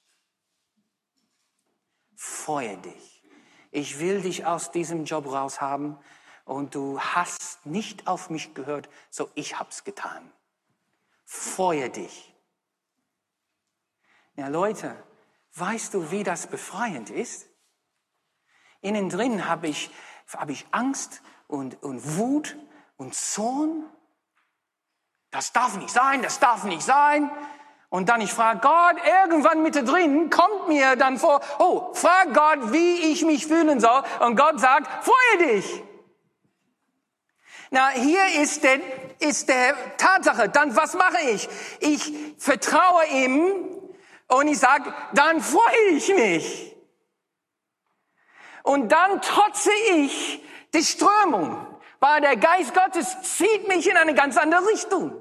Freue 2.16 2.78
dich. 2.78 3.11
Ich 3.72 4.00
will 4.00 4.22
dich 4.22 4.46
aus 4.46 4.72
diesem 4.72 5.06
Job 5.06 5.26
raushaben 5.26 5.98
und 6.46 6.76
du 6.76 7.00
hast 7.00 7.66
nicht 7.66 8.08
auf 8.08 8.30
mich 8.30 8.54
gehört, 8.54 8.90
so 9.10 9.30
ich 9.34 9.58
hab's 9.58 9.84
getan. 9.86 10.32
Freue 11.26 11.90
dich. 11.90 12.36
Ja, 14.36 14.50
Leute, 14.50 15.02
weißt 15.56 15.94
du, 15.94 16.12
wie 16.12 16.24
das 16.24 16.48
befreiend 16.48 17.10
ist? 17.10 17.48
Innen 18.82 19.10
drin 19.10 19.48
habe 19.48 19.68
ich, 19.68 19.90
habe 20.34 20.52
ich 20.52 20.66
Angst 20.72 21.22
und, 21.48 21.82
und 21.82 22.18
Wut 22.18 22.58
und 22.98 23.16
Zorn. 23.16 23.86
Das 25.30 25.54
darf 25.54 25.78
nicht 25.78 25.92
sein, 25.92 26.22
das 26.22 26.40
darf 26.40 26.66
nicht 26.66 26.82
sein. 26.82 27.32
Und 27.92 28.08
dann 28.08 28.22
ich 28.22 28.32
frage 28.32 28.62
Gott, 28.62 28.96
irgendwann 29.22 29.64
mittendrin 29.64 30.30
kommt 30.30 30.70
mir 30.70 30.96
dann 30.96 31.18
vor, 31.18 31.42
oh, 31.60 31.94
frag 31.94 32.34
Gott, 32.34 32.72
wie 32.72 33.12
ich 33.12 33.26
mich 33.26 33.46
fühlen 33.46 33.82
soll. 33.82 34.02
Und 34.22 34.38
Gott 34.38 34.62
sagt, 34.62 35.04
freue 35.04 35.48
dich. 35.50 35.84
Na, 37.70 37.90
hier 37.90 38.42
ist 38.42 38.64
der, 38.64 38.80
ist 39.20 39.50
der 39.50 39.76
Tatsache. 39.98 40.48
Dann 40.48 40.74
was 40.78 40.94
mache 40.94 41.20
ich? 41.32 41.50
Ich 41.82 42.14
vertraue 42.38 43.08
ihm 43.08 43.56
und 44.30 44.48
ich 44.48 44.60
sage, 44.60 44.94
dann 45.14 45.42
freue 45.42 45.88
ich 45.90 46.16
mich. 46.16 46.74
Und 48.64 48.90
dann 48.94 49.22
trotze 49.22 49.72
ich 49.96 50.42
die 50.74 50.84
Strömung, 50.84 51.68
weil 52.00 52.22
der 52.22 52.38
Geist 52.38 52.74
Gottes 52.74 53.22
zieht 53.38 53.68
mich 53.68 53.90
in 53.90 53.98
eine 53.98 54.14
ganz 54.14 54.38
andere 54.38 54.66
Richtung. 54.68 55.21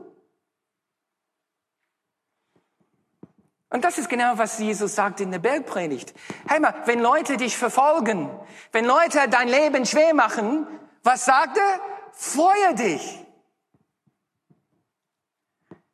Und 3.71 3.85
das 3.85 3.99
ist 3.99 4.09
genau, 4.09 4.37
was 4.37 4.59
Jesus 4.59 4.97
sagt 4.97 5.21
in 5.21 5.31
der 5.31 5.39
Bergpredigt. 5.39 6.13
Hey 6.49 6.59
mal, 6.59 6.75
wenn 6.87 7.01
Leute 7.01 7.37
dich 7.37 7.57
verfolgen, 7.57 8.29
wenn 8.73 8.85
Leute 8.85 9.29
dein 9.29 9.49
Leben 9.49 9.87
schwer 9.87 10.13
machen, 10.13 10.67
was 11.05 11.25
sagt 11.25 11.57
er? 11.57 11.81
Freue 12.13 12.75
dich. 12.75 13.25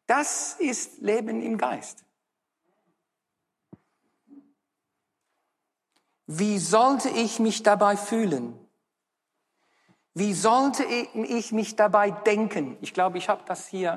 Das 0.06 0.56
ist 0.58 1.02
Leben 1.02 1.42
im 1.42 1.58
Geist. 1.58 2.04
Wie 6.26 6.58
sollte 6.58 7.10
ich 7.10 7.38
mich 7.38 7.62
dabei 7.62 7.96
fühlen? 7.96 8.58
Wie 10.14 10.32
sollte 10.32 10.82
ich 10.82 11.52
mich 11.52 11.76
dabei 11.76 12.10
denken? 12.10 12.78
Ich 12.80 12.94
glaube, 12.94 13.18
ich 13.18 13.28
habe 13.28 13.42
das 13.46 13.68
hier 13.68 13.94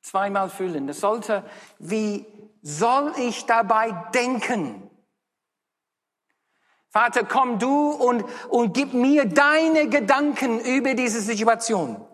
zweimal 0.00 0.48
fühlen. 0.48 0.86
Das 0.86 1.00
sollte, 1.00 1.44
wie 1.78 2.24
soll 2.62 3.14
ich 3.18 3.46
dabei 3.46 3.92
denken? 4.12 4.88
Vater, 6.90 7.24
komm 7.24 7.58
du 7.58 7.90
und, 7.90 8.24
und 8.48 8.72
gib 8.72 8.94
mir 8.94 9.26
deine 9.26 9.88
Gedanken 9.88 10.58
über 10.60 10.94
diese 10.94 11.20
Situation. 11.20 12.04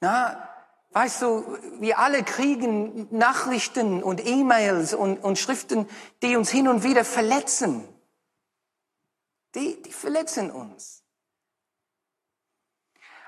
Na, 0.00 0.48
weißt 0.92 1.22
du, 1.22 1.58
wir 1.78 1.98
alle 1.98 2.24
kriegen 2.24 3.06
Nachrichten 3.10 4.02
und 4.02 4.26
E-Mails 4.26 4.94
und, 4.94 5.18
und 5.18 5.38
Schriften, 5.38 5.88
die 6.22 6.36
uns 6.36 6.50
hin 6.50 6.68
und 6.68 6.82
wieder 6.82 7.04
verletzen. 7.04 7.86
Die, 9.54 9.82
die 9.82 9.92
verletzen 9.92 10.50
uns. 10.50 11.04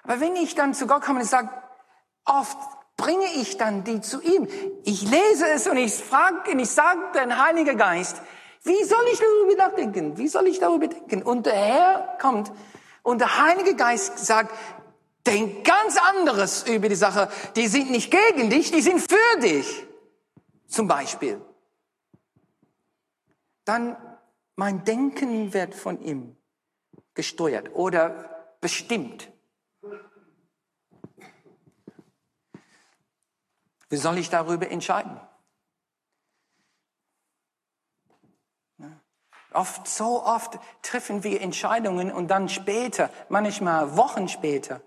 Aber 0.03 0.21
wenn 0.21 0.35
ich 0.37 0.55
dann 0.55 0.75
zu 0.75 0.87
Gott 0.87 1.03
komme 1.03 1.21
und 1.21 1.27
sage, 1.27 1.51
oft 2.25 2.59
bringe 3.03 3.27
ich 3.35 3.57
dann 3.57 3.83
die 3.83 4.01
zu 4.01 4.21
ihm. 4.23 4.47
Ich 4.85 5.03
lese 5.03 5.49
es 5.49 5.67
und 5.67 5.77
ich 5.77 5.93
frage 5.93 6.53
und 6.53 6.61
ich 6.61 6.71
sage 6.71 7.01
den 7.17 7.37
Heiligen 7.37 7.77
Geist, 7.77 8.23
wie 8.63 8.85
soll 8.85 9.05
ich 9.13 9.19
darüber 9.19 9.57
nachdenken? 9.57 10.17
Wie 10.17 10.29
soll 10.29 10.47
ich 10.47 10.61
darüber 10.61 10.87
denken? 10.87 11.25
Und 11.25 11.47
der 11.47 11.55
Herr 11.55 12.19
kommt 12.21 12.53
und 13.03 13.21
der 13.21 13.43
Heilige 13.43 13.75
Geist 13.75 14.19
sagt, 14.19 14.55
denk 15.27 15.65
ganz 15.65 15.97
anderes 15.97 16.63
über 16.69 16.89
die 16.89 16.95
Sache. 16.95 17.29
Die 17.57 17.67
sind 17.67 17.91
nicht 17.91 18.13
gegen 18.13 18.51
dich, 18.51 18.71
die 18.71 18.81
sind 18.81 19.01
für 19.01 19.41
dich. 19.41 19.85
Zum 20.69 20.87
Beispiel. 20.87 21.41
Dann 23.65 23.97
mein 24.55 24.85
Denken 24.85 25.53
wird 25.53 25.75
von 25.75 26.01
ihm 26.03 26.37
gesteuert 27.15 27.75
oder 27.75 28.47
bestimmt. 28.61 29.32
Wie 33.93 33.99
soll 33.99 34.17
ich 34.17 34.31
darüber 34.31 34.71
entscheiden? 34.71 35.21
Oft, 39.53 39.87
so 39.87 40.25
oft 40.25 40.59
treffen 40.81 41.25
wir 41.25 41.43
Entscheidungen 41.43 42.11
und 42.11 42.29
dann 42.29 42.49
später, 42.49 43.11
manchmal 43.29 43.95
Wochen 43.95 44.31
später, 44.31 44.81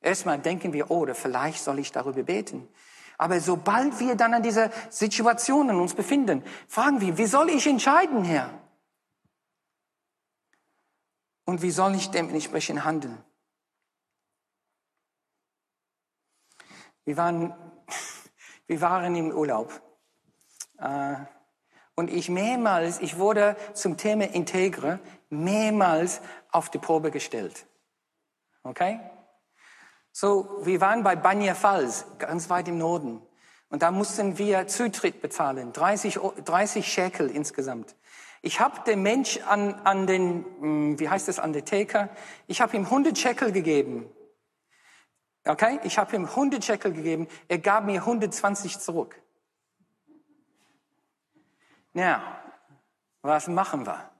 erstmal 0.00 0.38
denken 0.38 0.72
wir, 0.72 0.92
oh, 0.92 0.98
oder 0.98 1.16
vielleicht 1.16 1.60
soll 1.60 1.80
ich 1.80 1.90
darüber 1.90 2.22
beten. 2.22 2.68
Aber 3.18 3.40
sobald 3.40 3.98
wir 3.98 4.14
dann 4.14 4.32
an 4.32 4.44
dieser 4.44 4.70
Situation 4.90 5.68
uns 5.70 5.94
befinden, 5.94 6.44
fragen 6.68 7.00
wir, 7.00 7.18
wie 7.18 7.26
soll 7.26 7.50
ich 7.50 7.66
entscheiden, 7.66 8.22
Herr? 8.22 8.48
Und 11.46 11.62
wie 11.62 11.72
soll 11.72 11.96
ich 11.96 12.10
dementsprechend 12.10 12.84
handeln? 12.84 13.24
Wir 17.04 17.16
waren 17.16 17.71
wir 18.66 18.80
waren 18.80 19.14
im 19.16 19.30
Urlaub. 19.30 19.80
Äh, 20.78 21.16
und 21.94 22.10
ich 22.10 22.28
mehrmals, 22.28 23.00
ich 23.00 23.18
wurde 23.18 23.56
zum 23.74 23.96
Thema 23.96 24.24
Integre 24.24 24.98
mehrmals 25.28 26.20
auf 26.50 26.70
die 26.70 26.78
Probe 26.78 27.10
gestellt. 27.10 27.66
Okay? 28.62 29.00
So, 30.10 30.60
wir 30.64 30.80
waren 30.80 31.02
bei 31.02 31.16
Banja 31.16 31.54
Falls, 31.54 32.04
ganz 32.18 32.50
weit 32.50 32.68
im 32.68 32.78
Norden. 32.78 33.22
Und 33.68 33.82
da 33.82 33.90
mussten 33.90 34.36
wir 34.36 34.66
Zutritt 34.66 35.22
bezahlen, 35.22 35.72
30, 35.72 36.18
30 36.44 36.86
Shekel 36.86 37.30
insgesamt. 37.30 37.96
Ich 38.42 38.60
habe 38.60 38.80
dem 38.86 39.02
Mensch 39.02 39.38
an, 39.46 39.74
an 39.84 40.06
den, 40.06 40.44
hm, 40.60 41.00
wie 41.00 41.08
heißt 41.08 41.28
das, 41.28 41.38
an 41.38 41.52
der 41.52 41.64
Theke, 41.64 42.10
ich 42.46 42.60
habe 42.60 42.76
ihm 42.76 42.84
100 42.84 43.16
Shekel 43.16 43.52
gegeben. 43.52 44.10
Okay? 45.44 45.80
Ich 45.84 45.98
habe 45.98 46.14
ihm 46.16 46.26
100 46.26 46.64
Shekel 46.64 46.92
gegeben, 46.92 47.26
er 47.48 47.58
gab 47.58 47.84
mir 47.84 48.00
120 48.00 48.78
zurück. 48.78 49.20
Na, 51.92 52.22
was 53.22 53.48
machen 53.48 53.86
wir? 53.86 54.10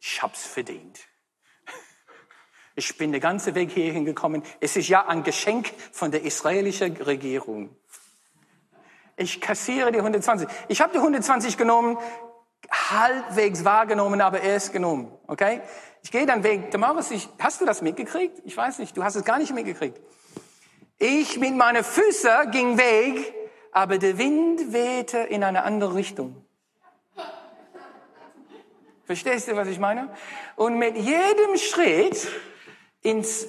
Ich 0.00 0.22
hab's 0.22 0.46
verdient. 0.46 0.98
Ich 2.74 2.96
bin 2.96 3.12
den 3.12 3.20
ganzen 3.20 3.54
Weg 3.54 3.72
hierhin 3.72 4.04
gekommen. 4.04 4.42
Es 4.60 4.76
ist 4.76 4.88
ja 4.88 5.06
ein 5.06 5.22
Geschenk 5.22 5.72
von 5.92 6.10
der 6.10 6.22
israelischen 6.22 6.96
Regierung. 6.96 7.76
Ich 9.16 9.40
kassiere 9.40 9.92
die 9.92 9.98
120. 9.98 10.48
Ich 10.68 10.80
habe 10.80 10.92
die 10.92 10.98
120 10.98 11.58
genommen, 11.58 11.98
halbwegs 12.70 13.64
wahrgenommen, 13.64 14.20
aber 14.20 14.40
erst 14.40 14.72
genommen. 14.72 15.12
Okay? 15.26 15.60
Ich 16.02 16.10
gehe 16.10 16.26
dann 16.26 16.42
weg. 16.42 16.70
Damaris, 16.70 17.10
ich, 17.10 17.28
hast 17.38 17.60
du 17.60 17.66
das 17.66 17.82
mitgekriegt? 17.82 18.40
Ich 18.44 18.56
weiß 18.56 18.78
nicht, 18.78 18.96
du 18.96 19.04
hast 19.04 19.16
es 19.16 19.24
gar 19.24 19.38
nicht 19.38 19.54
mitgekriegt. 19.54 20.00
Ich 20.98 21.38
mit 21.38 21.54
meinen 21.54 21.84
Füßen 21.84 22.50
ging 22.50 22.78
weg, 22.78 23.34
aber 23.72 23.98
der 23.98 24.18
Wind 24.18 24.72
wehte 24.72 25.18
in 25.18 25.44
eine 25.44 25.64
andere 25.64 25.94
Richtung. 25.94 26.44
Verstehst 29.04 29.48
du, 29.48 29.56
was 29.56 29.68
ich 29.68 29.78
meine? 29.78 30.14
Und 30.56 30.78
mit 30.78 30.96
jedem 30.96 31.56
Schritt 31.56 32.28
ins 33.02 33.48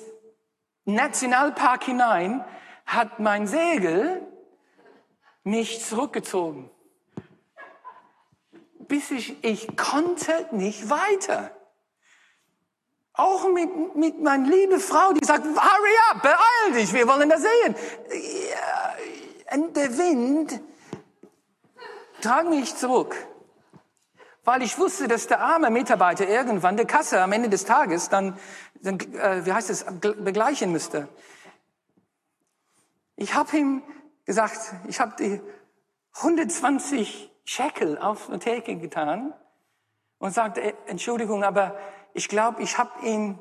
Nationalpark 0.86 1.84
hinein 1.84 2.44
hat 2.86 3.20
mein 3.20 3.48
Segel 3.48 4.26
mich 5.44 5.84
zurückgezogen. 5.84 6.70
Bis 8.80 9.12
ich, 9.12 9.44
ich 9.44 9.78
konnte 9.78 10.48
nicht 10.52 10.90
weiter. 10.90 11.52
Auch 13.14 13.50
mit, 13.50 13.96
mit 13.96 14.22
meiner 14.22 14.48
lieben 14.48 14.80
Frau, 14.80 15.12
die 15.14 15.26
sagt, 15.26 15.46
hurry 15.46 15.96
up, 16.12 16.22
beeil 16.22 16.74
dich, 16.74 16.94
wir 16.94 17.08
wollen 17.08 17.30
das 17.30 17.42
sehen. 17.42 17.76
Und 19.54 19.76
der 19.76 19.98
Wind 19.98 20.62
trag 22.22 22.48
mich 22.48 22.76
zurück. 22.76 23.16
Weil 24.44 24.64
ich 24.64 24.78
wusste, 24.80 25.08
dass 25.08 25.28
der 25.28 25.42
arme 25.42 25.70
Mitarbeiter 25.70 26.28
irgendwann 26.28 26.78
der 26.78 26.88
Kasse 26.88 27.22
am 27.22 27.32
Ende 27.32 27.50
des 27.50 27.66
Tages 27.66 28.10
dann, 28.10 28.40
dann 28.82 29.00
äh, 29.00 29.46
wie 29.46 29.54
heißt 29.54 29.70
es, 29.70 29.86
begleichen 30.00 30.72
müsste. 30.72 31.08
Ich 33.18 33.36
habe 33.36 33.56
ihm 33.56 33.84
gesagt, 34.26 34.74
ich 34.88 35.00
habe 35.00 35.16
die 35.20 35.42
120 36.16 37.32
Shekel 37.44 37.98
auf 37.98 38.30
eine 38.30 38.40
Theke 38.40 38.78
getan 38.78 39.34
und 40.18 40.34
sagte, 40.34 40.74
Entschuldigung, 40.88 41.44
aber 41.44 41.78
ich 42.14 42.28
glaube, 42.28 42.62
ich 42.62 42.78
habe 42.78 43.06
ihm 43.06 43.40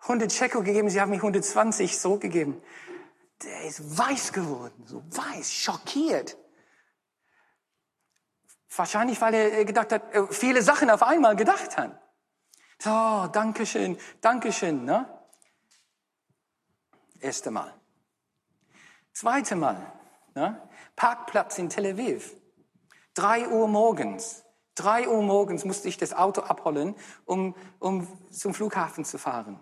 100 0.00 0.32
Shekel 0.32 0.62
gegeben, 0.62 0.90
sie 0.90 1.00
haben 1.00 1.10
mir 1.10 1.16
120 1.16 1.98
so 1.98 2.18
gegeben. 2.18 2.62
Der 3.42 3.64
ist 3.64 3.98
weiß 3.98 4.32
geworden, 4.32 4.84
so 4.86 5.02
weiß, 5.10 5.52
schockiert. 5.52 6.36
Wahrscheinlich, 8.74 9.20
weil 9.20 9.34
er 9.34 9.64
gedacht 9.64 9.92
hat, 9.92 10.14
äh, 10.14 10.26
viele 10.30 10.62
Sachen 10.62 10.90
auf 10.90 11.02
einmal 11.02 11.36
gedacht 11.36 11.76
hat. 11.76 12.00
So, 12.78 13.28
Dankeschön, 13.32 13.98
Dankeschön, 14.20 14.84
ne? 14.84 15.08
Erste 17.20 17.50
Mal. 17.50 17.74
Zweite 19.12 19.56
Mal, 19.56 19.92
ne? 20.34 20.68
Parkplatz 20.94 21.58
in 21.58 21.68
Tel 21.68 21.86
Aviv. 21.86 22.34
Drei 23.14 23.48
Uhr 23.48 23.66
morgens. 23.66 24.44
Drei 24.78 25.08
Uhr 25.08 25.22
morgens 25.22 25.64
musste 25.64 25.88
ich 25.88 25.96
das 25.96 26.12
Auto 26.12 26.42
abholen, 26.42 26.94
um, 27.24 27.56
um 27.80 28.06
zum 28.30 28.54
Flughafen 28.54 29.04
zu 29.04 29.18
fahren. 29.18 29.58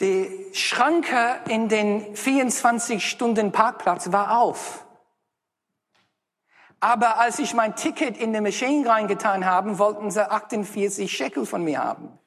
Die 0.00 0.50
Schranke 0.52 1.40
in 1.48 1.68
den 1.68 2.16
24 2.16 3.08
Stunden 3.08 3.52
Parkplatz 3.52 4.10
war 4.10 4.40
auf. 4.40 4.84
Aber 6.80 7.20
als 7.20 7.38
ich 7.38 7.54
mein 7.54 7.76
Ticket 7.76 8.16
in 8.16 8.32
die 8.32 8.40
Maschine 8.40 8.88
reingetan 8.88 9.46
habe, 9.46 9.78
wollten 9.78 10.10
sie 10.10 10.28
48 10.28 11.10
Shekel 11.10 11.46
von 11.46 11.62
mir 11.62 11.78
haben. 11.78 12.18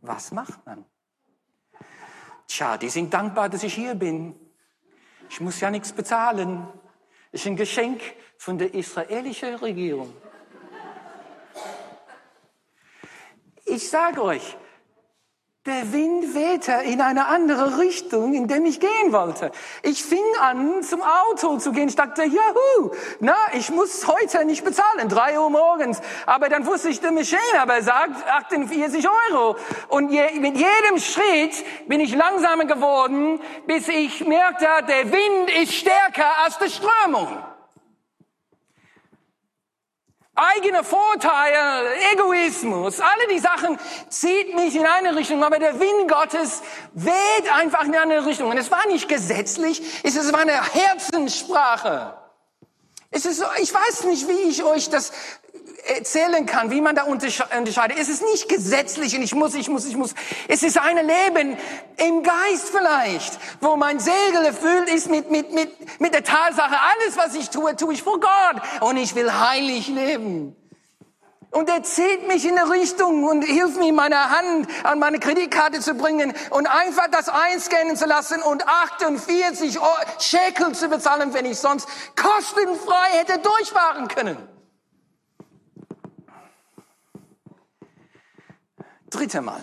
Was 0.00 0.32
macht 0.32 0.64
man? 0.64 0.86
Tja, 2.46 2.78
die 2.78 2.88
sind 2.88 3.12
dankbar, 3.12 3.50
dass 3.50 3.62
ich 3.62 3.74
hier 3.74 3.94
bin. 3.94 4.34
Ich 5.28 5.42
muss 5.42 5.60
ja 5.60 5.70
nichts 5.70 5.92
bezahlen. 5.92 6.66
Ist 7.30 7.46
ein 7.46 7.56
Geschenk 7.56 8.00
von 8.38 8.56
der 8.56 8.72
israelischen 8.72 9.56
Regierung. 9.56 10.14
Ich 13.66 13.90
sage 13.90 14.22
euch, 14.22 14.56
der 15.66 15.92
Wind 15.92 16.34
wehte 16.34 16.72
in 16.84 17.02
eine 17.02 17.26
andere 17.26 17.78
Richtung, 17.78 18.32
in 18.32 18.48
dem 18.48 18.64
ich 18.64 18.80
gehen 18.80 19.12
wollte. 19.12 19.50
Ich 19.82 20.02
fing 20.02 20.24
an, 20.40 20.82
zum 20.82 21.02
Auto 21.02 21.58
zu 21.58 21.72
gehen. 21.72 21.88
Ich 21.88 21.96
dachte, 21.96 22.22
juhu, 22.22 22.90
na, 23.20 23.36
ich 23.52 23.68
muss 23.70 24.06
heute 24.06 24.46
nicht 24.46 24.64
bezahlen, 24.64 25.10
drei 25.10 25.38
Uhr 25.38 25.50
morgens. 25.50 26.00
Aber 26.24 26.48
dann 26.48 26.64
wusste 26.64 26.88
ich, 26.88 27.00
der 27.00 27.12
Maschine 27.12 27.60
aber 27.60 27.82
sagt 27.82 28.26
48 28.26 29.06
Euro. 29.30 29.56
Und 29.88 30.10
je, 30.10 30.40
mit 30.40 30.56
jedem 30.56 30.98
Schritt 30.98 31.62
bin 31.86 32.00
ich 32.00 32.14
langsamer 32.14 32.64
geworden, 32.64 33.38
bis 33.66 33.88
ich 33.88 34.26
merkte, 34.26 34.66
der 34.88 35.12
Wind 35.12 35.50
ist 35.62 35.74
stärker 35.74 36.38
als 36.44 36.56
die 36.58 36.70
Strömung 36.70 37.28
eigene 40.38 40.84
Vorteile, 40.84 41.94
Egoismus, 42.12 43.00
alle 43.00 43.26
die 43.30 43.38
Sachen 43.38 43.78
zieht 44.08 44.54
mich 44.54 44.76
in 44.76 44.86
eine 44.86 45.16
Richtung, 45.16 45.42
aber 45.42 45.58
der 45.58 45.78
Wind 45.80 46.08
Gottes 46.08 46.62
weht 46.94 47.52
einfach 47.52 47.84
in 47.84 47.96
eine 47.96 48.24
Richtung. 48.24 48.50
Und 48.50 48.56
es 48.56 48.70
war 48.70 48.86
nicht 48.86 49.08
gesetzlich, 49.08 49.82
es 50.04 50.32
war 50.32 50.40
eine 50.40 50.72
Herzenssprache. 50.72 52.14
Es 53.10 53.24
ist 53.24 53.38
so, 53.38 53.46
ich 53.60 53.72
weiß 53.72 54.04
nicht, 54.04 54.28
wie 54.28 54.50
ich 54.50 54.62
euch 54.62 54.90
das 54.90 55.12
erzählen 55.86 56.44
kann, 56.46 56.70
wie 56.70 56.80
man 56.80 56.94
da 56.94 57.04
unterscheidet. 57.04 57.98
Es 57.98 58.08
ist 58.08 58.22
nicht 58.22 58.48
gesetzlich 58.48 59.16
und 59.16 59.22
ich 59.22 59.34
muss, 59.34 59.54
ich 59.54 59.68
muss, 59.68 59.86
ich 59.86 59.96
muss. 59.96 60.14
Es 60.46 60.62
ist 60.62 60.78
ein 60.78 60.96
Leben 60.96 61.56
im 61.96 62.22
Geist 62.22 62.68
vielleicht, 62.70 63.38
wo 63.60 63.76
mein 63.76 63.98
Segel 63.98 64.44
erfüllt 64.44 64.88
ist 64.90 65.10
mit, 65.10 65.30
mit, 65.30 65.52
mit, 65.52 66.00
mit 66.00 66.14
der 66.14 66.24
Tatsache, 66.24 66.76
alles, 66.76 67.16
was 67.16 67.34
ich 67.34 67.50
tue, 67.50 67.74
tue 67.76 67.94
ich 67.94 68.02
vor 68.02 68.20
Gott 68.20 68.62
und 68.80 68.96
ich 68.96 69.14
will 69.14 69.32
heilig 69.32 69.88
leben. 69.88 70.54
Und 71.50 71.70
er 71.70 71.82
zieht 71.82 72.28
mich 72.28 72.44
in 72.44 72.58
eine 72.58 72.70
Richtung 72.70 73.24
und 73.24 73.42
hilft 73.42 73.78
mir, 73.78 73.90
meine 73.92 74.30
Hand 74.30 74.68
an 74.84 74.98
meine 74.98 75.18
Kreditkarte 75.18 75.80
zu 75.80 75.94
bringen 75.94 76.34
und 76.50 76.66
einfach 76.66 77.08
das 77.10 77.30
einscannen 77.30 77.96
zu 77.96 78.04
lassen 78.04 78.42
und 78.42 78.68
48 78.68 79.78
Shekel 80.18 80.72
zu 80.74 80.88
bezahlen, 80.88 81.32
wenn 81.32 81.46
ich 81.46 81.58
sonst 81.58 81.88
kostenfrei 82.16 83.18
hätte 83.18 83.38
durchfahren 83.38 84.08
können. 84.08 84.57
Dritte 89.10 89.40
Mal. 89.40 89.60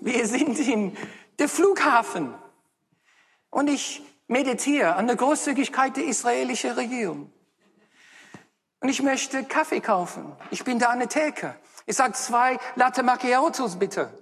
Wir 0.00 0.26
sind 0.26 0.58
in 0.60 0.96
der 1.38 1.48
Flughafen 1.48 2.34
und 3.50 3.68
ich 3.68 4.02
meditiere 4.28 4.94
an 4.94 5.08
der 5.08 5.16
Großzügigkeit 5.16 5.96
der 5.96 6.04
israelischen 6.04 6.72
Regierung. 6.72 7.32
Und 8.80 8.88
ich 8.88 9.02
möchte 9.02 9.42
Kaffee 9.42 9.80
kaufen. 9.80 10.36
Ich 10.50 10.62
bin 10.62 10.78
da 10.78 10.90
an 10.90 11.00
der 11.00 11.08
Theke. 11.08 11.56
Ich 11.86 11.96
sage 11.96 12.12
zwei 12.12 12.58
Latte 12.76 13.02
Macchiatos 13.02 13.76
bitte. 13.76 14.12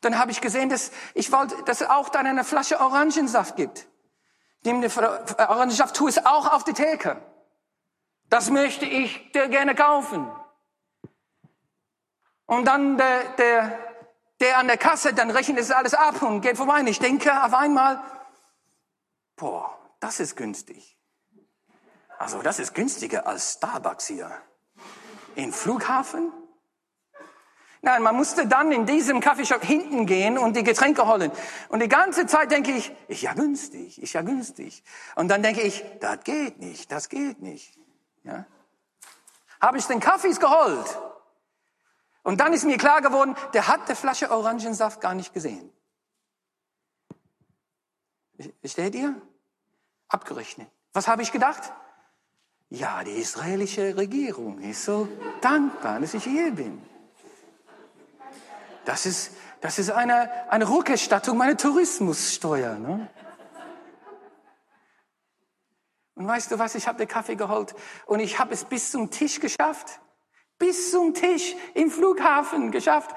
Dann 0.00 0.18
habe 0.18 0.32
ich 0.32 0.40
gesehen, 0.40 0.68
dass 0.68 0.90
ich 1.14 1.30
wollte, 1.30 1.62
dass 1.64 1.82
es 1.82 1.88
auch 1.88 2.08
dann 2.08 2.26
eine 2.26 2.42
Flasche 2.42 2.80
Orangensaft 2.80 3.54
gibt. 3.54 3.86
Nimm 4.64 4.80
den 4.80 4.90
Orangensaft, 4.90 5.94
tu 5.94 6.08
es 6.08 6.24
auch 6.26 6.52
auf 6.52 6.64
die 6.64 6.72
Theke. 6.72 7.22
Das 8.28 8.50
möchte 8.50 8.84
ich 8.84 9.30
dir 9.32 9.48
gerne 9.48 9.74
kaufen. 9.74 10.26
Und 12.50 12.64
dann 12.64 12.96
der, 12.96 13.22
der, 13.38 13.78
der 14.40 14.58
an 14.58 14.66
der 14.66 14.76
Kasse, 14.76 15.14
dann 15.14 15.30
rechnet 15.30 15.60
es 15.60 15.70
alles 15.70 15.94
ab 15.94 16.20
und 16.20 16.40
geht 16.40 16.56
vorbei. 16.56 16.80
Und 16.80 16.88
ich 16.88 16.98
denke 16.98 17.30
auf 17.44 17.54
einmal, 17.54 18.02
boah, 19.36 19.78
das 20.00 20.18
ist 20.18 20.36
günstig. 20.36 20.98
Also 22.18 22.42
das 22.42 22.58
ist 22.58 22.74
günstiger 22.74 23.24
als 23.28 23.52
Starbucks 23.52 24.08
hier. 24.08 24.32
Im 25.36 25.52
Flughafen? 25.52 26.32
Nein, 27.82 28.02
man 28.02 28.16
musste 28.16 28.48
dann 28.48 28.72
in 28.72 28.84
diesem 28.84 29.20
Kaffeeshop 29.20 29.62
hinten 29.62 30.06
gehen 30.06 30.36
und 30.36 30.56
die 30.56 30.64
Getränke 30.64 31.06
holen. 31.06 31.30
Und 31.68 31.80
die 31.80 31.88
ganze 31.88 32.26
Zeit 32.26 32.50
denke 32.50 32.72
ich, 32.72 32.90
ist 33.06 33.22
ja 33.22 33.32
günstig, 33.32 34.02
ist 34.02 34.12
ja 34.12 34.22
günstig. 34.22 34.82
Und 35.14 35.28
dann 35.28 35.44
denke 35.44 35.60
ich, 35.60 35.84
das 36.00 36.24
geht 36.24 36.58
nicht, 36.58 36.90
das 36.90 37.08
geht 37.08 37.40
nicht. 37.40 37.78
Ja? 38.24 38.44
Habe 39.60 39.78
ich 39.78 39.86
den 39.86 40.00
Kaffees 40.00 40.40
geholt? 40.40 40.98
Und 42.22 42.40
dann 42.40 42.52
ist 42.52 42.64
mir 42.64 42.76
klar 42.76 43.00
geworden, 43.00 43.34
der 43.54 43.68
hat 43.68 43.88
der 43.88 43.96
Flasche 43.96 44.30
Orangensaft 44.30 45.00
gar 45.00 45.14
nicht 45.14 45.32
gesehen. 45.32 45.72
Versteht 48.60 48.94
ihr? 48.94 49.20
Abgerechnet. 50.08 50.68
Was 50.92 51.08
habe 51.08 51.22
ich 51.22 51.32
gedacht? 51.32 51.72
Ja, 52.68 53.02
die 53.04 53.12
israelische 53.12 53.96
Regierung 53.96 54.60
ist 54.60 54.84
so 54.84 55.08
dankbar, 55.40 56.00
dass 56.00 56.14
ich 56.14 56.24
hier 56.24 56.52
bin. 56.52 56.82
Das 58.84 59.06
ist, 59.06 59.32
das 59.60 59.78
ist 59.78 59.90
eine, 59.90 60.50
eine 60.50 60.68
Rückerstattung 60.68 61.36
meiner 61.36 61.56
Tourismussteuer. 61.56 62.78
Ne? 62.78 63.08
Und 66.14 66.26
weißt 66.26 66.50
du 66.50 66.58
was, 66.58 66.74
ich 66.74 66.86
habe 66.86 66.98
den 66.98 67.08
Kaffee 67.08 67.36
geholt 67.36 67.74
und 68.06 68.20
ich 68.20 68.38
habe 68.38 68.54
es 68.54 68.64
bis 68.64 68.90
zum 68.90 69.10
Tisch 69.10 69.40
geschafft 69.40 70.00
bis 70.60 70.92
zum 70.92 71.14
Tisch 71.14 71.56
im 71.74 71.90
Flughafen 71.90 72.70
geschafft. 72.70 73.10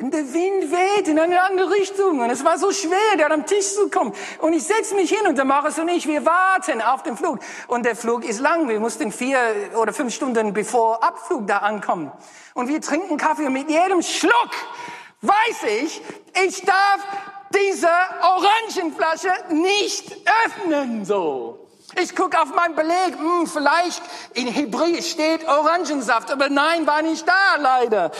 Der 0.00 0.32
Wind 0.32 0.72
weht 0.72 1.08
in 1.08 1.18
eine 1.18 1.42
andere 1.42 1.70
Richtung. 1.70 2.20
Und 2.20 2.30
es 2.30 2.44
war 2.44 2.56
so 2.56 2.72
schwer, 2.72 3.16
da 3.18 3.26
am 3.26 3.46
Tisch 3.46 3.74
zu 3.74 3.90
kommen. 3.90 4.12
Und 4.40 4.52
ich 4.52 4.64
setze 4.64 4.94
mich 4.94 5.10
hin 5.10 5.26
und 5.26 5.36
der 5.36 5.44
Maris 5.44 5.78
und 5.78 5.88
ich, 5.88 6.06
wir 6.06 6.24
warten 6.24 6.80
auf 6.80 7.02
den 7.02 7.16
Flug. 7.16 7.40
Und 7.66 7.84
der 7.84 7.94
Flug 7.94 8.24
ist 8.24 8.40
lang. 8.40 8.68
Wir 8.68 8.80
mussten 8.80 9.12
vier 9.12 9.38
oder 9.76 9.92
fünf 9.92 10.14
Stunden 10.14 10.52
bevor 10.52 11.02
Abflug 11.02 11.46
da 11.46 11.58
ankommen. 11.58 12.10
Und 12.54 12.68
wir 12.68 12.80
trinken 12.80 13.16
Kaffee 13.16 13.46
und 13.46 13.52
mit 13.52 13.68
jedem 13.68 14.02
Schluck 14.02 14.50
weiß 15.20 15.64
ich, 15.82 16.00
ich 16.46 16.62
darf 16.62 17.00
diese 17.52 17.90
Orangenflasche 18.22 19.32
nicht 19.50 20.16
öffnen, 20.44 21.04
so. 21.04 21.67
Ich 22.00 22.14
gucke 22.14 22.40
auf 22.40 22.54
mein 22.54 22.74
Beleg, 22.74 23.18
hm, 23.18 23.46
vielleicht 23.46 24.02
in 24.34 24.46
Hebräisch 24.46 25.10
steht 25.10 25.46
Orangensaft, 25.48 26.30
aber 26.30 26.48
nein, 26.48 26.86
war 26.86 27.02
nicht 27.02 27.26
da, 27.26 27.56
leider. 27.58 28.12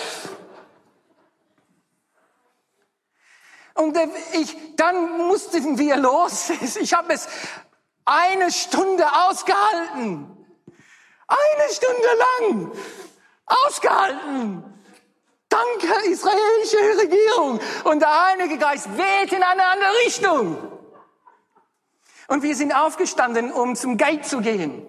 Und 3.74 3.96
äh, 3.96 4.08
ich, 4.32 4.56
dann 4.76 5.18
mussten 5.18 5.78
wir 5.78 5.96
los. 6.08 6.50
Ich 6.80 6.92
habe 6.92 7.12
es 7.12 7.28
eine 8.04 8.50
Stunde 8.50 9.06
ausgehalten. 9.28 10.34
Eine 11.28 11.72
Stunde 11.72 12.08
lang 12.18 12.72
ausgehalten. 13.46 14.64
Danke, 15.48 16.10
israelische 16.10 17.02
Regierung. 17.02 17.60
Und 17.84 18.00
der 18.00 18.26
Heilige 18.26 18.58
Geist 18.58 18.88
weht 18.96 19.32
in 19.32 19.42
eine 19.42 19.64
andere 19.64 19.90
Richtung. 20.04 20.77
Und 22.28 22.42
wir 22.42 22.54
sind 22.54 22.72
aufgestanden, 22.72 23.50
um 23.50 23.74
zum 23.74 23.96
Gate 23.96 24.24
zu 24.24 24.40
gehen. 24.40 24.86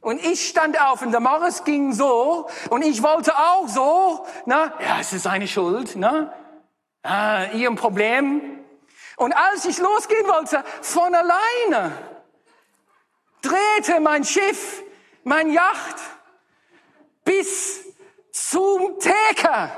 Und 0.00 0.24
ich 0.24 0.48
stand 0.48 0.80
auf 0.80 1.02
und 1.02 1.12
der 1.12 1.20
Morris 1.20 1.62
ging 1.64 1.92
so 1.92 2.48
und 2.70 2.82
ich 2.82 3.02
wollte 3.02 3.36
auch 3.36 3.68
so. 3.68 4.26
Na, 4.46 4.72
ja, 4.80 4.98
es 4.98 5.12
ist 5.12 5.24
seine 5.24 5.46
Schuld. 5.46 5.92
Na, 5.96 6.32
ah, 7.02 7.44
ihr 7.52 7.70
Problem. 7.74 8.64
Und 9.16 9.34
als 9.34 9.66
ich 9.66 9.78
losgehen 9.78 10.26
wollte, 10.26 10.64
von 10.80 11.14
alleine 11.14 11.92
drehte 13.42 14.00
mein 14.00 14.24
Schiff, 14.24 14.82
mein 15.22 15.52
Yacht 15.52 15.96
bis 17.24 17.84
zum 18.32 18.98
Theke. 18.98 19.70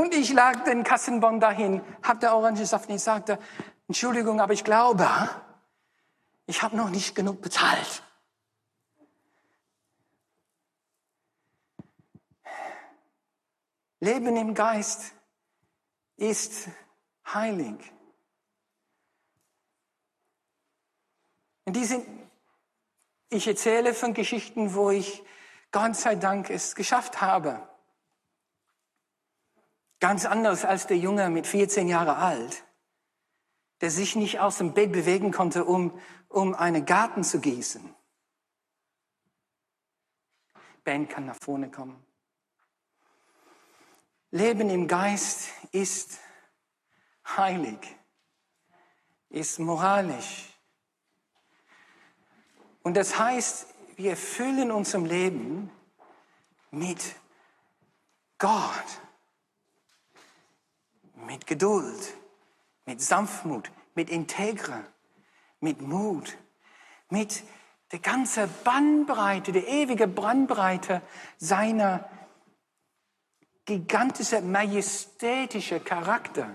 Und 0.00 0.14
ich 0.14 0.32
lag 0.32 0.64
den 0.64 0.82
Kassenbon 0.82 1.40
dahin, 1.40 1.82
hab 2.02 2.20
der 2.20 2.34
Orangensaft 2.34 2.88
nicht, 2.88 3.02
sagte, 3.02 3.38
Entschuldigung, 3.86 4.40
aber 4.40 4.54
ich 4.54 4.64
glaube, 4.64 5.06
ich 6.46 6.62
habe 6.62 6.74
noch 6.74 6.88
nicht 6.88 7.14
genug 7.14 7.42
bezahlt. 7.42 8.02
Leben 14.00 14.34
im 14.38 14.54
Geist 14.54 15.12
ist 16.16 16.68
heilig. 17.26 17.92
Und 21.66 21.76
die 21.76 21.84
sind, 21.84 22.06
ich 23.28 23.46
erzähle 23.46 23.92
von 23.92 24.14
Geschichten, 24.14 24.74
wo 24.74 24.88
ich 24.88 25.22
Gott 25.72 25.94
sei 25.94 26.14
Dank 26.14 26.48
es 26.48 26.74
geschafft 26.74 27.20
habe. 27.20 27.69
Ganz 30.00 30.24
anders 30.24 30.64
als 30.64 30.86
der 30.86 30.96
Junge 30.96 31.28
mit 31.28 31.46
14 31.46 31.86
Jahre 31.86 32.16
alt, 32.16 32.64
der 33.82 33.90
sich 33.90 34.16
nicht 34.16 34.40
aus 34.40 34.58
dem 34.58 34.72
Bett 34.72 34.92
bewegen 34.92 35.30
konnte, 35.30 35.64
um, 35.64 35.98
um 36.28 36.54
einen 36.54 36.86
Garten 36.86 37.22
zu 37.22 37.38
gießen. 37.40 37.94
Ben 40.84 41.08
kann 41.08 41.26
nach 41.26 41.36
vorne 41.36 41.70
kommen. 41.70 42.02
Leben 44.30 44.70
im 44.70 44.88
Geist 44.88 45.50
ist 45.72 46.18
heilig, 47.26 47.78
ist 49.28 49.58
moralisch. 49.58 50.48
Und 52.82 52.96
das 52.96 53.18
heißt, 53.18 53.66
wir 53.96 54.16
füllen 54.16 54.70
unserem 54.70 55.04
Leben 55.04 55.70
mit 56.70 57.16
Gott, 58.38 59.00
mit 61.30 61.46
Geduld, 61.46 62.16
mit 62.86 63.00
Sanftmut, 63.00 63.70
mit 63.94 64.10
Integre, 64.10 64.84
mit 65.60 65.80
Mut, 65.80 66.36
mit 67.08 67.44
der 67.92 68.00
ganzen 68.00 68.52
Bandbreite, 68.64 69.52
der 69.52 69.68
ewige 69.68 70.08
Bandbreite 70.08 71.02
seiner 71.38 72.10
gigantische, 73.64 74.40
majestätische 74.40 75.78
Charakter. 75.78 76.52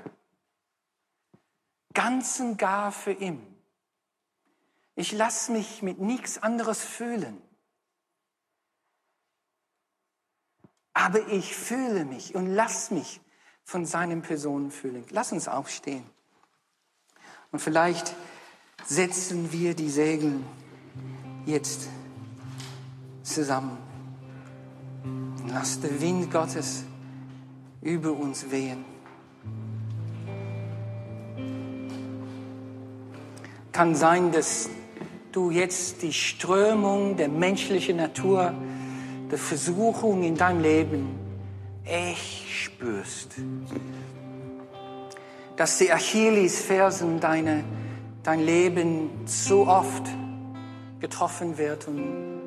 Ganz 1.93 2.41
und 2.41 2.57
gar 2.57 2.91
für 2.91 3.13
ihn. 3.13 3.41
Ich 4.95 5.13
lasse 5.13 5.53
mich 5.53 5.83
mit 5.83 5.99
nichts 5.99 6.43
anderes 6.43 6.83
fühlen. 6.83 7.41
Aber 10.91 11.25
ich 11.29 11.55
fühle 11.55 12.03
mich 12.03 12.35
und 12.35 12.47
lass 12.47 12.91
mich 12.91 13.21
von 13.65 13.85
seinen 13.85 14.21
Personen 14.21 14.71
fühlen. 14.71 15.03
Lass 15.09 15.31
uns 15.31 15.47
aufstehen. 15.47 16.03
Und 17.51 17.59
vielleicht 17.59 18.15
setzen 18.85 19.51
wir 19.51 19.73
die 19.73 19.89
Segel 19.89 20.39
jetzt 21.45 21.89
zusammen. 23.23 23.77
Lass 25.47 25.81
der 25.81 25.99
Wind 25.99 26.31
Gottes 26.31 26.83
über 27.81 28.11
uns 28.11 28.51
wehen. 28.51 28.85
Kann 33.71 33.95
sein, 33.95 34.31
dass 34.31 34.69
du 35.31 35.49
jetzt 35.49 36.01
die 36.03 36.13
Strömung 36.13 37.17
der 37.17 37.29
menschlichen 37.29 37.97
Natur, 37.97 38.53
der 39.31 39.37
Versuchung 39.37 40.23
in 40.23 40.35
deinem 40.35 40.61
Leben 40.61 41.24
echt 41.85 42.49
spürst. 42.49 43.35
Dass 45.55 45.77
die 45.77 45.91
Achillesfersen 45.91 47.19
deine, 47.19 47.63
dein 48.23 48.41
Leben 48.41 49.09
so 49.25 49.67
oft 49.67 50.03
getroffen 50.99 51.57
wird 51.57 51.87
und 51.87 52.41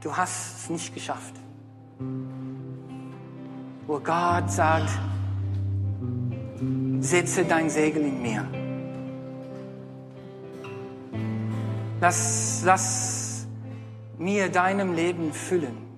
du 0.00 0.16
hast 0.16 0.56
es 0.58 0.70
nicht 0.70 0.94
geschafft 0.94 1.34
wo 3.86 3.98
Gott 3.98 4.50
sagt, 4.50 4.90
setze 7.00 7.44
dein 7.44 7.68
Segel 7.68 8.04
in 8.04 8.22
mir. 8.22 8.48
Lass, 12.00 12.62
lass 12.64 13.46
mir 14.18 14.48
deinem 14.48 14.94
Leben 14.94 15.32
füllen. 15.32 15.91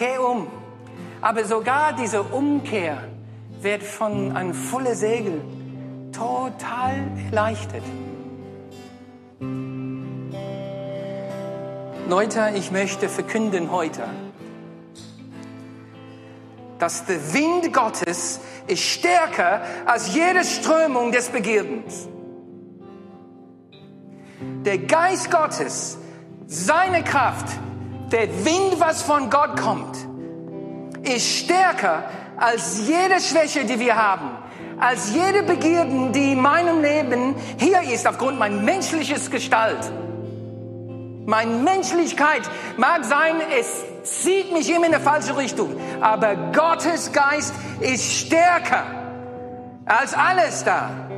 Kehr 0.00 0.26
um. 0.26 0.46
Aber 1.20 1.44
sogar 1.44 1.92
diese 1.92 2.22
Umkehr 2.22 3.04
wird 3.60 3.82
von 3.82 4.34
einem 4.34 4.54
vollen 4.54 4.94
Segel 4.94 5.42
total 6.10 7.06
erleichtert. 7.26 7.82
Leute, 12.08 12.52
ich 12.54 12.70
möchte 12.70 13.10
verkünden 13.10 13.70
heute, 13.70 14.04
dass 16.78 17.04
der 17.04 17.34
Wind 17.34 17.70
Gottes 17.74 18.40
ist 18.68 18.82
stärker 18.82 19.60
als 19.84 20.14
jede 20.14 20.44
Strömung 20.44 21.12
des 21.12 21.28
Begierdens. 21.28 22.08
Der 24.64 24.78
Geist 24.78 25.30
Gottes, 25.30 25.98
seine 26.46 27.04
Kraft, 27.04 27.60
der 28.12 28.44
Wind, 28.44 28.78
was 28.78 29.02
von 29.02 29.30
Gott 29.30 29.60
kommt, 29.60 29.96
ist 31.02 31.26
stärker 31.26 32.04
als 32.36 32.86
jede 32.86 33.20
Schwäche, 33.20 33.64
die 33.64 33.78
wir 33.78 33.96
haben, 33.96 34.30
als 34.78 35.12
jede 35.12 35.42
Begierden, 35.42 36.12
die 36.12 36.32
in 36.32 36.40
meinem 36.40 36.82
Leben 36.82 37.34
hier 37.58 37.82
ist, 37.82 38.06
aufgrund 38.06 38.38
mein 38.38 38.64
menschliches 38.64 39.30
Gestalt. 39.30 39.92
Meine 41.26 41.52
Menschlichkeit 41.52 42.42
mag 42.76 43.04
sein, 43.04 43.36
es 43.58 44.22
zieht 44.22 44.52
mich 44.52 44.68
immer 44.70 44.86
in 44.86 44.94
eine 44.94 45.02
falsche 45.02 45.36
Richtung. 45.36 45.76
Aber 46.00 46.34
Gottes 46.52 47.12
Geist 47.12 47.54
ist 47.80 48.10
stärker 48.10 48.84
als 49.84 50.14
alles 50.14 50.64
da. 50.64 51.09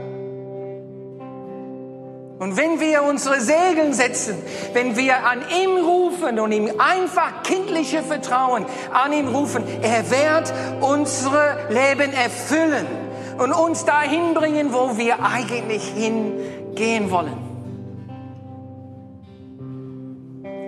Und 2.38 2.56
wenn 2.56 2.80
wir 2.80 3.04
unsere 3.04 3.40
Segel 3.40 3.92
setzen, 3.92 4.36
wenn 4.72 4.96
wir 4.96 5.24
an 5.24 5.42
ihm 5.62 5.84
rufen 5.84 6.40
und 6.40 6.50
ihm 6.50 6.72
einfach 6.78 7.42
kindliche 7.44 8.02
Vertrauen 8.02 8.66
an 8.92 9.12
ihm 9.12 9.28
rufen, 9.28 9.62
er 9.80 10.10
wird 10.10 10.52
unsere 10.80 11.68
Leben 11.68 12.12
erfüllen 12.12 12.86
und 13.38 13.52
uns 13.52 13.84
dahin 13.84 14.34
bringen, 14.34 14.72
wo 14.72 14.96
wir 14.98 15.24
eigentlich 15.24 15.84
hingehen 15.84 17.10
wollen. 17.10 17.52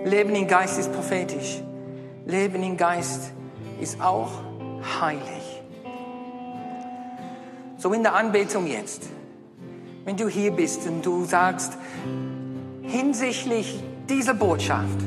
Leben 0.05 0.35
im 0.35 0.47
Geist 0.47 0.77
ist 0.77 0.93
prophetisch. 0.93 1.61
Leben 2.25 2.63
im 2.63 2.77
Geist 2.77 3.33
ist 3.81 3.99
auch 3.99 4.29
heilig. 5.01 5.63
So 7.77 7.91
in 7.91 8.03
der 8.03 8.15
Anbetung 8.15 8.67
jetzt, 8.67 9.03
wenn 10.05 10.17
du 10.17 10.29
hier 10.29 10.51
bist 10.51 10.87
und 10.87 11.05
du 11.05 11.25
sagst, 11.25 11.73
hinsichtlich 12.83 13.83
dieser 14.07 14.35
Botschaft, 14.35 15.01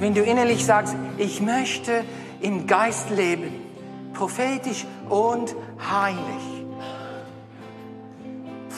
wenn 0.00 0.14
du 0.14 0.22
innerlich 0.22 0.64
sagst, 0.64 0.96
ich 1.18 1.40
möchte 1.40 2.04
im 2.40 2.66
Geist 2.66 3.10
leben, 3.10 3.52
prophetisch 4.14 4.86
und 5.08 5.54
heilig. 5.90 6.18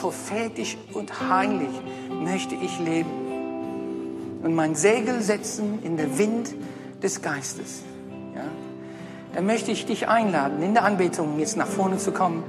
Prophetisch 0.01 0.76
und 0.95 1.28
heilig 1.28 1.68
möchte 2.11 2.55
ich 2.55 2.78
leben 2.80 3.11
und 4.43 4.55
mein 4.55 4.74
Segel 4.74 5.20
setzen 5.20 5.80
in 5.82 5.99
den 5.99 6.18
Wind 6.18 6.55
des 7.03 7.20
Geistes. 7.20 7.82
Dann 9.35 9.47
möchte 9.47 9.70
ich 9.70 9.87
dich 9.87 10.09
einladen, 10.09 10.62
in 10.62 10.74
der 10.74 10.85
Anbetung 10.85 11.39
jetzt 11.39 11.57
nach 11.57 11.66
vorne 11.66 11.99
zu 11.99 12.11
kommen 12.11 12.43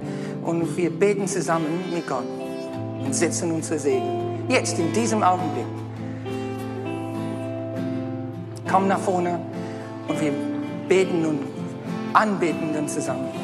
und 0.44 0.76
wir 0.78 0.90
beten 0.90 1.28
zusammen 1.28 1.84
mit 1.94 2.08
Gott 2.08 2.26
und 3.04 3.14
setzen 3.14 3.52
unsere 3.52 3.80
Segen. 3.80 4.46
Jetzt, 4.48 4.80
in 4.80 4.92
diesem 4.92 5.22
Augenblick. 5.22 5.66
Komm 8.70 8.88
nach 8.88 9.00
vorne 9.00 9.40
und 10.08 10.20
wir 10.20 10.32
beten 10.88 11.26
und 11.26 11.40
anbeten 12.14 12.74
dann 12.74 12.88
zusammen. 12.88 13.41